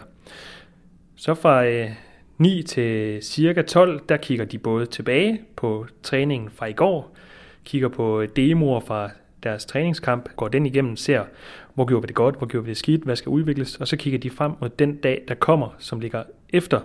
Så 1.16 1.34
fra 1.34 1.66
øh, 1.66 1.90
9 2.38 2.62
til 2.62 3.22
cirka 3.22 3.62
12, 3.62 4.00
der 4.08 4.16
kigger 4.16 4.44
de 4.44 4.58
både 4.58 4.86
tilbage 4.86 5.40
på 5.56 5.86
træningen 6.02 6.50
fra 6.50 6.66
i 6.66 6.72
går, 6.72 7.16
kigger 7.64 7.88
på 7.88 8.26
demoer 8.36 8.80
fra 8.80 9.10
deres 9.42 9.66
træningskamp, 9.66 10.28
går 10.36 10.48
den 10.48 10.66
igennem, 10.66 10.96
ser, 10.96 11.24
hvor 11.74 11.84
gjorde 11.84 12.02
vi 12.02 12.06
det 12.06 12.14
godt, 12.14 12.36
hvor 12.36 12.46
gjorde 12.46 12.64
vi 12.64 12.68
det 12.68 12.76
skidt, 12.76 13.02
hvad 13.02 13.16
skal 13.16 13.30
udvikles, 13.30 13.76
og 13.76 13.88
så 13.88 13.96
kigger 13.96 14.18
de 14.18 14.30
frem 14.30 14.52
mod 14.60 14.68
den 14.68 14.96
dag, 14.96 15.24
der 15.28 15.34
kommer, 15.34 15.68
som 15.78 16.00
ligger 16.00 16.22
efter 16.50 16.80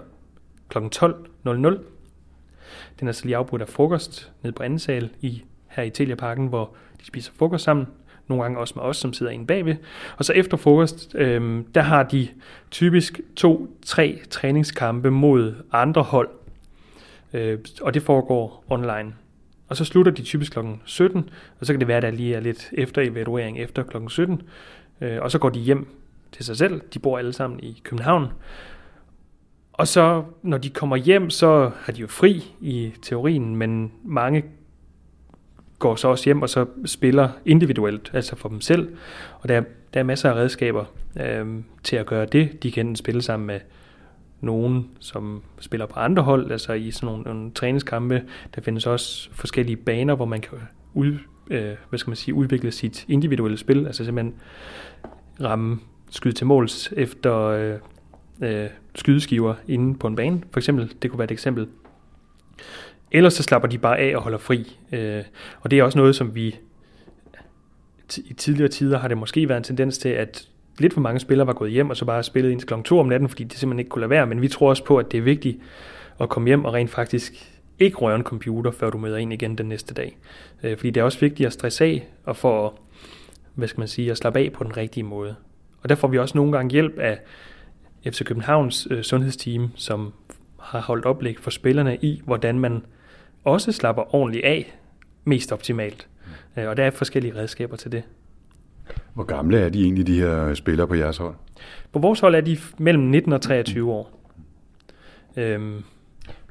kl. 0.70 0.78
12.00. 0.78 1.54
Den 3.00 3.08
er 3.08 3.12
så 3.12 3.26
lige 3.26 3.38
afbrudt 3.38 3.62
af 3.62 3.70
frokost 3.70 4.32
ned 4.42 4.52
på 4.52 4.64
anden 4.64 4.80
sal 4.80 5.10
i, 5.22 5.44
her 5.68 5.84
i 5.84 5.90
Telia-parken, 5.90 6.48
hvor 6.48 6.76
de 7.00 7.06
spiser 7.06 7.32
frokost 7.36 7.64
sammen, 7.64 7.88
nogle 8.28 8.44
gange 8.44 8.60
også 8.60 8.74
med 8.76 8.84
os, 8.84 8.98
som 8.98 9.14
sidder 9.14 9.32
inde 9.32 9.46
bagved. 9.46 9.76
Og 10.18 10.26
så 10.26 10.34
efter 10.34 10.58
frokost, 10.58 11.16
øh, 11.16 11.64
der 11.76 11.82
har 11.82 12.04
de 12.04 12.28
typisk 12.72 13.22
to-tre 13.36 14.20
træningskampe 14.30 15.12
mod 15.12 15.54
andre 15.72 16.02
hold, 16.02 16.30
øh, 17.34 17.60
og 17.82 17.94
det 17.94 18.02
foregår 18.02 18.66
online. 18.70 19.14
Og 19.68 19.78
så 19.78 19.86
slutter 19.86 20.12
de 20.12 20.22
typisk 20.22 20.52
kl. 20.52 20.60
17, 20.86 21.30
og 21.60 21.66
så 21.66 21.74
kan 21.74 21.80
det 21.80 21.88
være, 21.88 21.98
at 21.98 22.04
der 22.04 22.12
lige 22.12 22.36
er 22.36 22.40
lidt 22.40 22.70
efter 22.74 23.02
evaluering 23.02 23.60
efter 23.60 23.84
kl. 23.84 23.98
17, 24.08 24.42
øh, 25.02 25.22
og 25.22 25.32
så 25.32 25.40
går 25.40 25.50
de 25.50 25.60
hjem 25.60 25.88
til 26.32 26.46
sig 26.46 26.58
selv. 26.58 26.82
De 26.94 27.00
bor 27.00 27.18
alle 27.18 27.34
sammen 27.34 27.60
i 27.60 27.82
København. 27.84 28.28
Og 29.74 29.88
så, 29.88 30.24
når 30.42 30.58
de 30.58 30.70
kommer 30.70 30.96
hjem, 30.96 31.30
så 31.30 31.72
har 31.80 31.94
de 31.94 32.02
jo 32.02 32.08
fri 32.08 32.54
i 32.62 32.92
teorien, 33.02 33.56
men 33.56 33.92
mange 34.04 34.44
går 35.80 35.96
så 35.96 36.08
også 36.08 36.26
hjem 36.26 36.42
og 36.42 36.50
så 36.50 36.66
spiller 36.86 37.30
individuelt, 37.46 38.12
altså 38.14 38.36
for 38.36 38.50
dem 38.50 38.62
selv. 38.62 38.96
Og 39.40 39.50
der, 39.50 39.62
der 39.94 40.00
er 40.00 40.04
masser 40.04 40.30
af 40.30 40.36
redskaber 40.36 40.86
øh, 41.20 41.48
til 41.84 41.96
at 41.96 42.06
gøre 42.06 42.26
det. 42.26 42.64
De 42.64 42.72
kan 42.72 42.96
spille 42.96 43.22
sammen 43.22 43.48
med 43.48 43.60
nogen, 44.42 44.90
som 45.00 45.44
spiller 45.60 45.86
på 45.86 46.00
andre 46.00 46.24
hold, 46.24 46.52
altså 46.52 46.74
i 46.74 46.92
sådan 46.92 47.08
nogle, 47.08 47.24
nogle 47.24 47.52
træningskampe. 47.52 48.24
Der 48.56 48.62
findes 48.62 48.86
også 48.86 49.30
forskellige 49.32 49.76
baner, 49.76 50.16
hvor 50.16 50.26
man 50.26 50.42
kan 50.42 50.58
ud, 50.94 51.18
øh, 51.50 51.72
hvad 51.90 52.00
skal 52.00 52.10
man 52.10 52.18
sige, 52.18 52.36
udvikle 52.36 52.72
sit 52.72 53.06
individuelle 53.08 53.58
spil, 53.58 53.86
altså 53.86 54.06
simpelthen 54.06 54.36
ramme 55.42 55.80
skyde 56.10 56.34
til 56.34 56.48
måls 56.48 56.94
efter 56.98 57.38
øh, 57.38 57.76
øh, 58.42 58.70
skydeskiver 58.96 59.56
inde 59.68 59.98
på 59.98 60.08
en 60.08 60.16
bane, 60.16 60.42
for 60.52 60.60
eksempel. 60.60 60.94
Det 61.02 61.12
kunne 61.12 61.20
være 61.20 61.26
et 61.26 61.32
eksempel. 61.32 61.68
Ellers 63.14 63.34
så 63.34 63.44
slapper 63.44 63.70
de 63.70 63.78
bare 63.78 63.98
af 64.00 64.16
og 64.16 64.22
holder 64.22 64.38
fri. 64.38 64.78
Øh, 64.92 65.24
og 65.62 65.72
det 65.72 65.80
er 65.80 65.84
også 65.84 65.98
noget, 65.98 66.16
som 66.16 66.36
vi 66.36 66.56
i 68.18 68.34
tidligere 68.34 68.70
tider 68.70 69.00
har 69.00 69.08
det 69.08 69.18
måske 69.18 69.50
været 69.50 69.58
en 69.58 69.64
tendens 69.64 69.98
til, 69.98 70.10
at 70.10 70.48
lidt 70.80 70.94
for 70.94 71.02
mange 71.02 71.20
spillere 71.20 71.48
var 71.48 71.54
gået 71.54 71.72
hjem 71.72 71.90
og 71.90 71.98
så 71.98 72.06
bare 72.06 72.24
spillet 72.24 72.52
indtil 72.52 72.68
kl. 72.68 72.74
2 72.86 73.00
om 73.00 73.08
natten, 73.08 73.30
fordi 73.30 73.44
det 73.44 73.54
simpelthen 73.54 73.80
ikke 73.80 73.90
kunne 73.90 74.00
lade 74.00 74.10
være. 74.10 74.28
Men 74.28 74.42
vi 74.42 74.48
tror 74.48 74.70
også 74.70 74.84
på, 74.84 74.98
at 74.98 75.12
det 75.12 75.18
er 75.18 75.22
vigtigt 75.22 75.58
at 76.20 76.30
komme 76.30 76.48
hjem 76.48 76.66
og 76.66 76.74
rent 76.74 76.90
faktisk 76.90 77.54
ikke 77.80 77.98
røre 77.98 78.16
en 78.16 78.24
computer, 78.24 78.72
før 78.72 78.90
du 78.90 78.98
møder 78.98 79.18
ind 79.18 79.34
igen 79.34 79.58
den 79.58 79.66
næste 79.66 79.94
dag. 79.94 80.18
Øh, 80.64 80.78
fordi 80.78 80.90
det 80.90 81.02
er 81.02 81.06
også 81.06 81.20
vigtigt 81.20 81.48
at 81.48 81.54
stresse 81.54 81.86
af 81.86 82.08
og 82.26 82.38
få, 82.38 82.80
hvad 83.56 83.68
skal 83.68 83.82
man 83.82 83.88
sige, 83.88 84.12
at 84.12 84.18
slappe 84.18 84.40
af 84.40 84.52
på 84.54 84.64
den 84.64 84.78
rigtige 84.78 85.04
måde. 85.04 85.36
Og 85.82 85.90
der 85.90 85.96
får 85.96 86.08
vi 86.08 86.18
også 86.18 86.38
nogle 86.38 86.52
gange 86.52 86.72
hjælp 86.72 87.00
af 87.00 87.20
FC 88.06 88.24
Københavns 88.24 88.88
øh, 88.92 89.02
sundhedsteam, 89.02 89.70
som 89.76 90.14
har 90.60 90.82
holdt 90.82 91.06
oplæg 91.06 91.40
for 91.40 91.52
spillerne 91.52 91.98
i, 92.02 92.22
hvordan 92.26 92.60
man 92.60 92.84
også 93.44 93.72
slapper 93.72 94.16
ordentligt 94.16 94.46
af 94.46 94.74
mest 95.24 95.52
optimalt. 95.52 96.08
Øh, 96.58 96.68
og 96.68 96.78
der 96.78 96.84
er 96.84 96.92
forskellige 96.92 97.36
redskaber 97.36 97.76
til 97.76 97.92
det. 97.92 98.04
Hvor 99.14 99.24
gamle 99.24 99.60
er 99.60 99.70
de 99.70 99.84
egentlig, 99.84 100.08
de 100.08 100.20
her 100.20 100.54
spillere 100.54 100.88
på 100.88 100.96
jeres 100.96 101.18
hold? 101.18 101.36
På 101.94 102.00
vores 102.00 102.20
hold 102.20 102.36
er 102.36 102.42
de 102.42 102.58
mellem 102.78 103.04
19 103.04 103.34
og 103.34 103.42
23 103.42 103.92
år. 103.92 104.20
Øhm, 105.38 105.84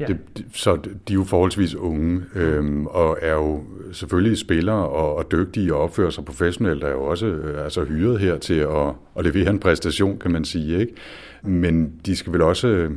ja. 0.00 0.06
det, 0.06 0.18
så 0.52 0.76
de 0.76 1.12
er 1.12 1.14
jo 1.14 1.24
forholdsvis 1.24 1.74
unge, 1.74 2.22
øhm, 2.34 2.86
og 2.86 3.18
er 3.22 3.32
jo 3.32 3.64
selvfølgelig 3.92 4.38
spillere 4.38 4.88
og, 4.88 5.16
og 5.16 5.32
dygtige 5.32 5.74
og 5.74 5.80
opfører 5.80 6.10
sig 6.10 6.24
professionelt, 6.24 6.84
er 6.84 6.90
jo 6.90 7.02
også 7.02 7.26
øh, 7.26 7.64
altså 7.64 7.84
hyret 7.84 8.20
her 8.20 8.38
til 8.38 8.58
at, 8.58 8.94
at 9.16 9.24
levere 9.24 9.50
en 9.50 9.58
præstation, 9.58 10.18
kan 10.18 10.30
man 10.30 10.44
sige. 10.44 10.80
ikke. 10.80 10.94
Men 11.42 11.92
de 12.06 12.16
skal 12.16 12.32
vel 12.32 12.42
også 12.42 12.88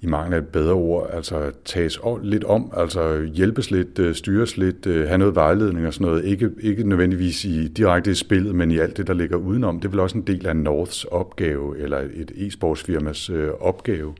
i 0.00 0.06
mangel 0.06 0.34
af 0.34 0.38
et 0.38 0.48
bedre 0.48 0.72
ord, 0.72 1.10
altså 1.12 1.50
tages 1.64 1.98
lidt 2.22 2.44
om, 2.44 2.72
altså 2.76 3.22
hjælpes 3.34 3.70
lidt, 3.70 3.98
øh, 3.98 4.14
styres 4.14 4.56
lidt, 4.56 4.86
øh, 4.86 5.06
have 5.06 5.18
noget 5.18 5.34
vejledning 5.34 5.86
og 5.86 5.94
sådan 5.94 6.06
noget. 6.06 6.24
Ikke, 6.24 6.50
ikke 6.60 6.88
nødvendigvis 6.88 7.44
i 7.44 7.68
direkte 7.68 8.10
i 8.10 8.14
spillet, 8.14 8.54
men 8.54 8.70
i 8.70 8.78
alt 8.78 8.96
det, 8.96 9.06
der 9.06 9.14
ligger 9.14 9.36
udenom. 9.36 9.80
Det 9.80 9.88
er 9.88 9.90
vel 9.90 10.00
også 10.00 10.18
en 10.18 10.26
del 10.26 10.46
af 10.46 10.56
Norths 10.56 11.04
opgave, 11.04 11.78
eller 11.78 11.98
et 11.98 12.30
e-sportsfirmas 12.30 13.32
øh, 13.32 13.50
opgave. 13.60 14.14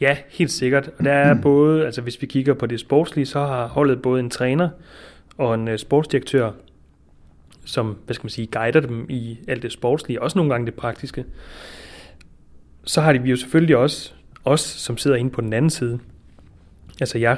Ja, 0.00 0.16
helt 0.28 0.50
sikkert. 0.50 0.90
Og 0.98 1.04
der 1.04 1.12
er 1.12 1.40
både, 1.42 1.84
altså 1.84 2.00
hvis 2.00 2.22
vi 2.22 2.26
kigger 2.26 2.54
på 2.54 2.66
det 2.66 2.80
sportslige, 2.80 3.26
så 3.26 3.38
har 3.38 3.66
holdet 3.66 4.02
både 4.02 4.20
en 4.20 4.30
træner 4.30 4.68
og 5.38 5.54
en 5.54 5.78
sportsdirektør, 5.78 6.50
som, 7.64 7.96
hvad 8.04 8.14
skal 8.14 8.24
man 8.24 8.30
sige, 8.30 8.46
guider 8.46 8.80
dem 8.80 9.06
i 9.08 9.38
alt 9.48 9.62
det 9.62 9.72
sportslige, 9.72 10.22
også 10.22 10.38
nogle 10.38 10.50
gange 10.50 10.66
det 10.66 10.74
praktiske. 10.74 11.24
Så 12.84 13.00
har 13.00 13.12
de 13.12 13.22
vi 13.22 13.30
jo 13.30 13.36
selvfølgelig 13.36 13.76
også 13.76 14.12
os, 14.48 14.60
som 14.60 14.96
sidder 14.96 15.16
inde 15.16 15.30
på 15.30 15.40
den 15.40 15.52
anden 15.52 15.70
side, 15.70 15.98
altså 17.00 17.18
jeg 17.18 17.36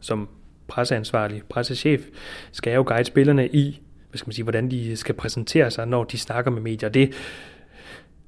som 0.00 0.28
presseansvarlig, 0.68 1.42
pressechef, 1.48 2.02
skal 2.52 2.74
jo 2.74 2.84
guide 2.86 3.04
spillerne 3.04 3.48
i, 3.48 3.80
hvad 4.10 4.18
skal 4.18 4.28
man 4.28 4.32
sige, 4.32 4.42
hvordan 4.42 4.70
de 4.70 4.96
skal 4.96 5.14
præsentere 5.14 5.70
sig, 5.70 5.86
når 5.86 6.04
de 6.04 6.18
snakker 6.18 6.50
med 6.50 6.62
medier. 6.62 6.88
Det, 6.88 7.12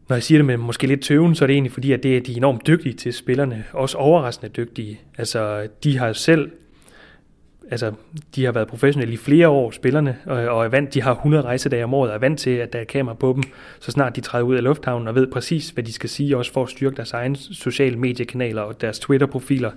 når 0.09 0.17
jeg 0.17 0.23
siger 0.23 0.39
det 0.39 0.45
med 0.45 0.57
måske 0.57 0.87
lidt 0.87 1.03
tøven, 1.03 1.35
så 1.35 1.45
er 1.45 1.47
det 1.47 1.55
egentlig 1.55 1.73
fordi, 1.73 1.93
at 1.93 2.03
det 2.03 2.17
er 2.17 2.21
de 2.21 2.37
enormt 2.37 2.67
dygtige 2.67 2.93
til 2.93 3.13
spillerne, 3.13 3.65
også 3.73 3.99
overraskende 3.99 4.53
dygtige. 4.53 5.01
Altså, 5.19 5.69
de 5.85 5.99
har 5.99 6.13
selv 6.13 6.51
altså, 7.73 7.93
de 8.35 8.45
har 8.45 8.53
været 8.53 8.69
professionelle 8.69 9.15
i 9.15 9.17
flere 9.17 9.49
år, 9.49 9.71
spillerne, 9.71 10.17
og, 10.27 10.37
og 10.37 10.65
er 10.65 10.69
vant, 10.69 10.95
de 10.95 11.03
har 11.03 11.15
100 11.15 11.45
rejsedage 11.45 11.85
om 11.85 11.95
året, 11.95 12.11
og 12.11 12.15
er 12.15 12.21
vant 12.21 12.39
til, 12.39 12.51
at 12.51 12.73
der 12.73 12.79
er 12.79 12.85
kamera 12.85 13.15
på 13.15 13.33
dem, 13.33 13.43
så 13.81 13.91
snart 13.91 14.17
de 14.17 14.21
træder 14.21 14.45
ud 14.45 14.57
af 14.57 14.63
lufthavnen, 14.63 15.09
og 15.09 15.15
ved 15.15 15.27
præcis, 15.27 15.71
hvad 15.71 15.85
de 15.85 15.93
skal 15.93 16.11
sige, 16.11 16.37
også 16.37 16.53
for 16.53 16.63
at 16.63 16.69
styrke 16.69 16.97
deres 16.97 17.13
egne 17.13 17.37
sociale 17.37 17.97
mediekanaler 17.97 18.63
og 18.63 18.81
deres 18.81 18.99
Twitter-profiler. 18.99 19.71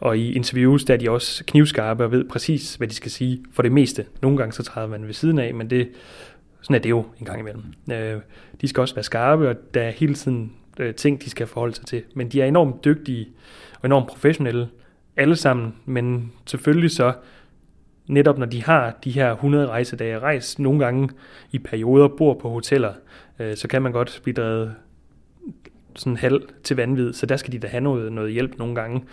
Og 0.00 0.18
i 0.18 0.32
interviews, 0.32 0.84
der 0.84 0.94
er 0.94 0.98
de 0.98 1.10
også 1.10 1.44
knivskarpe 1.44 2.04
og 2.04 2.12
ved 2.12 2.24
præcis, 2.24 2.74
hvad 2.74 2.88
de 2.88 2.94
skal 2.94 3.10
sige 3.10 3.44
for 3.52 3.62
det 3.62 3.72
meste. 3.72 4.04
Nogle 4.22 4.38
gange 4.38 4.52
så 4.52 4.62
træder 4.62 4.88
man 4.88 5.06
ved 5.06 5.14
siden 5.14 5.38
af, 5.38 5.54
men 5.54 5.70
det, 5.70 5.88
sådan 6.62 6.74
er 6.74 6.80
det 6.80 6.90
jo 6.90 7.04
en 7.20 7.26
gang 7.26 7.40
imellem. 7.40 7.64
Øh, 7.92 8.20
de 8.60 8.68
skal 8.68 8.80
også 8.80 8.94
være 8.94 9.02
skarpe, 9.02 9.48
og 9.48 9.56
der 9.74 9.82
er 9.82 9.90
hele 9.90 10.14
tiden 10.14 10.52
øh, 10.80 10.94
ting, 10.94 11.24
de 11.24 11.30
skal 11.30 11.46
forholde 11.46 11.74
sig 11.74 11.86
til. 11.86 12.02
Men 12.14 12.28
de 12.28 12.42
er 12.42 12.46
enormt 12.46 12.84
dygtige 12.84 13.28
og 13.80 13.86
enormt 13.86 14.06
professionelle, 14.06 14.68
alle 15.16 15.36
sammen, 15.36 15.74
men 15.84 16.32
selvfølgelig 16.46 16.90
så 16.90 17.12
netop 18.06 18.38
når 18.38 18.46
de 18.46 18.62
har 18.62 18.98
de 19.04 19.10
her 19.10 19.32
100 19.32 19.68
rejsedage 19.68 20.18
rejst 20.18 20.58
nogle 20.58 20.84
gange 20.84 21.08
i 21.52 21.58
perioder 21.58 22.08
bor 22.08 22.34
på 22.34 22.48
hoteller, 22.48 22.92
øh, 23.38 23.56
så 23.56 23.68
kan 23.68 23.82
man 23.82 23.92
godt 23.92 24.20
blive 24.22 24.34
drevet 24.34 24.74
sådan 25.96 26.16
halv 26.16 26.42
til 26.62 26.76
vanvid, 26.76 27.12
så 27.12 27.26
der 27.26 27.36
skal 27.36 27.52
de 27.52 27.58
da 27.58 27.66
have 27.66 27.80
noget, 27.80 28.12
noget 28.12 28.32
hjælp 28.32 28.58
nogle 28.58 28.74
gange. 28.74 29.04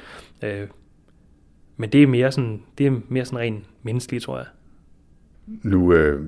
Øh, 0.43 0.67
men 1.77 1.89
det 1.89 2.03
er 2.03 2.07
mere 2.07 2.31
sådan, 2.31 2.61
det 2.77 2.87
er 2.87 2.99
mere 3.09 3.25
sådan 3.25 3.39
rent 3.39 3.65
menneskeligt, 3.83 4.23
tror 4.23 4.37
jeg. 4.37 4.47
Nu 5.63 5.93
øh, 5.93 6.21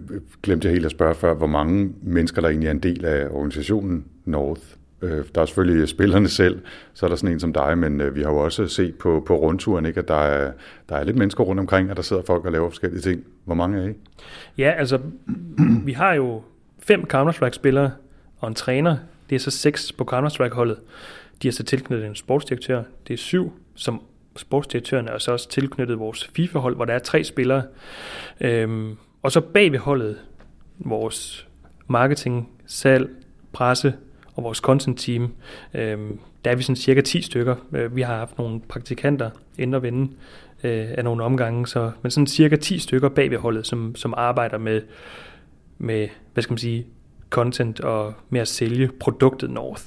glemte 0.44 0.68
jeg 0.68 0.74
helt 0.74 0.86
at 0.86 0.92
spørge 0.92 1.16
før, 1.16 1.34
hvor 1.34 1.48
mange 1.48 1.94
mennesker 2.02 2.42
der 2.42 2.50
egentlig 2.50 2.68
er 2.68 2.72
en 2.72 2.80
del 2.80 3.06
af 3.06 3.28
organisationen 3.32 4.06
North. 4.26 4.62
Øh, 5.02 5.26
der 5.36 5.42
er 5.42 5.46
selvfølgelig 5.46 5.90
spillerne 5.90 6.28
selv, 6.28 6.62
så 6.94 7.06
er 7.06 7.10
der 7.10 7.16
sådan 7.16 7.34
en 7.34 7.40
som 7.40 7.54
dig, 7.54 7.78
men 7.78 8.02
øh, 8.02 8.16
vi 8.16 8.22
har 8.22 8.30
jo 8.30 8.38
også 8.38 8.68
set 8.68 8.96
på, 8.96 9.24
på 9.28 9.36
rundturen, 9.36 9.86
ikke, 9.86 10.00
at 10.00 10.08
der 10.08 10.16
er, 10.16 10.52
der 10.90 10.96
er 10.96 11.04
lidt 11.04 11.18
mennesker 11.18 11.44
rundt 11.44 11.60
omkring, 11.60 11.90
og 11.90 11.96
der 11.96 12.02
sidder 12.02 12.24
folk 12.24 12.46
og 12.46 12.52
laver 12.52 12.70
forskellige 12.70 13.02
ting. 13.02 13.24
Hvor 13.46 13.56
mange 13.56 13.84
er 13.84 13.90
I? 13.90 13.94
Ja, 14.58 14.74
altså, 14.78 15.00
vi 15.86 15.94
har 15.94 16.14
jo 16.14 16.42
fem 16.80 17.06
Counter-Strike-spillere 17.14 17.92
og 18.38 18.48
en 18.48 18.56
træner. 18.56 18.98
Det 19.30 19.36
er 19.36 19.40
så 19.40 19.52
seks 19.52 19.92
på 19.92 20.04
Counter-Strike-holdet. 20.12 20.78
De 21.42 21.48
er 21.48 21.52
så 21.52 21.64
tilknyttet 21.64 22.08
en 22.08 22.16
sportsdirektør. 22.16 22.84
Det 23.08 23.14
er 23.14 23.18
syv, 23.18 23.54
som 23.76 24.02
sportsdirektøren 24.36 25.08
er 25.08 25.18
så 25.18 25.32
også 25.32 25.50
tilknyttet 25.50 26.00
vores 26.00 26.30
FIFA-hold, 26.36 26.76
hvor 26.76 26.86
der 26.86 26.94
er 26.94 27.00
tre 27.00 27.24
spillere. 27.24 27.64
Øhm, 28.42 28.98
og 29.22 29.32
så 29.32 29.42
bag 29.42 29.72
ved 29.72 29.80
holdet, 29.80 30.18
vores 30.78 31.48
marketing, 31.88 32.50
salg, 32.66 33.10
presse, 33.54 33.94
og 34.42 34.46
vores 34.46 34.58
content 34.58 35.00
team, 35.00 35.32
øh, 35.74 35.98
der 36.46 36.52
er 36.52 36.56
vi 36.56 36.64
sådan 36.64 36.76
cirka 36.76 37.02
10 37.02 37.22
stykker. 37.22 37.56
Øh, 37.74 37.96
vi 37.96 38.02
har 38.02 38.18
haft 38.18 38.38
nogle 38.38 38.62
praktikanter 38.70 39.30
ind 39.58 39.76
og 39.76 39.84
vende 39.84 40.12
øh, 40.64 40.88
af 40.98 41.04
nogle 41.04 41.24
omgange, 41.24 41.68
så, 41.68 41.92
men 42.02 42.12
sådan 42.12 42.28
cirka 42.28 42.56
10 42.56 42.80
stykker 42.80 43.10
bag 43.10 43.32
ved 43.32 43.38
holdet, 43.38 43.68
som, 43.68 43.96
som 43.96 44.14
arbejder 44.18 44.58
med, 44.58 44.82
med, 45.78 46.08
hvad 46.34 46.44
skal 46.44 46.52
man 46.52 46.58
sige, 46.58 46.88
content 47.30 47.80
og 47.80 48.14
med 48.30 48.42
at 48.42 48.48
sælge 48.48 48.90
produktet 49.00 49.50
North. 49.50 49.84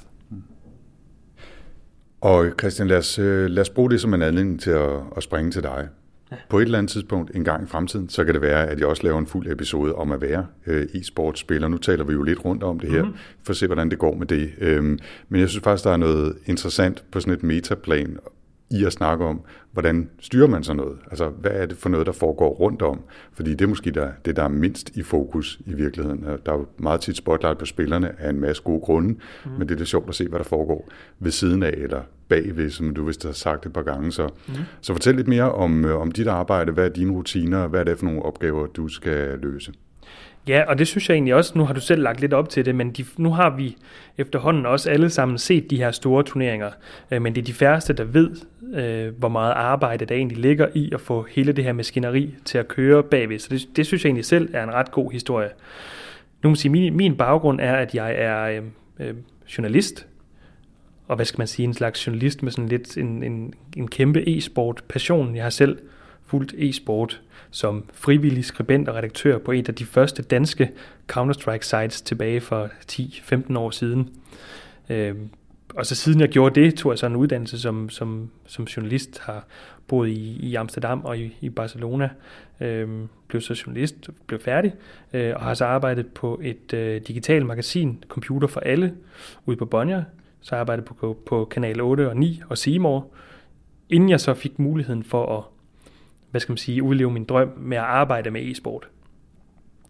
Og 2.21 2.45
Christian, 2.59 2.87
lad 2.87 2.97
os, 2.97 3.19
øh, 3.19 3.49
lad 3.49 3.61
os 3.61 3.69
bruge 3.69 3.89
det 3.89 4.01
som 4.01 4.13
en 4.13 4.21
anledning 4.21 4.61
til 4.61 4.71
at, 4.71 4.91
at 5.17 5.23
springe 5.23 5.51
til 5.51 5.63
dig. 5.63 5.87
Ja. 6.31 6.35
På 6.49 6.59
et 6.59 6.65
eller 6.65 6.77
andet 6.77 6.91
tidspunkt 6.91 7.35
en 7.35 7.43
gang 7.43 7.63
i 7.63 7.67
fremtiden, 7.67 8.09
så 8.09 8.23
kan 8.23 8.33
det 8.33 8.41
være, 8.41 8.67
at 8.67 8.79
jeg 8.79 8.87
også 8.87 9.03
laver 9.03 9.19
en 9.19 9.27
fuld 9.27 9.51
episode 9.51 9.95
om 9.95 10.11
at 10.11 10.21
være 10.21 10.45
øh, 10.67 10.87
e-sportspiller. 10.93 11.67
Nu 11.67 11.77
taler 11.77 12.03
vi 12.03 12.13
jo 12.13 12.23
lidt 12.23 12.45
rundt 12.45 12.63
om 12.63 12.79
det 12.79 12.89
her, 12.89 13.03
mm-hmm. 13.03 13.17
for 13.43 13.51
at 13.51 13.57
se, 13.57 13.65
hvordan 13.65 13.89
det 13.89 13.99
går 13.99 14.15
med 14.15 14.27
det. 14.27 14.51
Øhm, 14.57 14.99
men 15.29 15.41
jeg 15.41 15.49
synes 15.49 15.63
faktisk, 15.63 15.83
der 15.83 15.91
er 15.91 15.97
noget 15.97 16.37
interessant 16.45 17.03
på 17.11 17.19
sådan 17.19 17.33
et 17.33 17.43
metaplan 17.43 18.17
i 18.69 18.85
at 18.85 18.93
snakke 18.93 19.25
om, 19.25 19.41
hvordan 19.71 20.09
styrer 20.19 20.47
man 20.47 20.63
sådan 20.63 20.77
noget? 20.77 20.97
Altså, 21.09 21.29
hvad 21.29 21.51
er 21.51 21.65
det 21.65 21.77
for 21.77 21.89
noget, 21.89 22.07
der 22.07 22.13
foregår 22.13 22.49
rundt 22.49 22.81
om? 22.81 22.99
Fordi 23.33 23.51
det 23.51 23.61
er 23.61 23.67
måske 23.67 23.91
der, 23.91 24.09
det, 24.25 24.35
der 24.35 24.43
er 24.43 24.47
mindst 24.47 24.89
i 24.89 25.03
fokus 25.03 25.59
i 25.65 25.73
virkeligheden. 25.73 26.25
Der 26.45 26.51
er 26.51 26.57
jo 26.57 26.65
meget 26.77 27.01
tit 27.01 27.17
spotlight 27.17 27.57
på 27.57 27.65
spillerne 27.65 28.21
af 28.21 28.29
en 28.29 28.39
masse 28.39 28.63
gode 28.63 28.81
grunde, 28.81 29.09
mm. 29.09 29.51
men 29.51 29.61
det 29.61 29.71
er 29.71 29.77
det 29.77 29.87
sjovt 29.87 30.09
at 30.09 30.15
se, 30.15 30.27
hvad 30.27 30.39
der 30.39 30.45
foregår 30.45 30.89
ved 31.19 31.31
siden 31.31 31.63
af 31.63 31.73
eller 31.77 32.01
bagved, 32.29 32.69
som 32.69 32.93
du 32.93 33.05
vist 33.05 33.23
har 33.23 33.31
sagt 33.31 33.65
et 33.65 33.73
par 33.73 33.83
gange. 33.83 34.11
Så, 34.11 34.29
mm. 34.47 34.53
så 34.81 34.93
fortæl 34.93 35.15
lidt 35.15 35.27
mere 35.27 35.51
om, 35.51 35.85
øh, 35.85 36.01
om 36.01 36.11
dit 36.11 36.27
arbejde. 36.27 36.71
Hvad 36.71 36.85
er 36.85 36.89
dine 36.89 37.11
rutiner? 37.11 37.67
Hvad 37.67 37.79
er 37.79 37.83
det 37.83 37.97
for 37.97 38.05
nogle 38.05 38.23
opgaver, 38.23 38.67
du 38.67 38.87
skal 38.87 39.39
løse? 39.39 39.73
Ja, 40.47 40.63
og 40.67 40.77
det 40.77 40.87
synes 40.87 41.09
jeg 41.09 41.15
egentlig 41.15 41.35
også, 41.35 41.57
nu 41.57 41.65
har 41.65 41.73
du 41.73 41.79
selv 41.79 42.01
lagt 42.01 42.21
lidt 42.21 42.33
op 42.33 42.49
til 42.49 42.65
det, 42.65 42.75
men 42.75 42.91
de, 42.91 43.05
nu 43.17 43.31
har 43.31 43.55
vi 43.55 43.77
efterhånden 44.17 44.65
også 44.65 44.89
alle 44.89 45.09
sammen 45.09 45.37
set 45.37 45.69
de 45.69 45.77
her 45.77 45.91
store 45.91 46.23
turneringer, 46.23 46.69
øh, 47.11 47.21
men 47.21 47.35
det 47.35 47.41
er 47.41 47.45
de 47.45 47.53
færreste, 47.53 47.93
der 47.93 48.03
ved, 48.03 48.31
øh, 48.73 49.19
hvor 49.19 49.29
meget 49.29 49.53
arbejde 49.53 50.05
der 50.05 50.15
egentlig 50.15 50.37
ligger 50.37 50.67
i 50.73 50.89
at 50.93 51.01
få 51.01 51.27
hele 51.29 51.51
det 51.51 51.63
her 51.63 51.73
maskineri 51.73 52.35
til 52.45 52.57
at 52.57 52.67
køre 52.67 53.03
bagved. 53.03 53.39
Så 53.39 53.47
det, 53.51 53.67
det 53.75 53.85
synes 53.85 54.03
jeg 54.03 54.09
egentlig 54.09 54.25
selv 54.25 54.49
er 54.53 54.63
en 54.63 54.71
ret 54.73 54.91
god 54.91 55.11
historie. 55.11 55.49
Nu 56.43 56.49
må 56.49 56.55
sige, 56.55 56.71
min, 56.71 56.97
min 56.97 57.15
baggrund 57.15 57.59
er, 57.61 57.75
at 57.75 57.95
jeg 57.95 58.15
er 58.17 58.43
øh, 58.43 58.63
øh, 58.99 59.15
journalist, 59.57 60.07
og 61.07 61.15
hvad 61.15 61.25
skal 61.25 61.37
man 61.37 61.47
sige, 61.47 61.63
en 61.63 61.73
slags 61.73 62.07
journalist 62.07 62.43
med 62.43 62.51
sådan 62.51 62.69
lidt 62.69 62.97
en, 62.97 63.23
en, 63.23 63.53
en 63.77 63.87
kæmpe 63.87 64.29
e-sport 64.37 64.83
passion. 64.89 65.35
Jeg 65.35 65.43
har 65.43 65.49
selv 65.49 65.77
fulgt 66.27 66.53
e-sport 66.57 67.21
som 67.51 67.85
frivillig 67.93 68.45
skribent 68.45 68.89
og 68.89 68.95
redaktør 68.95 69.37
på 69.37 69.51
et 69.51 69.69
af 69.69 69.75
de 69.75 69.85
første 69.85 70.23
danske 70.23 70.71
Counter-Strike-sites 71.11 72.03
tilbage 72.03 72.41
for 72.41 72.69
10-15 72.91 73.57
år 73.57 73.69
siden. 73.69 74.09
Øh, 74.89 75.15
og 75.75 75.85
så 75.85 75.95
siden 75.95 76.21
jeg 76.21 76.29
gjorde 76.29 76.61
det, 76.61 76.75
tog 76.75 76.91
jeg 76.91 76.99
så 76.99 77.05
en 77.05 77.15
uddannelse 77.15 77.59
som, 77.59 77.89
som, 77.89 78.29
som 78.45 78.65
journalist, 78.65 79.19
har 79.19 79.45
boet 79.87 80.09
i, 80.09 80.39
i 80.39 80.55
Amsterdam 80.55 81.05
og 81.05 81.17
i, 81.17 81.37
i 81.41 81.49
Barcelona, 81.49 82.09
øh, 82.59 82.89
blev 83.27 83.41
så 83.41 83.63
journalist, 83.65 84.09
blev 84.27 84.39
færdig, 84.39 84.73
øh, 85.13 85.33
og 85.35 85.41
har 85.41 85.53
så 85.53 85.65
arbejdet 85.65 86.07
på 86.07 86.39
et 86.43 86.73
øh, 86.73 87.01
digitalt 87.07 87.45
magasin, 87.45 88.03
Computer 88.07 88.47
for 88.47 88.59
Alle, 88.59 88.93
ude 89.45 89.57
på 89.57 89.65
Bonnier, 89.65 90.03
så 90.41 90.55
arbejdet 90.55 90.85
på, 90.85 91.17
på 91.25 91.45
Kanal 91.45 91.81
8 91.81 92.09
og 92.09 92.17
9 92.17 92.41
og 92.49 92.57
Seymour, 92.57 93.07
inden 93.89 94.09
jeg 94.09 94.19
så 94.19 94.33
fik 94.33 94.59
muligheden 94.59 95.03
for 95.03 95.37
at, 95.37 95.43
hvad 96.35 96.39
skal 96.39 96.51
man 96.51 96.57
sige, 96.57 96.83
udleve 96.83 97.11
min 97.11 97.23
drøm 97.23 97.53
med 97.57 97.77
at 97.77 97.83
arbejde 97.83 98.31
med 98.31 98.41
e-sport. 98.41 98.87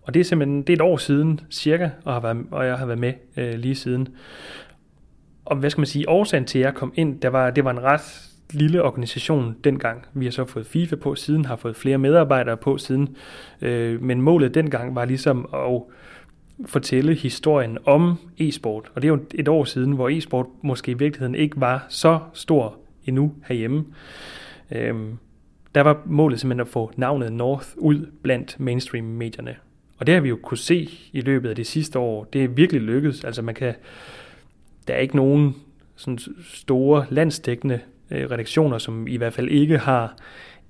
Og 0.01 0.13
det 0.13 0.19
er 0.19 0.23
simpelthen 0.23 0.61
det 0.61 0.69
er 0.69 0.73
et 0.73 0.81
år 0.81 0.97
siden 0.97 1.39
cirka, 1.51 1.89
og, 2.03 2.13
har 2.13 2.19
været, 2.19 2.45
og 2.51 2.65
jeg 2.65 2.77
har 2.77 2.85
været 2.85 2.99
med 2.99 3.13
øh, 3.37 3.53
lige 3.53 3.75
siden. 3.75 4.07
Og 5.45 5.57
hvad 5.57 5.69
skal 5.69 5.81
man 5.81 5.85
sige, 5.85 6.09
årsagen 6.09 6.45
til 6.45 6.59
at 6.59 6.65
jeg 6.65 6.73
kom 6.73 6.93
ind, 6.95 7.21
der 7.21 7.29
var, 7.29 7.49
det 7.49 7.63
var 7.63 7.71
en 7.71 7.83
ret 7.83 8.29
lille 8.51 8.83
organisation 8.83 9.55
dengang. 9.63 10.05
Vi 10.13 10.25
har 10.25 10.31
så 10.31 10.45
fået 10.45 10.65
FIFA 10.65 10.95
på 10.95 11.15
siden, 11.15 11.45
har 11.45 11.55
fået 11.55 11.75
flere 11.75 11.97
medarbejdere 11.97 12.57
på 12.57 12.77
siden. 12.77 13.15
Øh, 13.61 14.01
men 14.01 14.21
målet 14.21 14.53
dengang 14.53 14.95
var 14.95 15.05
ligesom 15.05 15.49
at 15.53 15.81
fortælle 16.65 17.15
historien 17.15 17.77
om 17.85 18.17
e-sport. 18.37 18.91
Og 18.95 19.01
det 19.01 19.07
er 19.07 19.13
jo 19.13 19.19
et 19.35 19.47
år 19.47 19.63
siden, 19.63 19.91
hvor 19.91 20.09
e-sport 20.09 20.45
måske 20.61 20.91
i 20.91 20.93
virkeligheden 20.93 21.35
ikke 21.35 21.61
var 21.61 21.85
så 21.89 22.19
stor 22.33 22.77
endnu 23.05 23.33
herhjemme. 23.47 23.85
Øhm, 24.71 25.17
der 25.75 25.81
var 25.81 26.01
målet 26.05 26.39
simpelthen 26.39 26.61
at 26.61 26.67
få 26.67 26.91
navnet 26.95 27.33
North 27.33 27.67
ud 27.77 28.07
blandt 28.21 28.59
mainstream-medierne. 28.59 29.55
Og 29.97 30.07
det 30.07 30.13
har 30.15 30.21
vi 30.21 30.29
jo 30.29 30.39
kunne 30.43 30.57
se 30.57 30.89
i 31.13 31.21
løbet 31.21 31.49
af 31.49 31.55
det 31.55 31.67
sidste 31.67 31.99
år. 31.99 32.23
Det 32.23 32.43
er 32.43 32.47
virkelig 32.47 32.81
lykkedes. 32.81 33.23
Altså 33.23 33.41
man 33.41 33.55
kan, 33.55 33.73
der 34.87 34.93
er 34.93 34.99
ikke 34.99 35.15
nogen 35.15 35.55
sådan 35.95 36.19
store 36.43 37.05
landsdækkende 37.09 37.79
øh, 38.11 38.31
redaktioner, 38.31 38.77
som 38.77 39.07
i 39.07 39.17
hvert 39.17 39.33
fald 39.33 39.49
ikke 39.49 39.77
har 39.77 40.15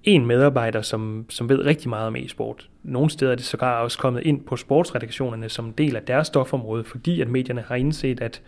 en 0.03 0.25
medarbejder, 0.25 0.81
som, 0.81 1.25
som 1.29 1.49
ved 1.49 1.65
rigtig 1.65 1.89
meget 1.89 2.07
om 2.07 2.15
e-sport. 2.15 2.69
Nogle 2.83 3.09
steder 3.09 3.31
er 3.31 3.35
det 3.35 3.45
sågar 3.45 3.81
også 3.81 3.97
kommet 3.97 4.23
ind 4.23 4.41
på 4.41 4.55
sportsredaktionerne 4.55 5.49
som 5.49 5.73
del 5.73 5.95
af 5.95 6.01
deres 6.01 6.27
stofområde, 6.27 6.83
fordi 6.83 7.21
at 7.21 7.27
medierne 7.27 7.63
har 7.67 7.75
indset, 7.75 8.21
at 8.21 8.41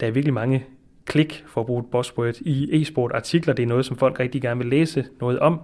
der 0.00 0.06
er 0.06 0.10
virkelig 0.10 0.34
mange 0.34 0.66
klik, 1.06 1.44
for 1.46 1.60
at 1.60 1.66
bruge 1.66 1.80
et 1.80 1.90
buzzword, 1.90 2.40
i 2.40 2.82
e-sport 2.82 3.12
artikler. 3.14 3.54
Det 3.54 3.62
er 3.62 3.66
noget, 3.66 3.86
som 3.86 3.96
folk 3.96 4.20
rigtig 4.20 4.42
gerne 4.42 4.58
vil 4.58 4.68
læse 4.68 5.06
noget 5.20 5.38
om. 5.38 5.60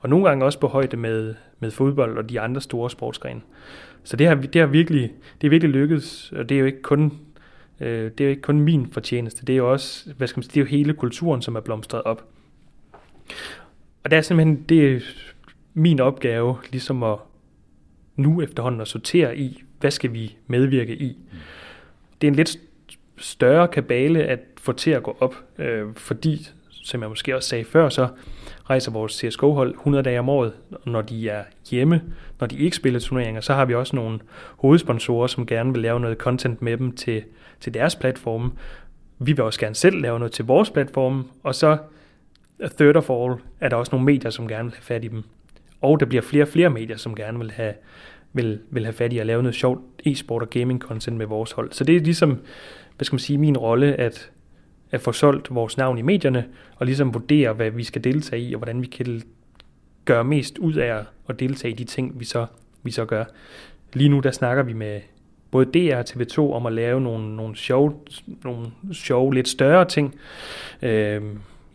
Og 0.00 0.08
nogle 0.08 0.28
gange 0.28 0.44
også 0.44 0.60
på 0.60 0.66
højde 0.66 0.96
med, 0.96 1.34
med 1.60 1.70
fodbold 1.70 2.18
og 2.18 2.30
de 2.30 2.40
andre 2.40 2.60
store 2.60 2.90
sportsgrene. 2.90 3.40
Så 4.04 4.16
det 4.16 4.26
har, 4.26 4.34
det 4.34 4.60
har 4.60 4.66
virkelig, 4.66 5.12
det 5.40 5.46
er 5.46 5.50
virkelig 5.50 5.70
lykkedes, 5.70 6.32
og 6.36 6.48
det 6.48 6.54
er 6.54 6.58
jo 6.58 6.66
ikke 6.66 6.82
kun 6.82 7.12
øh, 7.80 8.10
det 8.10 8.20
er 8.20 8.24
jo 8.24 8.30
ikke 8.30 8.42
kun 8.42 8.60
min 8.60 8.86
fortjeneste, 8.92 9.46
det 9.46 9.52
er 9.52 9.56
jo 9.56 9.72
også, 9.72 10.14
hvad 10.16 10.28
skal 10.28 10.38
man 10.38 10.42
sige, 10.42 10.52
det 10.52 10.60
er 10.60 10.64
jo 10.64 10.76
hele 10.76 10.94
kulturen, 10.94 11.42
som 11.42 11.56
er 11.56 11.60
blomstret 11.60 12.02
op. 12.02 12.24
Og 14.04 14.10
det 14.10 14.16
er 14.16 14.20
simpelthen, 14.20 14.64
det 14.68 14.92
er 14.92 15.00
min 15.74 16.00
opgave, 16.00 16.56
ligesom 16.70 17.02
at 17.02 17.16
nu 18.16 18.42
efterhånden 18.42 18.80
at 18.80 18.88
sortere 18.88 19.38
i, 19.38 19.62
hvad 19.80 19.90
skal 19.90 20.12
vi 20.12 20.36
medvirke 20.46 20.96
i. 20.96 21.18
Det 22.20 22.26
er 22.26 22.30
en 22.30 22.36
lidt 22.36 22.58
større 23.16 23.68
kabale 23.68 24.24
at 24.24 24.40
få 24.68 24.72
til 24.72 24.90
at 24.90 25.02
gå 25.02 25.16
op, 25.20 25.34
øh, 25.58 25.86
fordi, 25.96 26.48
som 26.70 27.02
jeg 27.02 27.08
måske 27.08 27.36
også 27.36 27.48
sagde 27.48 27.64
før, 27.64 27.88
så 27.88 28.08
rejser 28.70 28.92
vores 28.92 29.12
CSGO-hold 29.12 29.74
100 29.74 30.04
dage 30.04 30.18
om 30.18 30.28
året, 30.28 30.52
når 30.86 31.02
de 31.02 31.28
er 31.28 31.42
hjemme, 31.70 32.02
når 32.40 32.46
de 32.46 32.58
ikke 32.58 32.76
spiller 32.76 33.00
turneringer, 33.00 33.40
så 33.40 33.54
har 33.54 33.64
vi 33.64 33.74
også 33.74 33.96
nogle 33.96 34.18
hovedsponsorer, 34.58 35.26
som 35.26 35.46
gerne 35.46 35.72
vil 35.72 35.82
lave 35.82 36.00
noget 36.00 36.18
content 36.18 36.62
med 36.62 36.76
dem 36.76 36.92
til, 36.92 37.22
til 37.60 37.74
deres 37.74 37.96
platforme. 37.96 38.50
Vi 39.18 39.32
vil 39.32 39.44
også 39.44 39.60
gerne 39.60 39.74
selv 39.74 40.00
lave 40.00 40.18
noget 40.18 40.32
til 40.32 40.44
vores 40.44 40.70
platform, 40.70 41.30
og 41.42 41.54
så 41.54 41.78
uh, 42.58 42.68
third 42.78 42.96
of 42.96 43.10
all 43.10 43.40
er 43.60 43.68
der 43.68 43.76
også 43.76 43.90
nogle 43.92 44.06
medier, 44.06 44.30
som 44.30 44.48
gerne 44.48 44.64
vil 44.64 44.74
have 44.74 44.82
fat 44.82 45.04
i 45.04 45.08
dem. 45.08 45.22
Og 45.80 46.00
der 46.00 46.06
bliver 46.06 46.22
flere 46.22 46.44
og 46.44 46.48
flere 46.48 46.70
medier, 46.70 46.96
som 46.96 47.14
gerne 47.14 47.38
vil 47.38 47.50
have, 47.50 47.74
vil, 48.32 48.60
vil 48.70 48.84
have 48.84 48.92
fat 48.92 49.12
i 49.12 49.18
at 49.18 49.26
lave 49.26 49.42
noget 49.42 49.54
sjovt 49.54 49.80
e-sport 50.04 50.42
og 50.42 50.50
gaming 50.50 50.80
content 50.80 51.16
med 51.16 51.26
vores 51.26 51.52
hold. 51.52 51.72
Så 51.72 51.84
det 51.84 51.96
er 51.96 52.00
ligesom, 52.00 52.38
hvad 52.98 53.04
skal 53.04 53.14
man 53.14 53.20
sige, 53.20 53.38
min 53.38 53.56
rolle 53.56 53.94
at, 53.94 54.30
at 54.90 55.00
få 55.00 55.12
solgt 55.12 55.54
vores 55.54 55.76
navn 55.76 55.98
i 55.98 56.02
medierne, 56.02 56.44
og 56.76 56.86
ligesom 56.86 57.14
vurdere, 57.14 57.52
hvad 57.52 57.70
vi 57.70 57.84
skal 57.84 58.04
deltage 58.04 58.42
i, 58.42 58.54
og 58.54 58.58
hvordan 58.58 58.82
vi 58.82 58.86
kan 58.86 59.22
gøre 60.04 60.24
mest 60.24 60.58
ud 60.58 60.74
af 60.74 61.04
at 61.28 61.40
deltage 61.40 61.72
i 61.72 61.76
de 61.76 61.84
ting, 61.84 62.20
vi 62.20 62.24
så, 62.24 62.46
vi 62.82 62.90
så 62.90 63.04
gør. 63.04 63.24
Lige 63.92 64.08
nu 64.08 64.20
der 64.20 64.30
snakker 64.30 64.62
vi 64.62 64.72
med 64.72 65.00
både 65.50 65.64
DR 65.64 65.96
og 65.96 66.04
TV2 66.10 66.38
om 66.38 66.66
at 66.66 66.72
lave 66.72 67.00
nogle, 67.00 67.36
nogle, 67.36 67.56
show, 67.56 68.00
nogle 68.44 68.66
show, 68.92 69.30
lidt 69.30 69.48
større 69.48 69.84
ting. 69.84 70.14
Øh, 70.82 71.22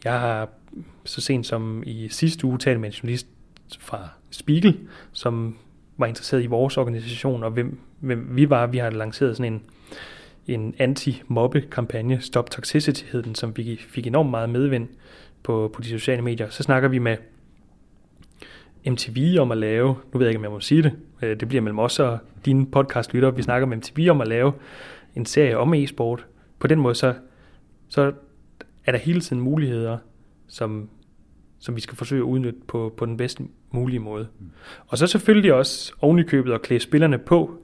jeg 0.04 0.20
har 0.20 0.50
så 1.06 1.22
sent 1.22 1.46
som 1.46 1.84
i 1.86 2.08
sidste 2.10 2.46
uge 2.48 2.58
talt 2.58 2.80
med 2.80 2.90
en 2.90 2.94
journalist 2.94 3.28
fra 3.80 4.10
Spiegel, 4.30 4.80
som 5.12 5.58
var 5.98 6.06
interesseret 6.06 6.44
i 6.44 6.46
vores 6.46 6.78
organisation, 6.78 7.44
og 7.44 7.52
hvem, 7.52 7.80
hvem 8.00 8.28
vi 8.32 8.50
var. 8.50 8.68
Vi 8.68 8.78
har 8.78 8.90
lanceret 8.90 9.38
sådan 9.38 9.54
en, 9.54 9.62
en 10.48 10.76
anti-mobbe-kampagne, 10.80 12.22
Stop 12.22 12.52
Toxicity 12.52 13.04
hed 13.12 13.24
den, 13.24 13.36
som 13.36 13.58
vi 13.58 13.80
fik 13.90 14.08
enormt 14.08 14.30
meget 14.30 14.50
medvind 14.50 14.88
på, 15.44 15.72
på 15.74 15.82
de 15.82 15.88
sociale 15.88 16.22
medier. 16.22 16.50
Så 16.50 16.64
snakker 16.64 16.90
vi 16.90 17.00
med 17.00 17.18
MTV 18.88 19.38
om 19.40 19.52
at 19.52 19.58
lave, 19.58 19.88
nu 19.88 20.20
ved 20.20 20.28
jeg 20.28 20.30
ikke, 20.30 20.38
om 20.38 20.44
jeg 20.44 20.52
må 20.52 20.60
sige 20.60 20.84
det, 20.84 20.94
øh, 21.22 21.40
det 21.40 21.48
bliver 21.48 21.62
mellem 21.62 21.80
os 21.80 22.00
og 22.00 22.18
dine 22.46 22.66
podcastlytter, 22.66 23.32
vi 23.32 23.42
snakker 23.42 23.68
med 23.68 23.78
MTV 23.78 24.08
om 24.10 24.22
at 24.22 24.28
lave 24.28 24.54
en 25.16 25.26
serie 25.26 25.58
om 25.58 25.74
e-sport. 25.74 26.26
På 26.60 26.68
den 26.68 26.80
måde 26.80 26.96
så, 26.96 27.14
så 27.90 28.12
er 28.86 28.92
der 28.92 29.00
hele 29.00 29.22
tiden 29.22 29.42
muligheder, 29.42 29.98
som, 30.48 30.90
som 31.60 31.76
vi 31.76 31.82
skal 31.82 31.98
forsøge 31.98 32.22
at 32.22 32.26
udnytte 32.26 32.60
på, 32.68 32.94
på 32.98 33.06
den 33.06 33.18
bedst 33.18 33.42
mulige 33.72 34.00
måde. 34.00 34.28
Mm. 34.40 34.52
Og 34.88 34.98
så 34.98 35.08
selvfølgelig 35.08 35.54
også 35.54 35.94
ovenikøbet 36.02 36.30
købet 36.30 36.54
at 36.54 36.62
klæde 36.62 36.80
spillerne 36.80 37.18
på 37.18 37.60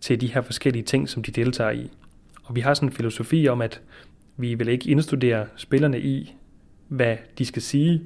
til 0.00 0.20
de 0.20 0.26
her 0.26 0.40
forskellige 0.40 0.82
ting, 0.82 1.08
som 1.08 1.22
de 1.22 1.30
deltager 1.30 1.70
i. 1.70 1.90
Og 2.46 2.56
vi 2.56 2.60
har 2.60 2.74
sådan 2.74 2.88
en 2.88 2.92
filosofi 2.92 3.48
om, 3.48 3.62
at 3.62 3.80
vi 4.36 4.54
vil 4.54 4.68
ikke 4.68 4.90
indstudere 4.90 5.46
spillerne 5.56 6.00
i, 6.00 6.34
hvad 6.88 7.16
de 7.38 7.46
skal 7.46 7.62
sige. 7.62 8.02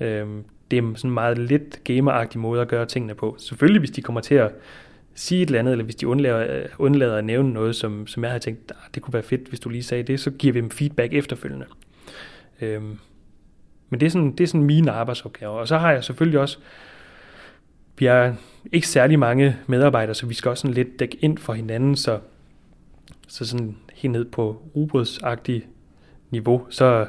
Øhm, 0.00 0.44
det 0.70 0.78
er 0.78 0.82
sådan 0.96 1.10
en 1.10 1.14
meget 1.14 1.38
lidt 1.38 1.84
gameragtig 1.84 2.40
måde 2.40 2.62
at 2.62 2.68
gøre 2.68 2.86
tingene 2.86 3.14
på. 3.14 3.36
Selvfølgelig, 3.38 3.78
hvis 3.78 3.90
de 3.90 4.02
kommer 4.02 4.20
til 4.20 4.34
at 4.34 4.52
sige 5.14 5.42
et 5.42 5.46
eller 5.46 5.58
andet, 5.58 5.72
eller 5.72 5.84
hvis 5.84 5.96
de 5.96 6.08
undlader, 6.08 6.58
øh, 6.58 6.68
undlader 6.78 7.16
at 7.16 7.24
nævne 7.24 7.52
noget, 7.52 7.76
som, 7.76 8.06
som 8.06 8.24
jeg 8.24 8.32
har 8.32 8.38
tænkt, 8.38 8.72
ah, 8.72 8.94
det 8.94 9.02
kunne 9.02 9.14
være 9.14 9.22
fedt, 9.22 9.48
hvis 9.48 9.60
du 9.60 9.68
lige 9.68 9.82
sagde 9.82 10.02
det, 10.02 10.20
så 10.20 10.30
giver 10.30 10.52
vi 10.52 10.60
dem 10.60 10.70
feedback 10.70 11.12
efterfølgende. 11.12 11.66
Øhm, 12.60 12.98
men 13.90 14.00
det 14.00 14.06
er, 14.06 14.10
sådan, 14.10 14.32
det 14.32 14.40
er 14.40 14.46
sådan 14.46 14.66
mine 14.66 14.90
arbejdsopgaver. 14.90 15.52
Og 15.52 15.68
så 15.68 15.78
har 15.78 15.92
jeg 15.92 16.04
selvfølgelig 16.04 16.40
også, 16.40 16.58
vi 17.98 18.06
er 18.06 18.34
ikke 18.72 18.88
særlig 18.88 19.18
mange 19.18 19.56
medarbejdere, 19.66 20.14
så 20.14 20.26
vi 20.26 20.34
skal 20.34 20.48
også 20.48 20.60
sådan 20.60 20.74
lidt 20.74 20.98
dække 20.98 21.18
ind 21.20 21.38
for 21.38 21.52
hinanden, 21.52 21.96
så, 21.96 22.18
så 23.28 23.46
sådan 23.46 23.76
helt 23.94 24.12
ned 24.12 24.24
på 24.24 24.62
ubrudsagtigt 24.74 25.66
niveau, 26.30 26.66
så 26.70 27.06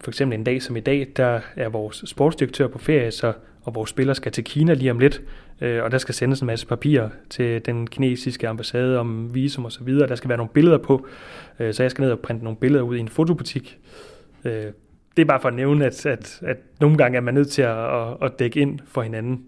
for 0.00 0.10
eksempel 0.10 0.38
en 0.38 0.44
dag 0.44 0.62
som 0.62 0.76
i 0.76 0.80
dag, 0.80 1.08
der 1.16 1.40
er 1.56 1.68
vores 1.68 2.04
sportsdirektør 2.06 2.66
på 2.68 2.78
ferie, 2.78 3.10
så, 3.10 3.32
og 3.62 3.74
vores 3.74 3.90
spillere 3.90 4.14
skal 4.14 4.32
til 4.32 4.44
Kina 4.44 4.74
lige 4.74 4.90
om 4.90 4.98
lidt, 4.98 5.22
øh, 5.60 5.82
og 5.84 5.90
der 5.90 5.98
skal 5.98 6.14
sendes 6.14 6.40
en 6.40 6.46
masse 6.46 6.66
papirer 6.66 7.08
til 7.30 7.66
den 7.66 7.86
kinesiske 7.86 8.48
ambassade 8.48 8.98
om 8.98 9.34
visum 9.34 9.64
og 9.64 9.72
så 9.72 9.84
videre. 9.84 10.08
Der 10.08 10.14
skal 10.14 10.28
være 10.28 10.38
nogle 10.38 10.52
billeder 10.54 10.78
på, 10.78 11.06
øh, 11.58 11.74
så 11.74 11.82
jeg 11.82 11.90
skal 11.90 12.02
ned 12.02 12.12
og 12.12 12.18
printe 12.18 12.44
nogle 12.44 12.58
billeder 12.58 12.82
ud 12.82 12.96
i 12.96 13.00
en 13.00 13.08
fotobutik. 13.08 13.78
Øh, 14.44 14.72
det 15.16 15.22
er 15.22 15.26
bare 15.26 15.40
for 15.40 15.48
at 15.48 15.54
nævne, 15.54 15.86
at, 15.86 16.06
at, 16.06 16.38
at 16.42 16.56
nogle 16.80 16.96
gange 16.96 17.16
er 17.16 17.20
man 17.20 17.34
nødt 17.34 17.48
til 17.48 17.62
at, 17.62 18.00
at, 18.00 18.16
at 18.22 18.38
dække 18.38 18.60
ind 18.60 18.78
for 18.86 19.02
hinanden. 19.02 19.44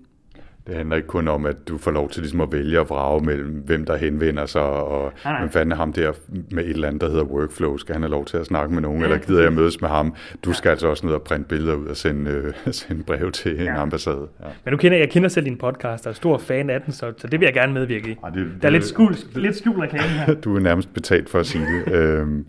Det 0.66 0.74
handler 0.74 0.96
ikke 0.96 1.08
kun 1.08 1.28
om, 1.28 1.46
at 1.46 1.56
du 1.68 1.78
får 1.78 1.90
lov 1.90 2.10
til 2.10 2.22
ligesom 2.22 2.40
at 2.40 2.52
vælge 2.52 2.80
og 2.80 2.90
vrage 2.90 3.24
mellem, 3.24 3.50
hvem 3.50 3.84
der 3.84 3.96
henvender 3.96 4.46
sig, 4.46 4.62
og 4.62 5.12
nej, 5.24 5.38
hvem 5.38 5.50
fanden 5.50 5.72
er 5.72 5.76
ham 5.76 5.92
der 5.92 6.12
med 6.50 6.64
et 6.64 6.70
eller 6.70 6.88
andet, 6.88 7.00
der 7.00 7.08
hedder 7.08 7.24
workflow, 7.24 7.76
skal 7.76 7.92
han 7.92 8.02
have 8.02 8.10
lov 8.10 8.24
til 8.24 8.36
at 8.36 8.46
snakke 8.46 8.74
med 8.74 8.82
nogen, 8.82 8.98
ja. 8.98 9.04
eller 9.04 9.18
gider 9.18 9.42
jeg 9.42 9.52
mødes 9.52 9.80
med 9.80 9.88
ham? 9.88 10.14
Du 10.44 10.52
skal 10.52 10.68
ja. 10.68 10.70
altså 10.70 10.86
også 10.86 11.06
ned 11.06 11.14
og 11.14 11.22
printe 11.22 11.48
billeder 11.48 11.74
ud 11.74 11.86
og 11.86 11.96
sende, 11.96 12.30
øh, 12.30 12.54
sende 12.72 13.02
brev 13.02 13.32
til 13.32 13.54
ja. 13.54 13.62
en 13.62 13.76
ambassade. 13.76 14.28
Ja. 14.40 14.46
Men 14.64 14.72
du 14.72 14.78
kender, 14.78 14.98
jeg 14.98 15.10
kender 15.10 15.28
selv 15.28 15.44
din 15.44 15.58
podcast, 15.58 16.06
og 16.06 16.10
er 16.10 16.14
stor 16.14 16.38
fan 16.38 16.70
af 16.70 16.80
den, 16.80 16.92
så, 16.92 17.12
så 17.16 17.26
det 17.26 17.40
vil 17.40 17.46
jeg 17.46 17.54
gerne 17.54 17.72
medvirke 17.72 18.10
i. 18.10 18.16
Ja, 18.24 18.40
det, 18.40 18.52
der 18.62 18.68
er 18.68 18.72
lidt 18.72 18.84
skjult, 18.84 19.36
lidt 19.36 19.56
skjult 19.56 19.82
reklame 19.82 20.08
her. 20.08 20.34
Du 20.46 20.56
er 20.56 20.60
nærmest 20.60 20.94
betalt 20.94 21.28
for 21.28 21.38
at 21.38 21.46
sige 21.46 21.64
det. 21.64 21.92
øhm, 21.98 22.46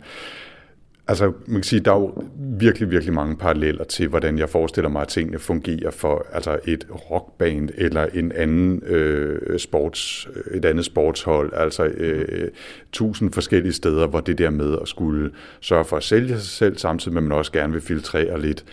Altså, 1.10 1.26
man 1.46 1.56
kan 1.56 1.64
sige, 1.64 1.80
der 1.80 1.92
er 1.92 2.00
jo 2.00 2.24
virkelig, 2.38 2.92
virkelig 2.92 3.14
mange 3.14 3.36
paralleller 3.36 3.84
til, 3.84 4.08
hvordan 4.08 4.38
jeg 4.38 4.50
forestiller 4.50 4.90
mig, 4.90 5.02
at 5.02 5.08
tingene 5.08 5.40
fungerer 5.40 5.92
for 5.92 6.26
altså 6.34 6.60
et 6.66 6.88
rockband 7.12 7.70
eller 7.76 8.06
en 8.06 8.32
anden 8.32 8.84
øh, 8.86 9.60
sports, 9.60 10.28
et 10.52 10.66
andet 10.66 10.86
sportshold. 10.86 11.54
Altså 11.54 11.84
øh, 11.84 12.52
tusind 12.92 13.34
forskellige 13.34 13.74
steder, 13.74 14.08
hvor 14.08 14.20
det 14.20 14.38
der 14.38 14.50
med 14.50 14.78
at 14.82 14.88
skulle 14.88 15.32
sørge 15.62 15.86
for 15.86 15.98
at 15.98 16.04
sælge 16.04 16.34
sig 16.34 16.50
selv, 16.50 16.78
samtidig 16.78 17.14
med 17.14 17.22
at 17.22 17.28
man 17.28 17.38
også 17.38 17.52
gerne 17.52 17.74
vil 17.74 17.82
filtrere 17.82 18.42
lidt, 18.42 18.66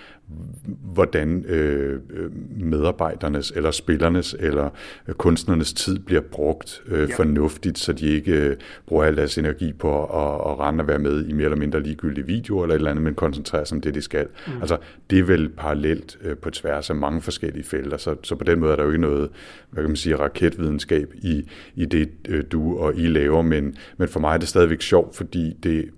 hvordan 0.95 1.45
øh, 1.45 2.01
medarbejdernes 2.57 3.53
eller 3.57 3.71
spillernes 3.71 4.37
eller 4.41 4.71
øh, 5.09 5.15
kunstnernes 5.15 5.73
tid 5.73 5.99
bliver 5.99 6.21
brugt 6.21 6.83
øh, 6.87 7.09
ja. 7.11 7.17
fornuftigt, 7.17 7.79
så 7.79 7.93
de 7.93 8.07
ikke 8.07 8.33
øh, 8.33 8.57
bruger 8.87 9.05
al 9.05 9.17
deres 9.17 9.39
energi 9.39 9.73
på 9.73 10.05
at, 10.05 10.51
at 10.51 10.61
rende 10.61 10.83
og 10.83 10.89
være 10.89 10.99
med 10.99 11.27
i 11.27 11.33
mere 11.33 11.45
eller 11.45 11.57
mindre 11.57 11.83
ligegyldige 11.83 12.27
videoer 12.27 12.63
eller 12.63 12.75
et 12.75 12.79
eller 12.79 12.91
andet, 12.91 13.05
men 13.05 13.15
koncentrerer 13.15 13.65
sig 13.65 13.77
om 13.77 13.81
det, 13.81 13.95
de 13.95 14.03
skal. 14.03 14.27
Mm. 14.47 14.53
Altså, 14.61 14.77
det 15.11 15.19
er 15.19 15.23
vel 15.23 15.49
parallelt 15.49 16.19
øh, 16.23 16.37
på 16.37 16.51
tværs 16.51 16.91
af 16.91 16.97
mange 16.97 17.21
forskellige 17.21 17.65
felter, 17.65 17.97
så, 17.97 18.17
så 18.23 18.35
på 18.35 18.45
den 18.45 18.61
måde 18.61 18.73
er 18.73 18.77
der 18.77 18.83
jo 18.83 18.91
ikke 18.91 19.01
noget, 19.01 19.31
hvad 19.71 19.83
kan 19.83 19.91
man 19.91 19.97
sige, 19.97 20.17
raketvidenskab 20.17 21.15
i, 21.15 21.49
i 21.75 21.85
det, 21.85 22.09
øh, 22.29 22.45
du 22.53 22.79
og 22.79 22.97
I 22.97 23.07
laver, 23.07 23.43
men, 23.43 23.77
men 23.97 24.09
for 24.09 24.21
mig 24.21 24.35
er 24.35 24.39
det 24.39 24.49
stadigvæk 24.49 24.83
sjovt, 24.83 25.17
fordi 25.17 25.53
det 25.63 25.91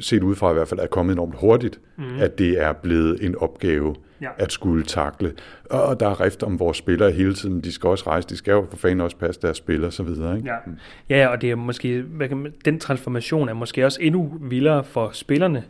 set 0.00 0.22
udefra 0.22 0.50
i 0.50 0.54
hvert 0.54 0.68
fald, 0.68 0.80
er 0.80 0.86
kommet 0.86 1.12
enormt 1.12 1.34
hurtigt, 1.40 1.80
mm. 1.96 2.20
at 2.20 2.38
det 2.38 2.62
er 2.62 2.72
blevet 2.72 3.24
en 3.24 3.38
opgave 3.38 3.94
ja. 4.20 4.28
at 4.38 4.52
skulle 4.52 4.84
takle. 4.84 5.32
Og 5.70 6.00
der 6.00 6.08
er 6.08 6.20
rift 6.20 6.42
om 6.42 6.60
vores 6.60 6.76
spillere 6.76 7.10
hele 7.10 7.34
tiden. 7.34 7.60
De 7.60 7.72
skal 7.72 7.88
også 7.88 8.04
rejse, 8.06 8.28
de 8.28 8.36
skal 8.36 8.52
jo 8.52 8.66
for 8.70 8.76
fanden 8.76 9.00
også 9.00 9.16
passe 9.16 9.40
deres 9.42 9.56
spil 9.56 9.84
og 9.84 9.92
så 9.92 10.02
videre. 10.02 10.36
Ikke? 10.36 10.48
Ja. 10.48 11.16
ja, 11.16 11.28
og 11.28 11.40
det 11.42 11.50
er 11.50 11.54
måske, 11.54 12.04
den 12.64 12.80
transformation 12.80 13.48
er 13.48 13.54
måske 13.54 13.84
også 13.84 13.98
endnu 14.02 14.38
vildere 14.40 14.84
for 14.84 15.10
spillerne. 15.12 15.64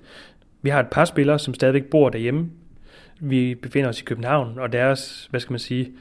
Vi 0.63 0.71
har 0.71 0.81
et 0.81 0.91
par 0.91 1.05
spillere, 1.05 1.39
som 1.39 1.55
stadigvæk 1.55 1.85
bor 1.85 2.09
derhjemme. 2.09 2.51
Vi 3.21 3.55
befinder 3.55 3.89
os 3.89 4.01
i 4.01 4.05
København, 4.05 4.59
og 4.59 4.73
deres, 4.73 5.27
hvad 5.31 5.41
skal 5.41 5.53
man 5.53 5.59
sige, 5.59 5.93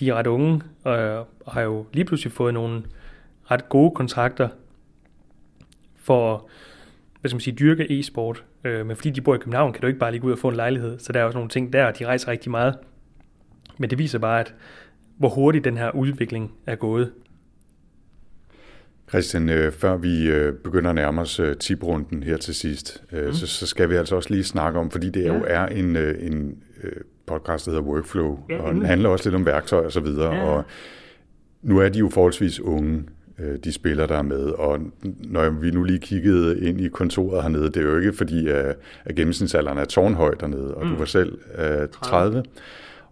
de 0.00 0.08
er 0.08 0.14
ret 0.14 0.26
unge, 0.26 0.62
og 0.84 1.26
har 1.48 1.62
jo 1.62 1.86
lige 1.92 2.04
pludselig 2.04 2.32
fået 2.32 2.54
nogle 2.54 2.82
ret 3.50 3.68
gode 3.68 3.90
kontrakter 3.90 4.48
for 5.96 6.48
hvad 7.22 7.28
skal 7.28 7.36
man 7.36 7.40
sige, 7.40 7.54
dyrke 7.54 7.98
e-sport. 7.98 8.44
Øh, 8.64 8.86
men 8.86 8.96
fordi 8.96 9.10
de 9.10 9.20
bor 9.20 9.34
i 9.34 9.38
København, 9.38 9.72
kan 9.72 9.80
du 9.80 9.86
ikke 9.86 9.98
bare 9.98 10.10
lige 10.10 10.20
gå 10.20 10.26
ud 10.26 10.32
og 10.32 10.38
få 10.38 10.48
en 10.48 10.56
lejlighed. 10.56 10.98
Så 10.98 11.12
der 11.12 11.20
er 11.20 11.24
også 11.24 11.38
nogle 11.38 11.50
ting 11.50 11.72
der, 11.72 11.84
og 11.84 11.98
de 11.98 12.06
rejser 12.06 12.28
rigtig 12.28 12.50
meget. 12.50 12.74
Men 13.78 13.90
det 13.90 13.98
viser 13.98 14.18
bare, 14.18 14.40
at 14.40 14.54
hvor 15.18 15.28
hurtigt 15.28 15.64
den 15.64 15.76
her 15.76 15.90
udvikling 15.90 16.52
er 16.66 16.74
gået. 16.74 17.12
Christian, 19.08 19.48
øh, 19.48 19.72
før 19.72 19.96
vi 19.96 20.28
øh, 20.28 20.54
begynder 20.54 20.90
at 20.90 20.94
nærme 20.94 21.20
os 21.20 21.40
øh, 21.40 21.56
tip-runden 21.56 22.22
her 22.22 22.36
til 22.36 22.54
sidst, 22.54 23.04
mm. 23.12 23.32
så, 23.32 23.46
så 23.46 23.66
skal 23.66 23.90
vi 23.90 23.94
altså 23.94 24.16
også 24.16 24.30
lige 24.30 24.44
snakke 24.44 24.78
om, 24.78 24.90
fordi 24.90 25.10
det 25.10 25.24
ja. 25.24 25.34
jo 25.34 25.44
er 25.46 25.66
en, 25.66 25.96
en 25.96 26.62
podcast, 27.26 27.66
der 27.66 27.72
hedder 27.72 27.84
Workflow, 27.84 28.38
ja, 28.50 28.62
og 28.62 28.74
den 28.74 28.84
handler 28.84 29.08
også 29.08 29.28
lidt 29.28 29.34
om 29.34 29.46
værktøj 29.46 29.84
og 29.84 29.92
så 29.92 30.00
videre, 30.00 30.34
ja. 30.34 30.42
og 30.42 30.64
nu 31.62 31.78
er 31.78 31.88
de 31.88 31.98
jo 31.98 32.08
forholdsvis 32.08 32.60
unge, 32.60 33.02
de 33.64 33.72
spillere, 33.72 34.06
der 34.06 34.16
er 34.16 34.22
med. 34.22 34.44
Og 34.44 34.78
når 35.18 35.50
vi 35.50 35.70
nu 35.70 35.82
lige 35.82 35.98
kiggede 35.98 36.60
ind 36.60 36.80
i 36.80 36.88
kontoret 36.88 37.42
hernede, 37.42 37.64
det 37.64 37.76
er 37.76 37.82
jo 37.82 37.98
ikke 37.98 38.12
fordi, 38.12 38.48
at, 38.48 38.76
gennemsnitsalderen 39.16 39.78
er 39.78 39.84
tårnhøj 39.84 40.34
dernede, 40.34 40.74
og 40.74 40.86
mm. 40.86 40.92
du 40.92 40.98
var 40.98 41.04
selv 41.04 41.32
uh, 41.32 41.58
30. 41.58 41.88
30. 41.88 42.42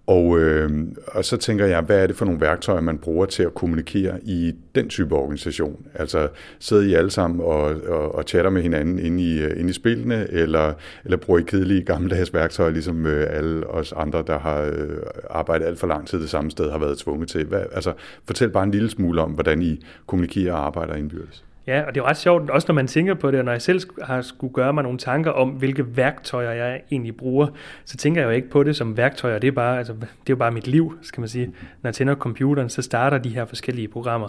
Og, 0.07 0.39
øh, 0.39 0.71
og 1.07 1.25
så 1.25 1.37
tænker 1.37 1.67
jeg, 1.67 1.81
hvad 1.81 2.03
er 2.03 2.07
det 2.07 2.17
for 2.17 2.25
nogle 2.25 2.41
værktøjer, 2.41 2.81
man 2.81 2.99
bruger 2.99 3.27
til 3.27 3.43
at 3.43 3.55
kommunikere 3.55 4.19
i 4.23 4.53
den 4.75 4.89
type 4.89 5.15
organisation? 5.15 5.87
Altså 5.95 6.29
sidder 6.59 6.83
I 6.83 6.95
alle 6.95 7.11
sammen 7.11 7.41
og, 7.41 7.61
og, 7.89 8.15
og 8.15 8.25
chatter 8.27 8.51
med 8.51 8.63
hinanden 8.63 8.99
inde 8.99 9.23
i, 9.23 9.39
øh, 9.43 9.61
inde 9.61 9.71
i 9.71 9.73
spillene, 9.73 10.31
eller, 10.31 10.73
eller 11.05 11.17
bruger 11.17 11.41
I 11.41 11.43
kedelige 11.43 11.83
gammeldags 11.83 12.35
værktøjer, 12.35 12.71
ligesom 12.71 13.07
øh, 13.07 13.27
alle 13.31 13.67
os 13.67 13.93
andre, 13.93 14.25
der 14.27 14.39
har 14.39 14.63
øh, 14.63 14.97
arbejdet 15.31 15.67
alt 15.67 15.79
for 15.79 15.87
lang 15.87 16.07
tid 16.07 16.21
det 16.21 16.31
samme 16.31 16.51
sted, 16.51 16.71
har 16.71 16.79
været 16.79 16.99
tvunget 16.99 17.29
til? 17.29 17.45
Hvad, 17.47 17.63
altså, 17.73 17.93
fortæl 18.25 18.51
bare 18.51 18.65
en 18.65 18.71
lille 18.71 18.91
smule 18.91 19.23
om, 19.23 19.31
hvordan 19.31 19.63
I 19.63 19.85
kommunikerer 20.07 20.53
og 20.53 20.67
arbejder 20.67 20.95
indbyrdes. 20.95 21.45
Ja, 21.67 21.81
og 21.83 21.95
det 21.95 22.01
er 22.01 22.05
jo 22.05 22.09
ret 22.09 22.17
sjovt, 22.17 22.51
også 22.51 22.65
når 22.69 22.75
man 22.75 22.87
tænker 22.87 23.15
på 23.15 23.31
det, 23.31 23.39
og 23.39 23.45
når 23.45 23.53
jeg 23.53 23.63
selv 23.63 23.81
har 24.03 24.23
skulle 24.23 24.53
gøre 24.53 24.73
mig 24.73 24.83
nogle 24.83 24.99
tanker 24.99 25.31
om, 25.31 25.49
hvilke 25.49 25.97
værktøjer 25.97 26.51
jeg 26.51 26.83
egentlig 26.91 27.17
bruger, 27.17 27.47
så 27.85 27.97
tænker 27.97 28.21
jeg 28.21 28.27
jo 28.27 28.33
ikke 28.33 28.51
på 28.51 28.63
det 28.63 28.77
som 28.77 28.97
værktøjer, 28.97 29.39
det 29.39 29.49
er, 29.49 29.53
bare, 29.53 29.79
altså, 29.79 29.93
det 29.93 30.03
er 30.03 30.31
jo 30.31 30.37
bare 30.37 30.51
mit 30.51 30.67
liv, 30.67 30.99
skal 31.03 31.21
man 31.21 31.29
sige. 31.29 31.47
Når 31.47 31.89
jeg 31.89 31.95
tænder 31.95 32.15
computeren, 32.15 32.69
så 32.69 32.83
starter 32.83 33.19
de 33.19 33.29
her 33.29 33.45
forskellige 33.45 33.89
programmer. 33.89 34.29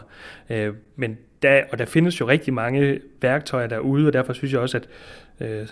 Øh, 0.50 0.74
men 0.96 1.18
der, 1.42 1.62
og 1.72 1.80
der 1.80 1.86
findes 1.86 2.20
jo 2.20 2.28
rigtig 2.28 2.54
mange 2.54 3.00
værktøjer 3.22 3.68
derude, 3.68 4.08
og 4.08 4.14
derfor 4.14 4.34
synes 4.34 4.54
jeg 4.54 4.62
også, 4.62 4.78
at, 4.78 4.88
øh, 5.48 5.68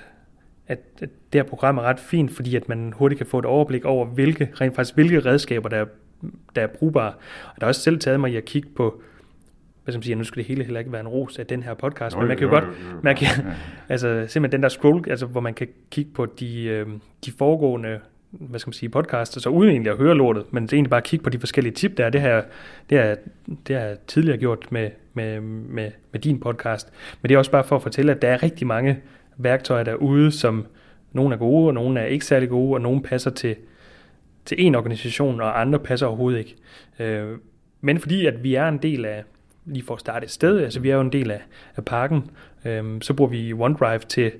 at, 0.68 0.80
at 1.02 1.10
det 1.34 1.42
her 1.42 1.44
program 1.44 1.78
er 1.78 1.82
ret 1.82 2.00
fint, 2.00 2.36
fordi 2.36 2.56
at 2.56 2.70
man 2.70 2.94
hurtigt 2.96 3.18
kan 3.18 3.28
få 3.28 3.40
et 3.40 3.46
overblik 3.46 3.86
over, 3.86 4.06
hvilke, 4.06 4.50
rent 4.62 4.76
faktisk, 4.76 4.96
hvilke 4.96 5.20
redskaber, 5.20 5.70
der 5.70 5.78
er, 5.78 5.86
der 6.56 6.62
er 6.62 6.68
brugbare. 6.68 7.14
Og 7.46 7.56
der 7.56 7.64
er 7.64 7.68
også 7.68 7.82
selv 7.82 8.00
taget 8.00 8.20
mig 8.20 8.32
i 8.32 8.36
at 8.36 8.46
kigge 8.46 8.70
på 8.76 9.02
hvad 9.90 9.94
skal 9.94 9.98
man 9.98 10.04
sige, 10.04 10.16
nu 10.16 10.24
skal 10.24 10.38
det 10.38 10.48
hele 10.48 10.64
heller 10.64 10.80
ikke 10.80 10.92
være 10.92 11.02
en 11.02 11.08
ros 11.08 11.40
af 11.40 11.46
den 11.46 11.64
her 11.64 11.74
podcast, 11.74 12.16
jo, 12.16 12.20
men 12.20 12.28
man 12.28 12.38
kan 12.38 12.48
jo, 12.48 12.56
jo 12.56 12.60
godt, 12.60 13.04
man 13.04 13.16
kan, 13.16 13.28
altså 13.90 14.26
simpelthen 14.28 14.52
den 14.52 14.64
der 14.64 14.70
scroll, 14.70 15.10
altså 15.10 15.26
hvor 15.26 15.42
man 15.42 15.54
kan 15.54 15.68
kigge 15.92 16.12
på 16.14 16.26
de, 16.26 16.64
øh, 16.64 16.88
de 17.26 17.32
foregående 17.32 18.00
hvad 18.32 18.60
skal 18.60 18.70
man 18.70 18.74
sige, 18.74 18.90
podcasts, 18.90 19.44
så 19.44 19.50
uden 19.50 19.70
egentlig 19.70 19.92
at 19.92 19.98
høre 19.98 20.16
lortet, 20.16 20.54
men 20.54 20.64
egentlig 20.64 20.90
bare 20.90 21.02
kigge 21.02 21.24
på 21.24 21.30
de 21.30 21.40
forskellige 21.40 21.74
tip 21.74 21.98
der, 21.98 22.10
det 22.10 22.22
har, 22.22 22.46
det 22.90 22.98
har, 22.98 23.16
det 23.68 23.76
har 23.76 23.84
jeg 23.84 23.98
tidligere 24.08 24.38
gjort 24.38 24.72
med, 24.72 24.90
med, 25.14 25.42
med, 25.42 25.92
med 26.12 26.20
din 26.20 26.40
podcast, 26.40 26.92
men 27.22 27.30
det 27.30 27.36
er 27.36 27.40
også 27.40 27.52
bare 27.52 27.64
for 27.64 27.76
at 27.76 27.82
fortælle, 27.82 28.12
at 28.12 28.22
der 28.22 28.28
er 28.28 28.44
rigtig 28.44 28.68
mange 28.68 29.00
værktøjer 29.38 29.84
derude, 29.84 30.32
som 30.32 30.66
nogle 31.14 31.36
er 31.36 31.40
gode, 31.40 31.68
og 31.68 31.74
nogle 31.74 32.00
er 32.00 32.06
ikke 32.06 32.26
særlig 32.26 32.50
gode, 32.50 32.74
og 32.74 32.82
nogle 32.82 33.02
passer 33.02 33.32
til, 33.32 33.56
til 34.46 34.66
en 34.66 34.76
organisation, 34.76 35.42
og 35.42 35.62
andre 35.62 35.80
passer 35.80 36.08
overhovedet 36.08 36.40
ikke. 36.40 36.56
Øh, 37.00 37.38
men 37.82 38.00
fordi 38.00 38.26
at 38.26 38.44
vi 38.44 38.56
er 38.56 38.68
en 38.68 38.78
del 38.78 39.06
af, 39.06 39.24
lige 39.70 39.84
for 39.84 39.94
at 39.94 40.00
starte 40.00 40.24
et 40.24 40.32
sted, 40.32 40.60
altså 40.60 40.80
vi 40.80 40.90
er 40.90 40.96
jo 40.96 41.02
en 41.02 41.12
del 41.12 41.32
af, 41.32 41.42
af 41.76 41.86
parken, 41.86 42.32
øhm, 42.66 43.02
så 43.02 43.14
bruger 43.14 43.32
vi 43.32 43.54
OneDrive 43.54 44.00
til, 44.00 44.32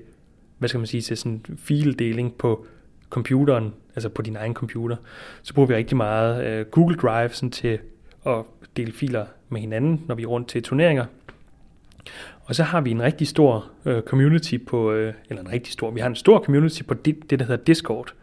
hvad 0.58 0.68
skal 0.68 0.78
man 0.78 0.86
sige, 0.86 1.00
til 1.00 1.16
sådan 1.16 1.42
fildeling 1.58 2.34
på 2.34 2.66
computeren, 3.10 3.74
altså 3.94 4.08
på 4.08 4.22
din 4.22 4.36
egen 4.36 4.54
computer. 4.54 4.96
Så 5.42 5.54
bruger 5.54 5.66
vi 5.66 5.74
rigtig 5.74 5.96
meget 5.96 6.46
øh, 6.46 6.66
Google 6.66 6.96
Drive 6.96 7.28
sådan 7.28 7.50
til 7.50 7.78
at 8.26 8.42
dele 8.76 8.92
filer 8.92 9.26
med 9.48 9.60
hinanden, 9.60 10.04
når 10.08 10.14
vi 10.14 10.22
er 10.22 10.26
rundt 10.26 10.48
til 10.48 10.62
turneringer. 10.62 11.04
Og 12.44 12.54
så 12.54 12.62
har 12.62 12.80
vi 12.80 12.90
en 12.90 13.02
rigtig 13.02 13.28
stor 13.28 13.70
øh, 13.84 14.02
community 14.02 14.54
på, 14.66 14.92
øh, 14.92 15.14
eller 15.28 15.42
en 15.42 15.52
rigtig 15.52 15.72
stor, 15.72 15.90
vi 15.90 16.00
har 16.00 16.06
en 16.06 16.16
stor 16.16 16.38
community 16.38 16.82
på 16.82 16.94
det, 16.94 17.30
det, 17.30 17.38
der 17.38 17.44
hedder 17.44 17.64
Discord. 17.64 18.14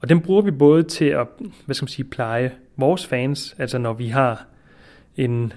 Og 0.00 0.08
den 0.08 0.20
bruger 0.20 0.42
vi 0.42 0.50
både 0.50 0.82
til 0.82 1.04
at, 1.04 1.26
hvad 1.64 1.74
skal 1.74 1.84
man 1.84 1.88
sige, 1.88 2.04
pleje 2.04 2.52
vores 2.76 3.06
fans, 3.06 3.54
altså 3.58 3.78
når 3.78 3.92
vi 3.92 4.08
har 4.08 4.46
en 5.16 5.52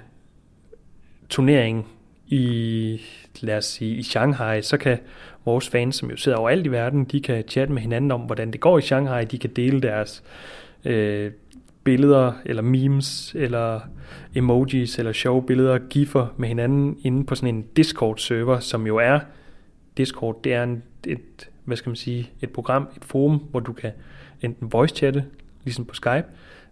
turnering 1.29 1.87
i, 2.27 3.01
lad 3.41 3.57
os 3.57 3.65
sige, 3.65 3.95
i 3.95 4.03
Shanghai, 4.03 4.61
så 4.61 4.77
kan 4.77 4.97
vores 5.45 5.69
fans, 5.69 5.95
som 5.95 6.09
jo 6.09 6.17
sidder 6.17 6.37
overalt 6.37 6.65
i 6.65 6.71
verden, 6.71 7.05
de 7.05 7.21
kan 7.21 7.43
chatte 7.47 7.73
med 7.73 7.81
hinanden 7.81 8.11
om, 8.11 8.21
hvordan 8.21 8.51
det 8.51 8.61
går 8.61 8.77
i 8.77 8.81
Shanghai. 8.81 9.25
De 9.25 9.37
kan 9.37 9.49
dele 9.49 9.81
deres 9.81 10.23
øh, 10.85 11.31
billeder, 11.83 12.33
eller 12.45 12.61
memes, 12.61 13.35
eller 13.35 13.79
emojis, 14.35 14.99
eller 14.99 15.11
sjove 15.11 15.43
billeder, 15.45 15.77
giffer 15.77 16.27
med 16.37 16.47
hinanden 16.47 16.97
inde 17.03 17.25
på 17.25 17.35
sådan 17.35 17.55
en 17.55 17.65
Discord-server, 17.75 18.59
som 18.59 18.87
jo 18.87 18.97
er, 18.97 19.19
Discord, 19.97 20.43
det 20.43 20.53
er 20.53 20.63
en, 20.63 20.83
et, 21.07 21.49
hvad 21.65 21.77
skal 21.77 21.89
man 21.89 21.95
sige, 21.95 22.29
et 22.41 22.49
program, 22.49 22.87
et 22.97 23.05
forum, 23.05 23.37
hvor 23.51 23.59
du 23.59 23.73
kan 23.73 23.91
enten 24.41 24.71
voice-chatte, 24.71 25.23
ligesom 25.63 25.85
på 25.85 25.93
Skype, 25.93 26.25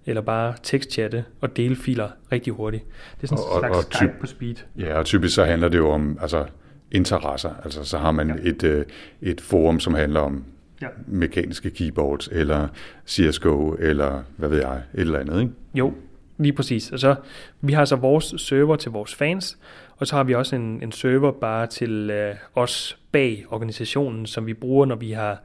eller 0.06 0.22
bare 0.22 0.54
tekstchatte 0.64 1.26
og 1.42 1.58
dele 1.58 1.76
filer 1.76 2.10
rigtig 2.32 2.54
hurtigt. 2.54 2.84
Det 3.22 3.24
er 3.24 3.28
sådan 3.28 3.46
og, 3.50 3.56
en 3.56 3.60
slags 3.60 3.78
og, 3.78 3.78
og 3.78 3.94
Skype 3.94 4.14
på 4.20 4.28
speed. 4.28 4.56
Ja, 4.80 4.98
og 4.98 5.06
typisk 5.06 5.36
så 5.36 5.46
handler 5.46 5.70
det 5.70 5.78
jo 5.78 5.90
om 5.90 6.18
altså, 6.22 6.46
interesser. 6.92 7.52
Altså 7.64 7.84
så 7.84 7.98
har 7.98 8.12
man 8.12 8.30
ja. 8.30 8.50
et, 8.50 8.64
øh, 8.64 8.86
et 9.22 9.42
forum, 9.42 9.80
som 9.80 9.94
handler 9.94 10.20
om 10.20 10.44
ja. 10.82 10.88
mekaniske 11.08 11.70
keyboards, 11.70 12.30
eller 12.32 12.68
CSGO, 13.08 13.76
eller 13.80 14.24
hvad 14.38 14.50
ved 14.50 14.62
jeg, 14.62 14.76
et 14.94 15.02
eller 15.02 15.20
andet, 15.20 15.42
ikke? 15.42 15.54
Jo, 15.74 15.94
lige 16.38 16.54
præcis. 16.54 16.92
Altså, 16.92 17.16
vi 17.62 17.74
har 17.74 17.86
så 17.86 17.96
vores 17.96 18.34
server 18.38 18.76
til 18.76 18.92
vores 18.92 19.16
fans, 19.16 19.58
og 19.98 20.08
så 20.08 20.16
har 20.16 20.24
vi 20.24 20.36
også 20.36 20.56
en, 20.56 20.84
en 20.84 20.92
server 20.92 21.32
bare 21.32 21.68
til 21.68 22.10
øh, 22.10 22.36
os 22.56 22.98
bag 23.12 23.46
organisationen, 23.50 24.26
som 24.26 24.46
vi 24.46 24.54
bruger, 24.54 24.86
når 24.86 24.96
vi 24.96 25.12
har 25.12 25.42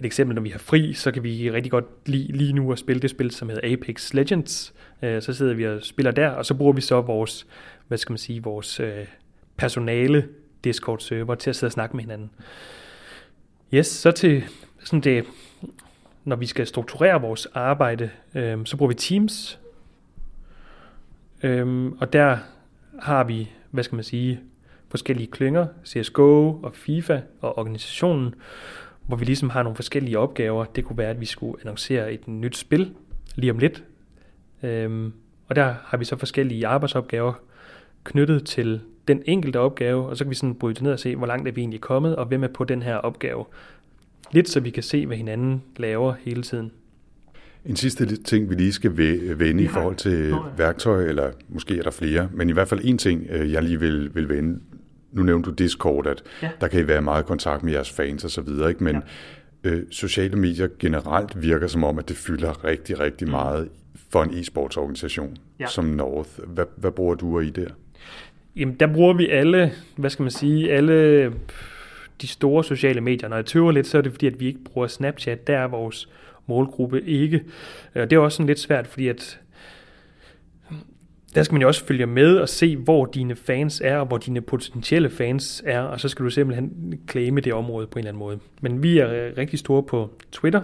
et 0.00 0.06
eksempel, 0.06 0.34
når 0.34 0.42
vi 0.42 0.48
har 0.48 0.58
fri, 0.58 0.92
så 0.92 1.10
kan 1.10 1.22
vi 1.22 1.50
rigtig 1.50 1.70
godt 1.70 1.84
lide 2.06 2.32
lige 2.32 2.52
nu 2.52 2.72
at 2.72 2.78
spille 2.78 3.02
det 3.02 3.10
spil, 3.10 3.30
som 3.30 3.48
hedder 3.48 3.72
Apex 3.72 4.14
Legends. 4.14 4.74
Øh, 5.02 5.22
så 5.22 5.32
sidder 5.32 5.54
vi 5.54 5.66
og 5.66 5.82
spiller 5.82 6.12
der, 6.12 6.28
og 6.28 6.46
så 6.46 6.54
bruger 6.54 6.72
vi 6.72 6.80
så 6.80 7.00
vores, 7.00 7.46
hvad 7.88 7.98
skal 7.98 8.12
man 8.12 8.18
sige, 8.18 8.42
vores 8.42 8.80
øh, 8.80 9.06
personale 9.56 10.28
Discord-server 10.64 11.34
til 11.34 11.50
at 11.50 11.56
sidde 11.56 11.68
og 11.68 11.72
snakke 11.72 11.96
med 11.96 12.04
hinanden. 12.04 12.30
Yes, 13.74 13.86
så 13.86 14.10
til 14.10 14.44
sådan 14.78 15.00
det, 15.00 15.24
når 16.24 16.36
vi 16.36 16.46
skal 16.46 16.66
strukturere 16.66 17.20
vores 17.20 17.46
arbejde, 17.54 18.10
øh, 18.34 18.58
så 18.64 18.76
bruger 18.76 18.88
vi 18.88 18.94
Teams. 18.94 19.58
Øh, 21.42 21.86
og 22.00 22.12
der 22.12 22.38
har 22.98 23.24
vi, 23.24 23.50
hvad 23.70 23.84
skal 23.84 23.96
man 23.96 24.04
sige, 24.04 24.40
forskellige 24.88 25.30
klynger, 25.30 25.66
CSGO 25.86 26.60
og 26.62 26.74
FIFA 26.74 27.20
og 27.40 27.58
organisationen, 27.58 28.34
hvor 29.06 29.16
vi 29.16 29.24
ligesom 29.24 29.50
har 29.50 29.62
nogle 29.62 29.76
forskellige 29.76 30.18
opgaver. 30.18 30.64
Det 30.64 30.84
kunne 30.84 30.98
være, 30.98 31.10
at 31.10 31.20
vi 31.20 31.26
skulle 31.26 31.60
annoncere 31.60 32.12
et 32.12 32.28
nyt 32.28 32.56
spil 32.56 32.92
lige 33.34 33.50
om 33.50 33.58
lidt. 33.58 33.84
Øhm, 34.62 35.12
og 35.48 35.56
der 35.56 35.74
har 35.84 35.96
vi 35.96 36.04
så 36.04 36.16
forskellige 36.16 36.66
arbejdsopgaver 36.66 37.32
knyttet 38.04 38.46
til 38.46 38.80
den 39.08 39.22
enkelte 39.26 39.60
opgave, 39.60 40.06
og 40.06 40.16
så 40.16 40.24
kan 40.24 40.30
vi 40.30 40.34
sådan 40.34 40.54
bryde 40.54 40.74
det 40.74 40.82
ned 40.82 40.92
og 40.92 40.98
se, 40.98 41.16
hvor 41.16 41.26
langt 41.26 41.48
er 41.48 41.52
vi 41.52 41.60
egentlig 41.60 41.80
kommet, 41.80 42.16
og 42.16 42.26
hvem 42.26 42.44
er 42.44 42.48
på 42.48 42.64
den 42.64 42.82
her 42.82 42.96
opgave. 42.96 43.44
lidt 44.32 44.48
så 44.48 44.60
vi 44.60 44.70
kan 44.70 44.82
se, 44.82 45.06
hvad 45.06 45.16
hinanden 45.16 45.62
laver 45.76 46.14
hele 46.20 46.42
tiden. 46.42 46.72
En 47.64 47.76
sidste 47.76 48.16
ting, 48.16 48.50
vi 48.50 48.54
lige 48.54 48.72
skal 48.72 48.96
vende 49.38 49.62
i 49.62 49.66
forhold 49.66 49.96
til 49.96 50.34
værktøj, 50.56 51.04
eller 51.04 51.30
måske 51.48 51.78
er 51.78 51.82
der 51.82 51.90
flere, 51.90 52.28
men 52.32 52.50
i 52.50 52.52
hvert 52.52 52.68
fald 52.68 52.80
en 52.84 52.98
ting, 52.98 53.26
øh, 53.30 53.52
jeg 53.52 53.62
lige 53.62 53.80
vil, 53.80 54.14
vil 54.14 54.28
vende. 54.28 54.60
Nu 55.16 55.22
nævnte 55.22 55.50
du 55.50 55.54
Discord, 55.54 56.06
at 56.06 56.22
ja. 56.42 56.50
der 56.60 56.68
kan 56.68 56.80
I 56.80 56.88
være 56.88 57.02
meget 57.02 57.26
kontakt 57.26 57.62
med 57.62 57.72
jeres 57.72 57.90
fans 57.90 58.24
og 58.24 58.30
så 58.30 58.40
videre, 58.40 58.68
ikke? 58.68 58.84
men 58.84 59.02
ja. 59.64 59.70
øh, 59.70 59.82
sociale 59.90 60.36
medier 60.36 60.68
generelt 60.78 61.42
virker 61.42 61.66
som 61.66 61.84
om, 61.84 61.98
at 61.98 62.08
det 62.08 62.16
fylder 62.16 62.64
rigtig, 62.64 63.00
rigtig 63.00 63.26
mm. 63.26 63.30
meget 63.30 63.68
for 64.10 64.22
en 64.22 64.30
e-sportsorganisation 64.30 65.36
ja. 65.60 65.66
som 65.66 65.84
North. 65.84 66.30
Hvad, 66.46 66.64
hvad 66.76 66.90
bruger 66.90 67.14
du 67.14 67.40
i 67.40 67.50
der? 67.50 67.68
Jamen, 68.56 68.74
der 68.74 68.86
bruger 68.86 69.14
vi 69.14 69.28
alle, 69.28 69.72
hvad 69.96 70.10
skal 70.10 70.22
man 70.22 70.30
sige, 70.30 70.72
alle 70.72 71.24
de 72.22 72.26
store 72.26 72.64
sociale 72.64 73.00
medier. 73.00 73.28
Når 73.28 73.36
jeg 73.36 73.46
tøver 73.46 73.72
lidt, 73.72 73.86
så 73.86 73.98
er 73.98 74.02
det 74.02 74.12
fordi, 74.12 74.26
at 74.26 74.40
vi 74.40 74.46
ikke 74.46 74.64
bruger 74.64 74.86
Snapchat. 74.86 75.46
Der 75.46 75.58
er 75.58 75.66
vores 75.66 76.08
målgruppe 76.46 77.02
ikke. 77.02 77.44
Det 77.94 78.12
er 78.12 78.18
også 78.18 78.36
sådan 78.36 78.46
lidt 78.46 78.58
svært, 78.58 78.86
fordi 78.86 79.08
at 79.08 79.40
der 81.36 81.42
skal 81.42 81.54
man 81.54 81.62
jo 81.62 81.68
også 81.68 81.84
følge 81.84 82.06
med 82.06 82.36
og 82.36 82.48
se, 82.48 82.76
hvor 82.76 83.06
dine 83.06 83.36
fans 83.36 83.82
er, 83.84 83.96
og 83.96 84.06
hvor 84.06 84.18
dine 84.18 84.40
potentielle 84.40 85.10
fans 85.10 85.62
er, 85.66 85.80
og 85.80 86.00
så 86.00 86.08
skal 86.08 86.24
du 86.24 86.30
simpelthen 86.30 86.94
claime 87.10 87.40
det 87.40 87.52
område 87.52 87.86
på 87.86 87.98
en 87.98 87.98
eller 87.98 88.10
anden 88.10 88.18
måde. 88.18 88.38
Men 88.60 88.82
vi 88.82 88.98
er 88.98 89.38
rigtig 89.38 89.58
store 89.58 89.82
på 89.82 90.10
Twitter, 90.32 90.60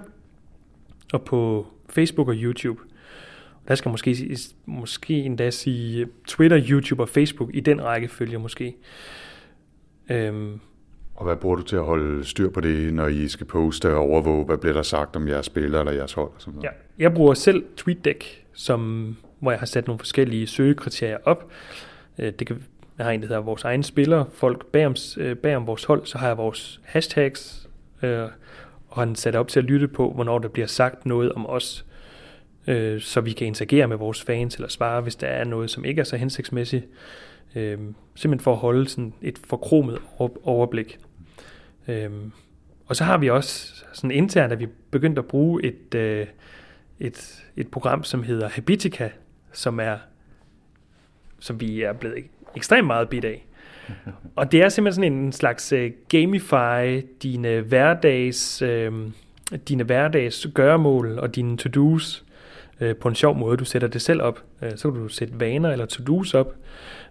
og 1.13 1.23
på 1.23 1.67
Facebook 1.89 2.29
og 2.29 2.35
YouTube. 2.35 2.81
Der 3.69 3.75
skal 3.75 3.91
måske, 3.91 4.39
måske 4.67 5.15
endda 5.15 5.51
sige 5.51 6.07
Twitter, 6.27 6.63
YouTube 6.71 7.03
og 7.03 7.09
Facebook 7.09 7.51
i 7.55 7.61
den 7.61 7.85
rækkefølge 7.85 8.39
måske. 8.39 8.77
Øhm, 10.11 10.61
og 11.15 11.25
hvad 11.25 11.37
bruger 11.37 11.57
du 11.57 11.63
til 11.63 11.77
at 11.77 11.85
holde 11.85 12.25
styr 12.25 12.51
på 12.51 12.61
det, 12.61 12.95
når 12.95 13.07
I 13.07 13.29
skal 13.29 13.47
poste 13.47 13.95
og 13.95 14.01
overvåge, 14.01 14.45
hvad 14.45 14.59
bliver 14.59 14.75
der 14.75 14.83
sagt 14.83 15.17
om 15.17 15.29
jeres 15.29 15.47
spillere 15.47 15.81
eller 15.81 15.93
jeres 15.93 16.13
hold? 16.13 16.31
Og 16.35 16.41
sådan 16.41 16.55
noget? 16.55 16.65
Ja, 16.65 17.03
jeg 17.05 17.15
bruger 17.15 17.35
selv 17.35 17.65
TweetDeck, 17.77 18.45
som, 18.53 19.17
hvor 19.43 19.51
jeg 19.51 19.59
har 19.59 19.67
sat 19.67 19.87
nogle 19.87 19.99
forskellige 19.99 20.47
søgekriterier 20.47 21.19
op. 21.25 21.51
Øh, 22.19 22.33
det 22.39 22.47
kan, 22.47 22.63
jeg 22.99 23.07
har 23.07 23.13
en, 23.13 23.21
der 23.21 23.27
hedder 23.27 23.43
vores 23.43 23.65
egne 23.65 23.85
spillere, 23.85 24.27
folk 24.33 24.67
bag 24.67 24.87
om, 24.87 24.95
øh, 25.19 25.37
bag 25.37 25.57
om 25.57 25.67
vores 25.67 25.85
hold, 25.85 26.07
så 26.07 26.19
har 26.19 26.27
jeg 26.27 26.37
vores 26.37 26.81
hashtags, 26.85 27.69
øh, 28.03 28.29
og 28.89 29.03
han 29.03 29.15
sat 29.15 29.37
op 29.37 29.49
til 29.49 29.61
at 29.61 29.65
lytte 29.65 29.89
på, 29.89 30.13
hvornår 30.13 30.39
der 30.39 30.49
bliver 30.49 30.67
sagt 30.67 31.07
noget 31.07 31.33
om 31.33 31.47
os, 31.47 31.85
øh, 32.67 33.01
så 33.01 33.21
vi 33.21 33.33
kan 33.33 33.47
interagere 33.47 33.89
med 33.89 33.97
vores 33.97 34.23
fans 34.23 34.55
eller 34.55 34.69
svare, 34.69 35.01
hvis 35.01 35.17
der 35.17 35.27
er 35.27 35.45
noget, 35.45 35.71
som 35.71 35.85
ikke 35.85 36.01
er 36.01 36.05
så 36.05 36.17
hensigtsmæssigt. 36.17 36.87
Øh, 37.55 37.79
simpelthen 38.15 38.41
for 38.41 38.53
at 38.53 38.59
holde 38.59 38.89
sådan 38.89 39.13
et 39.23 39.39
forkromet 39.45 39.99
overblik. 40.45 40.99
Øhm, 41.89 42.33
og 42.87 42.97
så 42.97 43.05
har 43.05 43.19
vi 43.19 43.31
også 43.31 43.85
sådan 43.93 44.11
internt, 44.11 44.53
at 44.53 44.61
vi 44.61 44.67
begyndt 44.91 45.19
at 45.19 45.27
bruge 45.27 45.65
et, 45.65 45.95
øh, 45.95 46.27
et, 47.01 47.45
et 47.57 47.69
program, 47.69 48.05
som 48.05 48.23
hedder 48.23 48.49
Habitica, 48.49 49.11
som 49.53 49.81
er 49.81 49.97
som 51.43 51.61
vi 51.61 51.83
er 51.83 51.93
blevet 51.93 52.17
ekstremt 52.57 52.87
meget 52.87 53.09
bidt 53.09 53.25
af. 53.25 53.47
Og 54.37 54.53
det 54.53 54.63
er 54.63 54.69
simpelthen 54.69 55.05
sådan 55.05 55.19
en 55.19 55.33
slags 55.33 55.73
uh, 55.73 55.79
gamify 56.09 57.07
dine 57.23 57.61
hverdags, 57.61 58.63
uh, 58.63 58.93
dine 59.69 59.85
hverdags 59.85 60.47
gøremål 60.55 61.19
og 61.19 61.35
dine 61.35 61.57
to-dos 61.57 62.25
uh, 62.81 62.97
på 63.01 63.09
en 63.09 63.15
sjov 63.15 63.37
måde. 63.37 63.57
Du 63.57 63.65
sætter 63.65 63.89
det 63.89 64.03
selv 64.03 64.23
op. 64.23 64.43
Uh, 64.63 64.69
så 64.77 64.91
kan 64.91 65.01
du 65.01 65.09
sætte 65.09 65.41
vaner 65.41 65.71
eller 65.71 65.87
to-dos 65.87 66.35
op, 66.35 66.55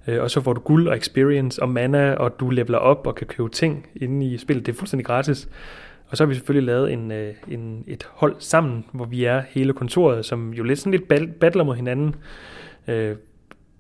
øh, 0.08 0.22
og 0.22 0.32
så 0.32 0.42
får 0.42 0.54
du 0.54 0.62
guld 0.62 0.88
og 0.88 0.98
experience 0.98 1.62
og 1.62 1.70
mana, 1.70 2.14
og 2.14 2.40
du 2.40 2.50
leveler 2.50 2.78
op 2.78 3.08
og 3.08 3.16
kan 3.16 3.28
købe 3.28 3.50
ting 3.50 3.88
inde 3.96 4.26
i 4.26 4.38
spillet. 4.38 4.66
Det 4.66 4.72
er 4.72 4.78
fuldstændig 4.78 5.06
gratis. 5.06 5.50
Og 6.12 6.18
så 6.18 6.24
har 6.24 6.28
vi 6.28 6.34
selvfølgelig 6.34 6.66
lavet 6.66 6.94
en, 6.94 7.12
øh, 7.12 7.34
en, 7.48 7.84
et 7.88 8.08
hold 8.12 8.36
sammen, 8.40 8.86
hvor 8.92 9.06
vi 9.06 9.24
er 9.24 9.44
hele 9.50 9.74
kontoret, 9.74 10.26
som 10.26 10.54
jo 10.54 10.64
lidt 10.64 10.80
sådan 10.80 10.92
lidt 10.92 11.38
battler 11.40 11.64
mod 11.64 11.76
hinanden. 11.76 12.16
Øh, 12.88 13.16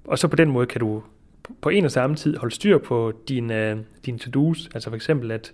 og 0.06 0.20
så 0.20 0.28
på 0.28 0.36
den 0.36 0.52
måde 0.52 0.66
kan 0.66 0.80
du 0.80 1.04
på 1.62 1.70
en 1.70 1.86
og 1.86 1.92
samme 1.92 2.16
tid 2.16 2.38
holde 2.38 2.56
styr 2.56 2.78
på 2.78 3.14
dine, 3.28 3.70
øh, 3.70 3.78
dine 4.06 4.20
to-dos. 4.20 4.70
Altså 4.74 4.90
for 4.90 4.96
eksempel, 4.96 5.32
at 5.32 5.54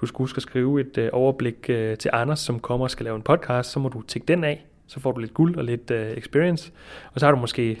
du 0.00 0.06
skal 0.06 0.18
huske 0.18 0.36
at 0.36 0.42
skrive 0.42 0.80
et 0.80 0.98
øh, 0.98 1.08
overblik 1.12 1.66
øh, 1.68 1.96
til 1.96 2.10
Anders, 2.12 2.40
som 2.40 2.60
kommer 2.60 2.86
og 2.86 2.90
skal 2.90 3.04
lave 3.04 3.16
en 3.16 3.22
podcast, 3.22 3.70
så 3.70 3.80
må 3.80 3.88
du 3.88 4.02
tjekke 4.02 4.26
den 4.26 4.44
af. 4.44 4.66
Så 4.86 5.00
får 5.00 5.12
du 5.12 5.20
lidt 5.20 5.34
guld 5.34 5.56
og 5.56 5.64
lidt 5.64 5.90
øh, 5.90 6.10
experience. 6.10 6.72
Og 7.12 7.20
så 7.20 7.26
har 7.26 7.32
du 7.32 7.38
måske 7.38 7.78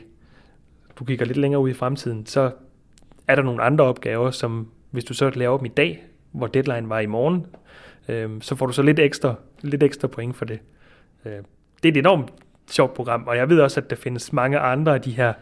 du 1.00 1.04
kigger 1.04 1.26
lidt 1.26 1.36
længere 1.36 1.60
ud 1.62 1.70
i 1.70 1.74
fremtiden, 1.74 2.26
så 2.26 2.50
er 3.28 3.34
der 3.34 3.42
nogle 3.42 3.62
andre 3.62 3.84
opgaver, 3.84 4.30
som 4.30 4.68
hvis 4.90 5.04
du 5.04 5.14
så 5.14 5.30
laver 5.30 5.56
dem 5.56 5.66
i 5.66 5.68
dag, 5.68 6.04
hvor 6.32 6.46
deadline 6.46 6.88
var 6.88 7.00
i 7.00 7.06
morgen, 7.06 7.36
øh, 7.36 7.60
så 8.40 8.54
får 8.54 8.66
du 8.66 8.72
så 8.72 8.82
lidt 8.82 8.98
ekstra, 8.98 9.34
lidt 9.62 9.82
ekstra 9.82 10.08
point 10.08 10.36
for 10.36 10.44
det. 10.44 10.58
Øh, 11.24 11.32
det 11.82 11.88
er 11.88 11.92
et 11.92 11.96
enormt 11.96 12.32
sjovt 12.70 12.94
program, 12.94 13.24
og 13.26 13.36
jeg 13.36 13.48
ved 13.48 13.60
også, 13.60 13.80
at 13.80 13.90
der 13.90 13.96
findes 13.96 14.32
mange 14.32 14.58
andre 14.58 14.94
af 14.94 15.00
de 15.00 15.10
her 15.10 15.32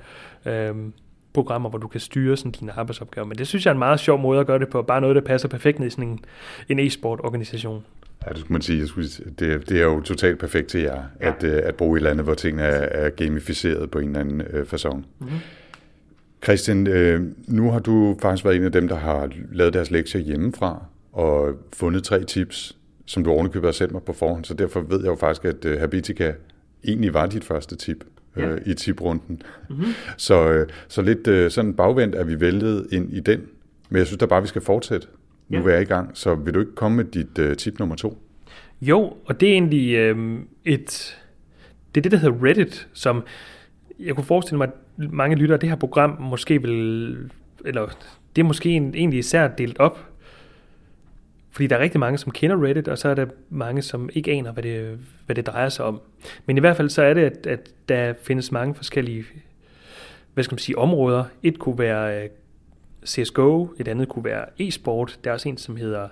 øh, 0.46 0.74
programmer, 1.32 1.68
hvor 1.68 1.78
du 1.78 1.88
kan 1.88 2.00
styre 2.00 2.36
sådan 2.36 2.52
dine 2.52 2.72
arbejdsopgaver. 2.72 3.26
Men 3.26 3.38
det 3.38 3.46
synes 3.46 3.66
jeg 3.66 3.70
er 3.70 3.74
en 3.74 3.78
meget 3.78 4.00
sjov 4.00 4.18
måde 4.18 4.40
at 4.40 4.46
gøre 4.46 4.58
det 4.58 4.68
på, 4.68 4.82
bare 4.82 5.00
noget, 5.00 5.16
der 5.16 5.22
passer 5.22 5.48
perfekt 5.48 5.78
ned 5.78 5.86
i 5.86 5.90
sådan 5.90 6.08
en, 6.08 6.20
en 6.68 6.78
e-sport-organisation. 6.78 7.84
Ja, 8.26 8.30
det 8.30 8.38
skulle 8.38 8.52
man 8.52 8.62
sige. 8.62 8.86
Det, 9.38 9.68
det 9.68 9.80
er 9.80 9.84
jo 9.84 10.00
totalt 10.00 10.38
perfekt 10.38 10.68
til 10.68 10.80
jer, 10.80 11.02
ja. 11.20 11.28
at, 11.28 11.44
øh, 11.44 11.60
at 11.64 11.74
bruge 11.74 12.00
i 12.00 12.02
landet, 12.02 12.24
hvor 12.24 12.34
tingene 12.34 12.62
er, 12.62 13.06
er 13.06 13.10
gamificeret 13.10 13.90
på 13.90 13.98
en 13.98 14.06
eller 14.06 14.20
anden 14.20 14.40
øh, 14.40 14.66
façon. 14.72 14.96
Mm-hmm. 14.96 15.38
Christian, 16.44 16.86
øh, 16.86 17.22
nu 17.46 17.70
har 17.70 17.78
du 17.78 18.16
faktisk 18.22 18.44
været 18.44 18.56
en 18.56 18.64
af 18.64 18.72
dem, 18.72 18.88
der 18.88 18.96
har 18.96 19.30
lavet 19.52 19.74
deres 19.74 19.90
lektier 19.90 20.20
hjemmefra 20.20 20.84
og 21.18 21.54
fundet 21.72 22.04
tre 22.04 22.24
tips, 22.24 22.76
som 23.06 23.24
du 23.24 23.30
ovenikøbet 23.30 23.66
har 23.66 23.72
sendt 23.72 23.92
mig 23.92 24.02
på 24.02 24.12
forhånd, 24.12 24.44
så 24.44 24.54
derfor 24.54 24.80
ved 24.80 24.98
jeg 24.98 25.06
jo 25.06 25.14
faktisk, 25.14 25.44
at 25.44 25.64
øh, 25.64 25.80
Habitica 25.80 26.32
egentlig 26.84 27.14
var 27.14 27.26
dit 27.26 27.44
første 27.44 27.76
tip 27.76 28.04
øh, 28.36 28.42
ja. 28.66 28.70
i 28.70 28.74
tiprunden. 28.74 29.42
Mm-hmm. 29.70 29.84
Så, 30.16 30.52
øh, 30.52 30.68
så 30.88 31.02
lidt 31.02 31.28
øh, 31.28 31.50
sådan 31.50 31.74
bagvendt 31.74 32.14
er 32.14 32.24
vi 32.24 32.40
væltet 32.40 32.86
ind 32.92 33.12
i 33.12 33.20
den, 33.20 33.40
men 33.88 33.98
jeg 33.98 34.06
synes 34.06 34.18
da 34.18 34.26
bare, 34.26 34.42
vi 34.42 34.48
skal 34.48 34.62
fortsætte 34.62 35.06
nu 35.48 35.68
ja. 35.68 35.74
er 35.74 35.80
i 35.80 35.84
gang. 35.84 36.10
Så 36.14 36.34
vil 36.34 36.54
du 36.54 36.60
ikke 36.60 36.74
komme 36.74 36.96
med 36.96 37.04
dit 37.04 37.38
uh, 37.38 37.56
tip 37.56 37.78
nummer 37.78 37.96
to? 37.96 38.18
Jo, 38.80 39.16
og 39.24 39.40
det 39.40 39.48
er 39.48 39.52
egentlig 39.52 39.94
øh, 39.94 40.38
et... 40.64 41.18
Det 41.94 42.00
er 42.00 42.02
det, 42.02 42.12
der 42.12 42.18
hedder 42.18 42.44
Reddit, 42.44 42.88
som 42.92 43.22
jeg 44.00 44.14
kunne 44.14 44.24
forestille 44.24 44.58
mig, 44.58 44.68
at 44.68 45.12
mange 45.12 45.36
lyttere 45.36 45.54
af 45.54 45.60
det 45.60 45.68
her 45.68 45.76
program 45.76 46.16
måske 46.20 46.62
vil... 46.62 47.30
Eller 47.64 47.86
det 48.36 48.42
er 48.42 48.46
måske 48.46 48.70
en, 48.70 48.94
egentlig 48.94 49.18
især 49.18 49.48
delt 49.48 49.78
op. 49.78 50.08
Fordi 51.58 51.66
der 51.66 51.76
er 51.76 51.80
rigtig 51.80 52.00
mange, 52.00 52.18
som 52.18 52.32
kender 52.32 52.64
Reddit, 52.64 52.88
og 52.88 52.98
så 52.98 53.08
er 53.08 53.14
der 53.14 53.26
mange, 53.50 53.82
som 53.82 54.10
ikke 54.12 54.32
aner, 54.32 54.52
hvad 54.52 54.62
det, 54.62 54.98
hvad 55.26 55.36
det 55.36 55.46
drejer 55.46 55.68
sig 55.68 55.84
om. 55.84 56.00
Men 56.46 56.56
i 56.56 56.60
hvert 56.60 56.76
fald 56.76 56.90
så 56.90 57.02
er 57.02 57.14
det, 57.14 57.22
at, 57.22 57.46
at 57.46 57.70
der 57.88 58.14
findes 58.22 58.52
mange 58.52 58.74
forskellige 58.74 59.24
hvad 60.34 60.44
skal 60.44 60.54
man 60.54 60.58
sige, 60.58 60.78
områder. 60.78 61.24
Et 61.42 61.58
kunne 61.58 61.78
være 61.78 62.22
øh, 62.22 62.28
CSGO, 63.06 63.68
et 63.78 63.88
andet 63.88 64.08
kunne 64.08 64.24
være 64.24 64.44
e-sport. 64.58 65.18
Der 65.24 65.30
er 65.30 65.34
også 65.34 65.48
en, 65.48 65.58
som 65.58 65.76
hedder 65.76 66.08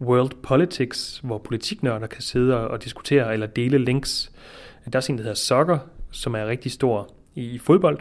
World 0.00 0.32
Politics, 0.42 1.20
hvor 1.24 1.38
politiknørder 1.38 2.06
kan 2.06 2.22
sidde 2.22 2.68
og 2.68 2.84
diskutere 2.84 3.32
eller 3.32 3.46
dele 3.46 3.78
links. 3.78 4.32
Der 4.84 4.90
er 4.92 4.98
også 4.98 5.12
en, 5.12 5.18
der 5.18 5.24
hedder 5.24 5.36
Soccer, 5.36 5.78
som 6.10 6.34
er 6.34 6.46
rigtig 6.46 6.72
stor 6.72 7.10
i 7.34 7.58
fodbold, 7.58 7.98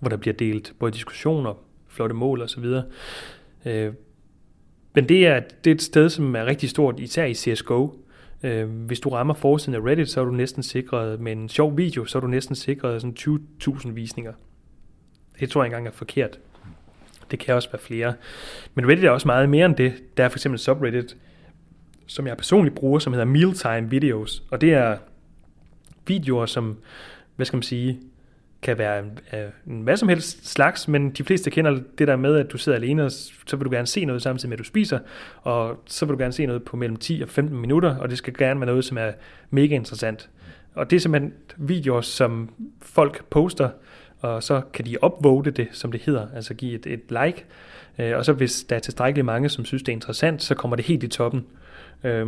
hvor 0.00 0.08
der 0.08 0.16
bliver 0.16 0.34
delt 0.34 0.72
både 0.78 0.92
diskussioner, 0.92 1.54
flotte 1.88 2.14
mål 2.14 2.42
osv. 2.42 2.64
Øh, 3.64 3.92
men 4.96 5.08
det 5.08 5.26
er, 5.26 5.40
det 5.64 5.70
er 5.70 5.74
et 5.74 5.82
sted, 5.82 6.08
som 6.08 6.36
er 6.36 6.46
rigtig 6.46 6.70
stort, 6.70 7.00
især 7.00 7.24
i 7.24 7.34
CSGO. 7.34 7.90
Øh, 8.42 8.68
hvis 8.68 9.00
du 9.00 9.08
rammer 9.08 9.34
forsiden 9.34 9.74
af 9.74 9.90
Reddit, 9.90 10.10
så 10.10 10.20
er 10.20 10.24
du 10.24 10.30
næsten 10.30 10.62
sikret 10.62 11.20
med 11.20 11.32
en 11.32 11.48
sjov 11.48 11.76
video, 11.76 12.04
så 12.04 12.18
er 12.18 12.20
du 12.20 12.26
næsten 12.26 12.54
sikret 12.54 13.00
sådan 13.00 13.16
20.000 13.20 13.90
visninger. 13.90 14.32
Det 15.40 15.50
tror 15.50 15.62
jeg 15.62 15.66
engang 15.66 15.86
er 15.86 15.90
forkert. 15.90 16.38
Det 17.30 17.38
kan 17.38 17.54
også 17.54 17.70
være 17.72 17.80
flere. 17.80 18.14
Men 18.74 18.88
Reddit 18.88 19.04
er 19.04 19.10
også 19.10 19.28
meget 19.28 19.48
mere 19.48 19.66
end 19.66 19.76
det. 19.76 19.94
Der 20.16 20.24
er 20.24 20.28
for 20.28 20.38
eksempel 20.38 20.58
subreddit, 20.58 21.16
som 22.06 22.26
jeg 22.26 22.36
personligt 22.36 22.74
bruger, 22.74 22.98
som 22.98 23.12
hedder 23.12 23.26
Mealtime 23.26 23.90
Videos. 23.90 24.42
Og 24.50 24.60
det 24.60 24.72
er 24.72 24.96
videoer, 26.06 26.46
som, 26.46 26.76
hvad 27.36 27.46
skal 27.46 27.56
man 27.56 27.62
sige, 27.62 28.00
kan 28.66 28.78
være 28.78 28.98
en, 28.98 29.18
øh, 29.32 29.48
en 29.66 29.82
hvad 29.82 29.96
som 29.96 30.08
helst 30.08 30.48
slags, 30.48 30.88
men 30.88 31.10
de 31.10 31.24
fleste 31.24 31.50
kender 31.50 31.80
det 31.98 32.08
der 32.08 32.16
med, 32.16 32.36
at 32.36 32.52
du 32.52 32.58
sidder 32.58 32.78
alene, 32.78 33.04
og 33.04 33.10
så 33.46 33.56
vil 33.56 33.64
du 33.64 33.70
gerne 33.70 33.86
se 33.86 34.04
noget 34.04 34.22
samtidig 34.22 34.48
med, 34.48 34.56
at 34.56 34.58
du 34.58 34.64
spiser, 34.64 34.98
og 35.42 35.82
så 35.86 36.06
vil 36.06 36.12
du 36.12 36.18
gerne 36.18 36.32
se 36.32 36.46
noget 36.46 36.62
på 36.62 36.76
mellem 36.76 36.96
10 36.96 37.20
og 37.22 37.28
15 37.28 37.58
minutter, 37.58 37.96
og 37.96 38.10
det 38.10 38.18
skal 38.18 38.34
gerne 38.34 38.60
være 38.60 38.66
noget, 38.66 38.84
som 38.84 38.98
er 38.98 39.12
mega 39.50 39.74
interessant. 39.74 40.30
Og 40.74 40.90
det 40.90 40.96
er 40.96 41.00
simpelthen 41.00 41.32
videoer, 41.56 42.00
som 42.00 42.50
folk 42.82 43.24
poster, 43.30 43.68
og 44.20 44.42
så 44.42 44.60
kan 44.72 44.84
de 44.84 45.04
upvote 45.04 45.50
det, 45.50 45.68
som 45.72 45.92
det 45.92 46.00
hedder, 46.00 46.26
altså 46.34 46.54
give 46.54 46.74
et, 46.74 46.86
et 46.86 47.02
like, 47.10 47.44
øh, 47.98 48.16
og 48.16 48.24
så 48.24 48.32
hvis 48.32 48.64
der 48.64 48.76
er 48.76 48.80
tilstrækkeligt 48.80 49.24
mange, 49.24 49.48
som 49.48 49.64
synes, 49.64 49.82
det 49.82 49.88
er 49.88 49.96
interessant, 49.96 50.42
så 50.42 50.54
kommer 50.54 50.76
det 50.76 50.84
helt 50.84 51.02
i 51.02 51.08
toppen 51.08 51.46
øh, 52.04 52.26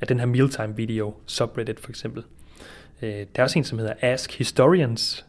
af 0.00 0.06
den 0.06 0.18
her 0.18 0.26
mealtime 0.26 0.76
video, 0.76 1.14
subreddit 1.26 1.80
for 1.80 1.90
eksempel. 1.90 2.22
Øh, 3.02 3.10
der 3.10 3.24
er 3.34 3.42
også 3.42 3.58
en, 3.58 3.64
som 3.64 3.78
hedder 3.78 3.94
Ask 4.00 4.38
Historians, 4.38 5.26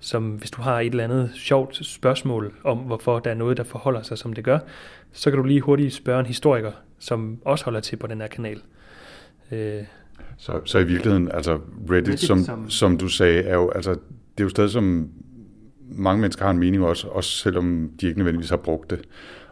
som 0.00 0.30
hvis 0.30 0.50
du 0.50 0.62
har 0.62 0.80
et 0.80 0.90
eller 0.90 1.04
andet 1.04 1.30
sjovt 1.34 1.86
spørgsmål 1.86 2.54
om, 2.64 2.78
hvorfor 2.78 3.18
der 3.18 3.30
er 3.30 3.34
noget, 3.34 3.56
der 3.56 3.64
forholder 3.64 4.02
sig, 4.02 4.18
som 4.18 4.32
det 4.32 4.44
gør, 4.44 4.58
så 5.12 5.30
kan 5.30 5.38
du 5.38 5.44
lige 5.44 5.60
hurtigt 5.60 5.94
spørge 5.94 6.20
en 6.20 6.26
historiker, 6.26 6.72
som 6.98 7.38
også 7.44 7.64
holder 7.64 7.80
til 7.80 7.96
på 7.96 8.06
den 8.06 8.20
her 8.20 8.28
kanal. 8.28 8.60
Øh. 9.52 9.82
Så, 10.36 10.60
så 10.64 10.78
i 10.78 10.84
virkeligheden, 10.84 11.30
altså 11.32 11.52
Reddit, 11.90 11.90
Reddit 11.90 12.20
som, 12.20 12.44
som, 12.44 12.70
som 12.70 12.98
du 12.98 13.08
sagde, 13.08 13.42
er 13.42 13.54
jo, 13.54 13.70
altså, 13.70 13.90
det 13.90 14.38
er 14.38 14.44
jo 14.44 14.48
stadig 14.48 14.70
som 14.70 15.10
mange 15.90 16.20
mennesker 16.20 16.44
har 16.44 16.50
en 16.50 16.58
mening 16.58 16.84
også, 16.84 17.08
også 17.08 17.30
selvom 17.30 17.90
de 18.00 18.06
ikke 18.06 18.18
nødvendigvis 18.18 18.50
har 18.50 18.56
brugt 18.56 18.90
det. 18.90 19.00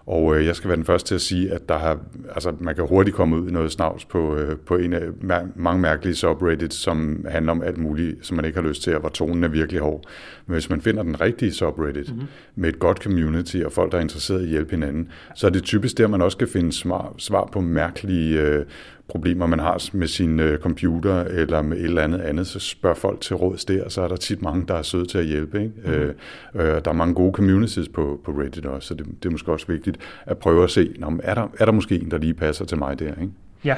Og 0.06 0.36
øh, 0.36 0.46
jeg 0.46 0.56
skal 0.56 0.68
være 0.68 0.76
den 0.76 0.84
første 0.84 1.08
til 1.08 1.14
at 1.14 1.20
sige, 1.20 1.52
at 1.52 1.68
der 1.68 1.78
har, 1.78 1.98
altså, 2.34 2.52
man 2.60 2.74
kan 2.74 2.86
hurtigt 2.86 3.16
komme 3.16 3.36
ud 3.36 3.48
i 3.48 3.52
noget 3.52 3.72
snavs 3.72 4.04
på, 4.04 4.36
øh, 4.36 4.56
på 4.56 4.76
en 4.76 4.92
af 4.92 5.02
mær- 5.20 5.52
mange 5.56 5.80
mærkelige 5.80 6.14
subreddits, 6.14 6.76
som 6.76 7.26
handler 7.28 7.52
om 7.52 7.62
alt 7.62 7.78
muligt, 7.78 8.26
som 8.26 8.36
man 8.36 8.44
ikke 8.44 8.60
har 8.60 8.68
lyst 8.68 8.82
til, 8.82 8.94
og 8.94 9.00
hvor 9.00 9.08
tonen 9.08 9.44
er 9.44 9.48
virkelig 9.48 9.80
hård. 9.80 10.04
Men 10.46 10.52
hvis 10.52 10.70
man 10.70 10.80
finder 10.80 11.02
den 11.02 11.20
rigtige 11.20 11.52
subreddit, 11.52 12.12
mm-hmm. 12.12 12.26
med 12.54 12.68
et 12.68 12.78
godt 12.78 12.98
community 12.98 13.56
og 13.56 13.72
folk, 13.72 13.92
der 13.92 13.98
er 13.98 14.02
interesseret 14.02 14.40
i 14.40 14.44
at 14.44 14.50
hjælpe 14.50 14.70
hinanden, 14.70 15.08
så 15.34 15.46
er 15.46 15.50
det 15.50 15.62
typisk 15.62 15.98
der, 15.98 16.06
man 16.06 16.22
også 16.22 16.36
kan 16.36 16.48
finde 16.48 16.72
svar, 16.72 17.14
svar 17.18 17.48
på 17.52 17.60
mærkelige 17.60 18.40
øh, 18.40 18.64
problemer, 19.08 19.46
man 19.46 19.58
har 19.58 19.88
med 19.92 20.06
sin 20.06 20.40
øh, 20.40 20.58
computer 20.58 21.20
eller 21.24 21.62
med 21.62 21.76
et 21.76 21.84
eller 21.84 22.02
andet 22.02 22.20
andet, 22.20 22.46
så 22.46 22.58
spørger 22.58 22.96
folk 22.96 23.20
til 23.20 23.36
råds 23.36 23.64
der, 23.64 23.84
og 23.84 23.92
så 23.92 24.02
er 24.02 24.08
der 24.08 24.16
tit 24.16 24.42
mange, 24.42 24.66
der 24.68 24.74
er 24.74 24.82
søde 24.82 25.06
til 25.06 25.18
at 25.18 25.24
hjælpe. 25.24 25.62
Ikke? 25.62 25.72
Mm. 25.84 25.90
Øh, 25.90 26.14
øh, 26.54 26.62
der 26.62 26.90
er 26.90 26.92
mange 26.92 27.14
gode 27.14 27.32
communities 27.32 27.88
på, 27.88 28.20
på 28.24 28.30
Reddit 28.30 28.66
også, 28.66 28.88
så 28.88 28.94
det, 28.94 29.06
det 29.06 29.28
er 29.28 29.30
måske 29.30 29.52
også 29.52 29.66
vigtigt 29.66 29.98
at 30.26 30.38
prøve 30.38 30.64
at 30.64 30.70
se, 30.70 30.94
om 31.02 31.20
er 31.22 31.34
der, 31.34 31.48
er 31.58 31.64
der 31.64 31.72
måske 31.72 32.00
en, 32.00 32.10
der 32.10 32.18
lige 32.18 32.34
passer 32.34 32.64
til 32.64 32.78
mig 32.78 32.98
der? 32.98 33.08
Ikke? 33.08 33.32
Ja, 33.64 33.76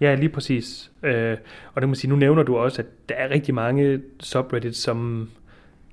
Ja, 0.00 0.14
lige 0.14 0.28
præcis. 0.28 0.90
Øh, 1.02 1.36
og 1.74 1.82
det 1.82 1.88
må 1.88 1.94
sige, 1.94 2.10
nu 2.10 2.16
nævner 2.16 2.42
du 2.42 2.56
også, 2.56 2.82
at 2.82 2.86
der 3.08 3.14
er 3.14 3.30
rigtig 3.30 3.54
mange 3.54 4.00
subreddits, 4.20 4.78
som 4.78 5.28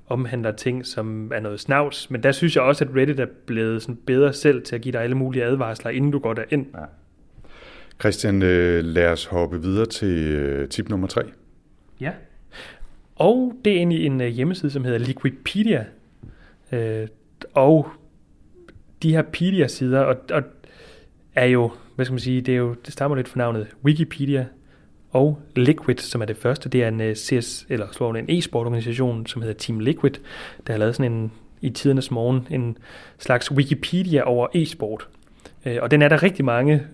omhandler 0.08 0.52
ting, 0.52 0.86
som 0.86 1.32
er 1.34 1.40
noget 1.40 1.60
snavs, 1.60 2.10
men 2.10 2.22
der 2.22 2.32
synes 2.32 2.56
jeg 2.56 2.64
også, 2.64 2.84
at 2.84 2.90
Reddit 2.96 3.20
er 3.20 3.26
blevet 3.46 3.82
sådan 3.82 3.98
bedre 4.06 4.32
selv 4.32 4.62
til 4.62 4.74
at 4.74 4.82
give 4.82 4.92
dig 4.92 5.02
alle 5.02 5.16
mulige 5.16 5.44
advarsler, 5.44 5.90
inden 5.90 6.10
du 6.10 6.18
går 6.18 6.34
derind. 6.34 6.66
Ja. 6.74 6.84
Christian, 8.00 8.42
øh, 8.42 8.84
lad 8.84 9.06
os 9.06 9.24
hoppe 9.24 9.62
videre 9.62 9.86
til 9.86 10.32
øh, 10.32 10.68
tip 10.68 10.88
nummer 10.88 11.06
tre. 11.06 11.22
Ja, 12.00 12.12
og 13.16 13.52
det 13.64 13.72
er 13.72 13.76
egentlig 13.76 14.06
en 14.06 14.20
øh, 14.20 14.28
hjemmeside, 14.28 14.70
som 14.70 14.84
hedder 14.84 14.98
Liquipedia. 14.98 15.84
Og 17.54 17.88
de 19.02 19.12
her 19.12 19.22
Pedia-sider, 19.22 20.00
og, 20.00 20.16
og 20.30 20.42
er 21.34 21.44
jo, 21.46 21.70
hvad 21.94 22.04
skal 22.04 22.12
man 22.12 22.20
sige, 22.20 22.40
det, 22.40 22.54
er 22.54 22.58
jo, 22.58 22.74
det 22.74 22.92
stammer 22.92 23.16
lidt 23.16 23.28
fra 23.28 23.38
navnet 23.38 23.66
Wikipedia, 23.84 24.46
og 25.10 25.38
Liquid, 25.56 25.96
som 25.96 26.20
er 26.20 26.24
det 26.24 26.36
første, 26.36 26.68
det 26.68 26.82
er 26.82 26.88
en 26.88 27.14
CS, 27.14 27.66
eller 27.68 27.86
slår 27.92 28.14
en 28.14 28.30
e-sport 28.30 28.66
organisation, 28.66 29.26
som 29.26 29.42
hedder 29.42 29.54
Team 29.54 29.80
Liquid, 29.80 30.12
der 30.66 30.72
har 30.72 30.78
lavet 30.78 30.96
sådan 30.96 31.12
en, 31.12 31.32
i 31.60 31.70
tidernes 31.70 32.10
morgen, 32.10 32.46
en 32.50 32.78
slags 33.18 33.52
Wikipedia 33.52 34.22
over 34.22 34.46
e-sport. 34.54 35.08
Og 35.80 35.90
den 35.90 36.02
er 36.02 36.08
der 36.08 36.22
rigtig 36.22 36.44
mange 36.44 36.86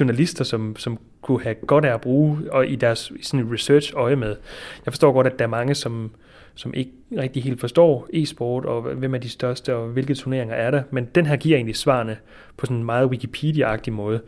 journalister, 0.00 0.44
som, 0.44 0.76
som 0.76 0.98
kunne 1.22 1.42
have 1.42 1.54
godt 1.54 1.84
af 1.84 1.94
at 1.94 2.00
bruge, 2.00 2.38
og 2.52 2.68
i 2.68 2.76
deres 2.76 3.12
sådan 3.22 3.52
research 3.52 3.92
øje 3.96 4.16
med. 4.16 4.36
Jeg 4.84 4.92
forstår 4.92 5.12
godt, 5.12 5.26
at 5.26 5.38
der 5.38 5.44
er 5.44 5.48
mange, 5.48 5.74
som, 5.74 6.10
som 6.54 6.74
ikke 6.74 6.90
rigtig 7.18 7.42
helt 7.42 7.60
forstår 7.60 8.08
e-sport, 8.12 8.64
og 8.64 8.82
hvem 8.82 9.14
er 9.14 9.18
de 9.18 9.28
største, 9.28 9.76
og 9.76 9.88
hvilke 9.88 10.14
turneringer 10.14 10.54
er 10.54 10.70
der, 10.70 10.82
men 10.90 11.04
den 11.14 11.26
her 11.26 11.36
giver 11.36 11.56
egentlig 11.56 11.76
svarene 11.76 12.16
på 12.56 12.66
sådan 12.66 12.76
en 12.76 12.84
meget 12.84 13.06
Wikipedia-agtig 13.06 13.92
måde. 13.92 14.20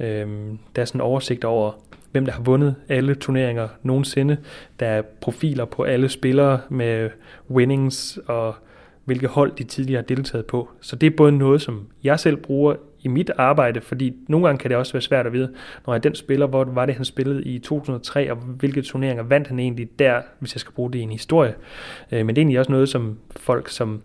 Øhm, 0.00 0.58
der 0.76 0.82
er 0.82 0.86
sådan 0.86 0.98
en 0.98 1.02
oversigt 1.02 1.44
over, 1.44 1.72
hvem 2.12 2.24
der 2.24 2.32
har 2.32 2.42
vundet 2.42 2.74
alle 2.88 3.14
turneringer 3.14 3.68
nogensinde. 3.82 4.36
Der 4.80 4.86
er 4.86 5.02
profiler 5.02 5.64
på 5.64 5.82
alle 5.82 6.08
spillere 6.08 6.60
med 6.68 7.10
winnings, 7.50 8.18
og 8.26 8.54
hvilke 9.04 9.26
hold 9.26 9.52
de 9.52 9.64
tidligere 9.64 10.02
har 10.02 10.06
deltaget 10.06 10.46
på. 10.46 10.70
Så 10.80 10.96
det 10.96 11.06
er 11.06 11.16
både 11.16 11.32
noget, 11.32 11.62
som 11.62 11.86
jeg 12.04 12.20
selv 12.20 12.36
bruger 12.36 12.74
i 13.02 13.08
mit 13.08 13.30
arbejde, 13.36 13.80
fordi 13.80 14.12
nogle 14.28 14.46
gange 14.46 14.58
kan 14.58 14.70
det 14.70 14.78
også 14.78 14.92
være 14.92 15.02
svært 15.02 15.26
at 15.26 15.32
vide, 15.32 15.54
når 15.86 15.94
jeg 15.94 16.04
den 16.04 16.14
spiller, 16.14 16.46
hvor 16.46 16.64
var 16.64 16.86
det, 16.86 16.94
han 16.94 17.04
spillede 17.04 17.44
i 17.44 17.58
2003, 17.58 18.30
og 18.30 18.36
hvilke 18.36 18.82
turneringer 18.82 19.22
vandt 19.22 19.48
han 19.48 19.58
egentlig 19.58 19.98
der, 19.98 20.22
hvis 20.38 20.54
jeg 20.54 20.60
skal 20.60 20.72
bruge 20.72 20.92
det 20.92 20.98
i 20.98 21.02
en 21.02 21.10
historie. 21.10 21.54
Øh, 22.12 22.26
men 22.26 22.28
det 22.28 22.38
er 22.38 22.42
egentlig 22.42 22.58
også 22.58 22.72
noget, 22.72 22.88
som 22.88 23.18
folk, 23.36 23.68
som 23.68 24.02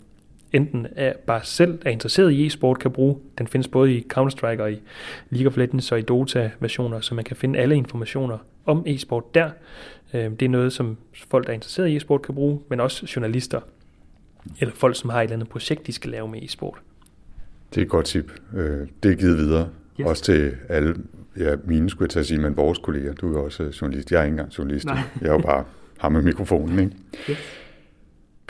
enten 0.53 0.87
er 0.95 1.13
bare 1.27 1.43
selv 1.43 1.79
er 1.85 1.89
interesseret 1.89 2.31
i 2.31 2.45
e-sport, 2.45 2.79
kan 2.79 2.91
bruge. 2.91 3.17
Den 3.37 3.47
findes 3.47 3.67
både 3.67 3.93
i 3.93 4.05
Counter-Strike 4.13 4.61
og 4.61 4.71
i 4.71 4.81
League 5.29 5.47
of 5.47 5.57
Legends 5.57 5.91
og 5.91 5.99
i 5.99 6.01
Dota-versioner, 6.01 6.99
så 6.99 7.15
man 7.15 7.23
kan 7.23 7.35
finde 7.35 7.59
alle 7.59 7.75
informationer 7.75 8.37
om 8.65 8.83
e-sport 8.87 9.35
der. 9.35 9.49
Øh, 10.13 10.31
det 10.31 10.41
er 10.41 10.49
noget, 10.49 10.73
som 10.73 10.97
folk, 11.29 11.45
der 11.45 11.49
er 11.49 11.55
interesseret 11.55 11.89
i 11.89 11.95
e-sport, 11.95 12.21
kan 12.21 12.35
bruge, 12.35 12.59
men 12.69 12.79
også 12.79 13.13
journalister 13.15 13.59
eller 14.59 14.75
folk, 14.75 14.95
som 14.95 15.09
har 15.09 15.19
et 15.19 15.23
eller 15.23 15.35
andet 15.35 15.49
projekt, 15.49 15.87
de 15.87 15.93
skal 15.93 16.11
lave 16.11 16.27
med 16.27 16.41
e-sport. 16.41 16.77
Det 17.69 17.81
er 17.81 17.85
et 17.85 17.89
godt 17.89 18.05
tip. 18.05 18.31
Øh, 18.55 18.87
det 19.03 19.11
er 19.11 19.15
givet 19.15 19.37
videre. 19.37 19.69
Yes. 19.99 20.07
Også 20.07 20.23
til 20.23 20.55
alle, 20.69 20.95
ja, 21.37 21.55
mine 21.65 21.89
skulle 21.89 22.05
jeg 22.05 22.09
tage 22.09 22.21
at 22.21 22.27
sige, 22.27 22.41
men 22.41 22.57
vores 22.57 22.79
kolleger. 22.79 23.13
Du 23.13 23.35
er 23.35 23.41
også 23.41 23.77
journalist. 23.81 24.11
Jeg 24.11 24.19
er 24.19 24.23
ikke 24.23 24.33
engang 24.33 24.57
journalist. 24.57 24.85
Nej. 24.85 24.99
Jeg 25.21 25.27
er 25.27 25.33
jo 25.33 25.39
bare 25.39 25.63
ham 25.97 26.11
med 26.11 26.21
mikrofonen. 26.21 26.79
Ikke? 26.79 26.95
Yes. 27.29 27.37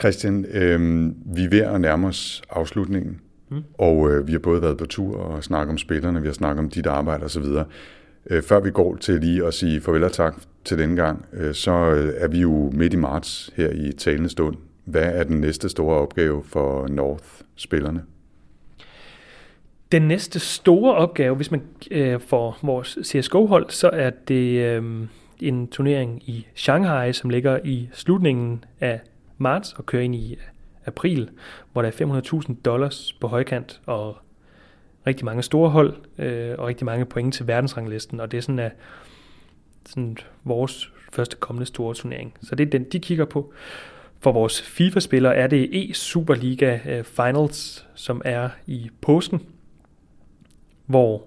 Christian, 0.00 0.44
øh, 0.44 1.06
vi 1.36 1.44
er 1.44 1.48
ved 1.50 1.60
at 1.60 1.80
nærme 1.80 2.06
os 2.06 2.42
afslutningen. 2.50 3.20
Mm. 3.48 3.62
Og 3.78 4.10
øh, 4.10 4.26
vi 4.26 4.32
har 4.32 4.38
både 4.38 4.62
været 4.62 4.78
på 4.78 4.86
tur 4.86 5.16
og 5.16 5.44
snakket 5.44 5.70
om 5.70 5.78
spillerne, 5.78 6.20
vi 6.20 6.28
har 6.28 6.34
snakket 6.34 6.58
om 6.58 6.70
dit 6.70 6.86
arbejde 6.86 7.24
osv. 7.24 7.44
Øh, 8.30 8.42
før 8.42 8.60
vi 8.60 8.70
går 8.70 8.96
til 8.96 9.20
lige 9.20 9.46
at 9.46 9.54
sige 9.54 9.80
farvel 9.80 10.04
og 10.04 10.12
tak 10.12 10.34
til 10.64 10.78
denne 10.78 10.96
gang, 10.96 11.24
øh, 11.32 11.54
så 11.54 11.72
øh, 11.72 12.12
er 12.16 12.28
vi 12.28 12.40
jo 12.40 12.70
midt 12.74 12.92
i 12.92 12.96
marts 12.96 13.50
her 13.54 13.70
i 13.70 13.92
talende 13.92 14.28
stund. 14.28 14.56
Hvad 14.84 15.02
er 15.02 15.24
den 15.24 15.40
næste 15.40 15.68
store 15.68 15.96
opgave 15.96 16.44
for 16.44 16.88
North-spillerne? 16.88 18.02
Den 19.92 20.02
næste 20.02 20.40
store 20.40 20.94
opgave, 20.94 21.36
hvis 21.36 21.50
man 21.50 21.62
øh, 21.90 22.20
får 22.20 22.58
vores 22.62 22.98
CSGO-hold, 23.04 23.70
så 23.70 23.90
er 23.92 24.10
det 24.10 24.60
øh, 24.60 25.08
en 25.40 25.68
turnering 25.68 26.28
i 26.28 26.46
Shanghai, 26.54 27.12
som 27.12 27.30
ligger 27.30 27.58
i 27.64 27.88
slutningen 27.92 28.64
af 28.80 29.00
marts 29.38 29.72
og 29.72 29.86
kører 29.86 30.02
ind 30.02 30.14
i 30.14 30.32
øh, 30.32 30.40
april, 30.86 31.30
hvor 31.72 31.82
der 31.82 31.88
er 31.88 32.42
500.000 32.48 32.54
dollars 32.64 33.12
på 33.12 33.28
højkant 33.28 33.80
og 33.86 34.16
rigtig 35.06 35.24
mange 35.24 35.42
store 35.42 35.70
hold 35.70 35.94
øh, 36.18 36.54
og 36.58 36.66
rigtig 36.66 36.84
mange 36.84 37.04
point 37.04 37.34
til 37.34 37.46
verdensranglisten, 37.46 38.20
og 38.20 38.30
det 38.30 38.38
er 38.38 38.42
sådan, 38.42 38.58
at 38.58 38.72
sådan 39.86 40.16
vores 40.44 40.92
første 41.12 41.36
kommende 41.36 41.66
store 41.66 41.94
turnering. 41.94 42.34
Så 42.42 42.54
det 42.54 42.66
er 42.66 42.70
den, 42.70 42.84
de 42.84 43.00
kigger 43.00 43.24
på. 43.24 43.52
For 44.20 44.32
vores 44.32 44.62
FIFA-spillere 44.62 45.34
er 45.34 45.46
det 45.46 45.68
E-Superliga 45.72 46.90
øh, 46.90 47.04
Finals, 47.04 47.86
som 47.94 48.22
er 48.24 48.48
i 48.66 48.90
påsken, 49.00 49.40
hvor 50.86 51.26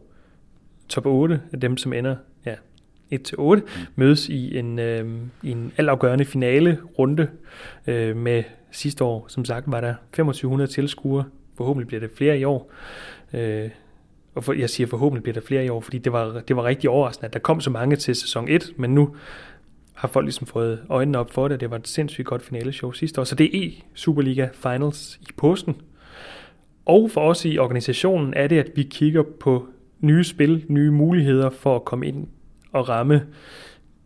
top 0.90 1.06
8 1.06 1.42
af 1.54 1.60
dem, 1.60 1.78
som 1.78 1.94
ender 1.94 2.16
ja, 2.46 2.56
1-8, 3.14 3.40
mm. 3.40 3.62
mødes 3.96 4.30
i 4.30 4.58
en, 4.58 4.80
øh, 4.80 5.12
i 5.44 5.52
en 5.52 5.72
altafgørende 5.78 6.26
finale 6.26 6.80
runde 7.00 7.28
øh, 7.88 8.18
med 8.18 8.44
sidste 8.72 9.04
år, 9.04 9.26
som 9.28 9.46
sagt, 9.46 9.72
var 9.72 9.82
der 9.82 9.94
2500 10.12 10.72
tilskuere. 10.72 11.24
Forhåbentlig 11.58 11.88
bliver 11.88 12.02
det 12.02 12.12
flere 12.16 12.40
i 12.40 12.44
år. 12.44 12.72
Øh, 13.34 13.70
og 14.36 14.44
for, 14.44 14.54
jeg 14.54 14.70
siger 14.70 14.88
forhåbentlig 14.88 15.24
bliver 15.24 15.34
der 15.34 15.42
flere 15.42 15.66
i 15.66 15.70
år, 15.70 15.82
fordi 15.82 15.98
det 15.98 16.14
var, 16.14 16.42
det 16.48 16.56
var 16.56 16.64
rigtig 16.64 16.90
overraskende, 16.90 17.26
at 17.28 17.34
der 17.34 17.40
kom 17.40 17.62
så 17.62 17.70
mange 17.70 17.96
til 17.96 18.16
sæson 18.16 18.48
1, 18.48 18.74
men 18.78 18.96
nu 18.96 19.16
har 19.94 20.08
folk 20.08 20.26
ligesom 20.26 20.48
fået 20.48 20.80
øjnene 20.90 21.18
op 21.18 21.32
for 21.32 21.48
det. 21.48 21.60
Det 21.60 21.70
var 21.70 21.78
et 21.78 21.88
sindssygt 21.88 22.28
godt 22.28 22.42
finaleshow 22.42 22.92
sidste 22.92 23.22
år. 23.22 23.26
Så 23.26 23.36
det 23.36 23.46
er 23.46 23.70
E-Superliga 23.70 24.48
Finals 24.54 25.20
i 25.22 25.28
påsken. 25.38 25.82
Og 26.90 27.12
for 27.12 27.22
os 27.22 27.46
i 27.46 27.58
organisationen 27.58 28.34
er 28.34 28.48
det, 28.48 28.60
at 28.60 28.72
vi 28.76 28.84
kigger 28.84 29.24
på 29.40 29.68
nye 30.00 30.24
spil, 30.24 30.66
nye 30.68 30.92
muligheder 30.92 31.50
for 31.50 31.76
at 31.76 31.86
komme 31.86 32.08
ind 32.08 32.28
og 32.72 32.90
ramme 32.90 33.26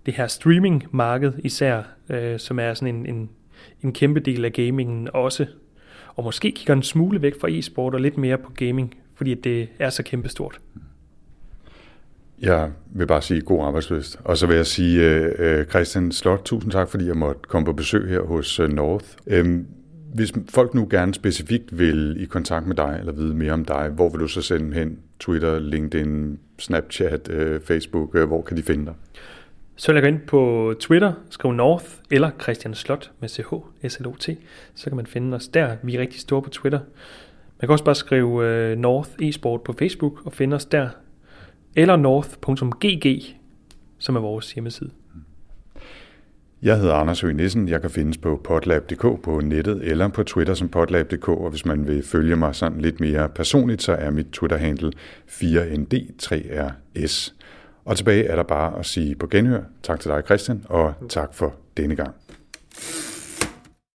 det 0.06 0.14
her 0.14 0.28
streaming-marked 0.28 1.34
især, 1.44 1.84
øh, 2.10 2.40
som 2.40 2.60
er 2.60 2.74
sådan 2.74 2.96
en, 2.96 3.06
en, 3.06 3.30
en 3.84 3.94
kæmpe 3.94 4.20
del 4.20 4.46
af 4.46 4.54
gamingen 4.54 5.10
også. 5.14 5.46
Og 6.16 6.24
måske 6.24 6.52
kigger 6.52 6.74
en 6.74 6.84
smule 6.84 7.22
væk 7.22 7.40
fra 7.42 7.48
e-sport 7.52 7.94
og 7.94 8.02
lidt 8.02 8.18
mere 8.18 8.38
på 8.38 8.52
gaming, 8.52 8.96
fordi 9.16 9.34
det 9.34 9.68
er 9.80 9.90
så 9.90 10.04
kæmpestort. 10.04 10.60
Jeg 12.42 12.72
vil 12.86 13.08
bare 13.08 13.22
sige 13.22 13.42
god 13.42 13.66
arbejdsløst. 13.66 14.20
Og 14.24 14.38
så 14.38 14.48
vil 14.48 14.56
jeg 14.56 14.66
sige, 14.66 15.10
øh, 15.10 15.32
øh, 15.40 15.66
Christian 15.66 16.12
Slot, 16.12 16.42
tusind 16.46 16.72
tak, 16.72 16.90
fordi 16.90 17.08
jeg 17.08 17.18
måtte 17.18 17.42
komme 17.48 17.66
på 17.66 17.74
besøg 17.74 18.10
her 18.10 18.22
hos 18.22 18.60
øh, 18.60 18.70
North. 18.70 19.06
Øhm, 19.28 19.68
hvis 20.14 20.34
folk 20.49 20.74
nu 20.74 20.88
gerne 20.89 21.14
specifikt 21.14 21.80
vil 21.80 22.18
i 22.20 22.26
kontakt 22.26 22.68
med 22.68 22.76
dig, 22.76 22.97
eller 22.99 23.14
vide 23.14 23.34
mere 23.34 23.51
om 23.51 23.66
dig, 23.66 23.89
hvor 23.89 24.09
vil 24.09 24.20
du 24.20 24.28
så 24.28 24.41
sende 24.41 24.66
dem 24.66 24.72
hen? 24.72 24.99
Twitter, 25.20 25.59
LinkedIn, 25.59 26.39
Snapchat, 26.59 27.30
øh, 27.30 27.61
Facebook, 27.61 28.16
øh, 28.16 28.28
hvor 28.28 28.41
kan 28.41 28.57
de 28.57 28.64
finde 28.64 28.86
dig? 28.86 28.93
Så 29.76 29.91
vil 29.91 29.95
jeg 29.95 30.03
gå 30.03 30.07
ind 30.07 30.28
på 30.28 30.74
Twitter, 30.80 31.14
skrive 31.30 31.53
North 31.53 31.86
eller 32.11 32.30
Christian 32.41 32.74
Slot 32.74 33.11
med 33.20 33.30
CH, 33.30 33.53
S-L-O-T. 33.88 34.30
Så 34.76 34.89
kan 34.89 34.95
man 34.95 35.05
finde 35.05 35.36
os 35.36 35.47
der. 35.47 35.76
Vi 35.84 35.95
er 35.95 35.99
rigtig 35.99 36.20
store 36.20 36.41
på 36.41 36.49
Twitter. 36.49 36.80
Man 37.61 37.68
kan 37.68 37.70
også 37.70 37.84
bare 37.84 37.95
skrive 37.95 38.47
øh, 38.47 38.78
North 38.78 39.09
e-sport 39.22 39.61
på 39.61 39.74
Facebook 39.80 40.26
og 40.26 40.34
finde 40.34 40.55
os 40.55 40.66
der 40.66 40.89
eller 41.76 41.95
north.gg, 41.95 43.24
som 43.99 44.16
er 44.16 44.20
vores 44.20 44.53
hjemmeside. 44.53 44.89
Jeg 46.64 46.80
hedder 46.80 46.93
Anders 46.93 47.22
Høgh 47.22 47.36
Nissen. 47.36 47.70
Jeg 47.70 47.82
kan 47.82 47.89
findes 47.89 48.18
på 48.18 48.41
potlab.dk 48.43 49.22
på 49.24 49.41
nettet 49.43 49.82
eller 49.84 50.07
på 50.07 50.24
Twitter 50.24 50.53
som 50.53 50.70
potlab.dk, 50.70 51.28
og 51.28 51.49
hvis 51.49 51.66
man 51.66 51.88
vil 51.88 52.03
følge 52.03 52.36
mig 52.36 52.55
sådan 52.55 52.82
lidt 52.82 52.99
mere 52.99 53.30
personligt, 53.30 53.84
så 53.84 53.91
er 53.91 54.09
mit 54.09 54.26
Twitter-handle 54.26 54.91
4nd3rs. 55.28 57.34
Og 57.86 57.97
tilbage 57.97 58.26
er 58.26 58.36
der 58.36 58.43
bare 58.43 58.80
at 58.80 58.86
sige 58.86 59.16
på 59.16 59.28
genhør. 59.28 59.61
Tak 59.84 59.99
til 59.99 60.11
dig, 60.11 60.24
Christian, 60.26 60.66
og 60.70 60.93
tak 61.09 61.34
for 61.34 61.55
denne 61.78 61.95
gang. 61.95 62.16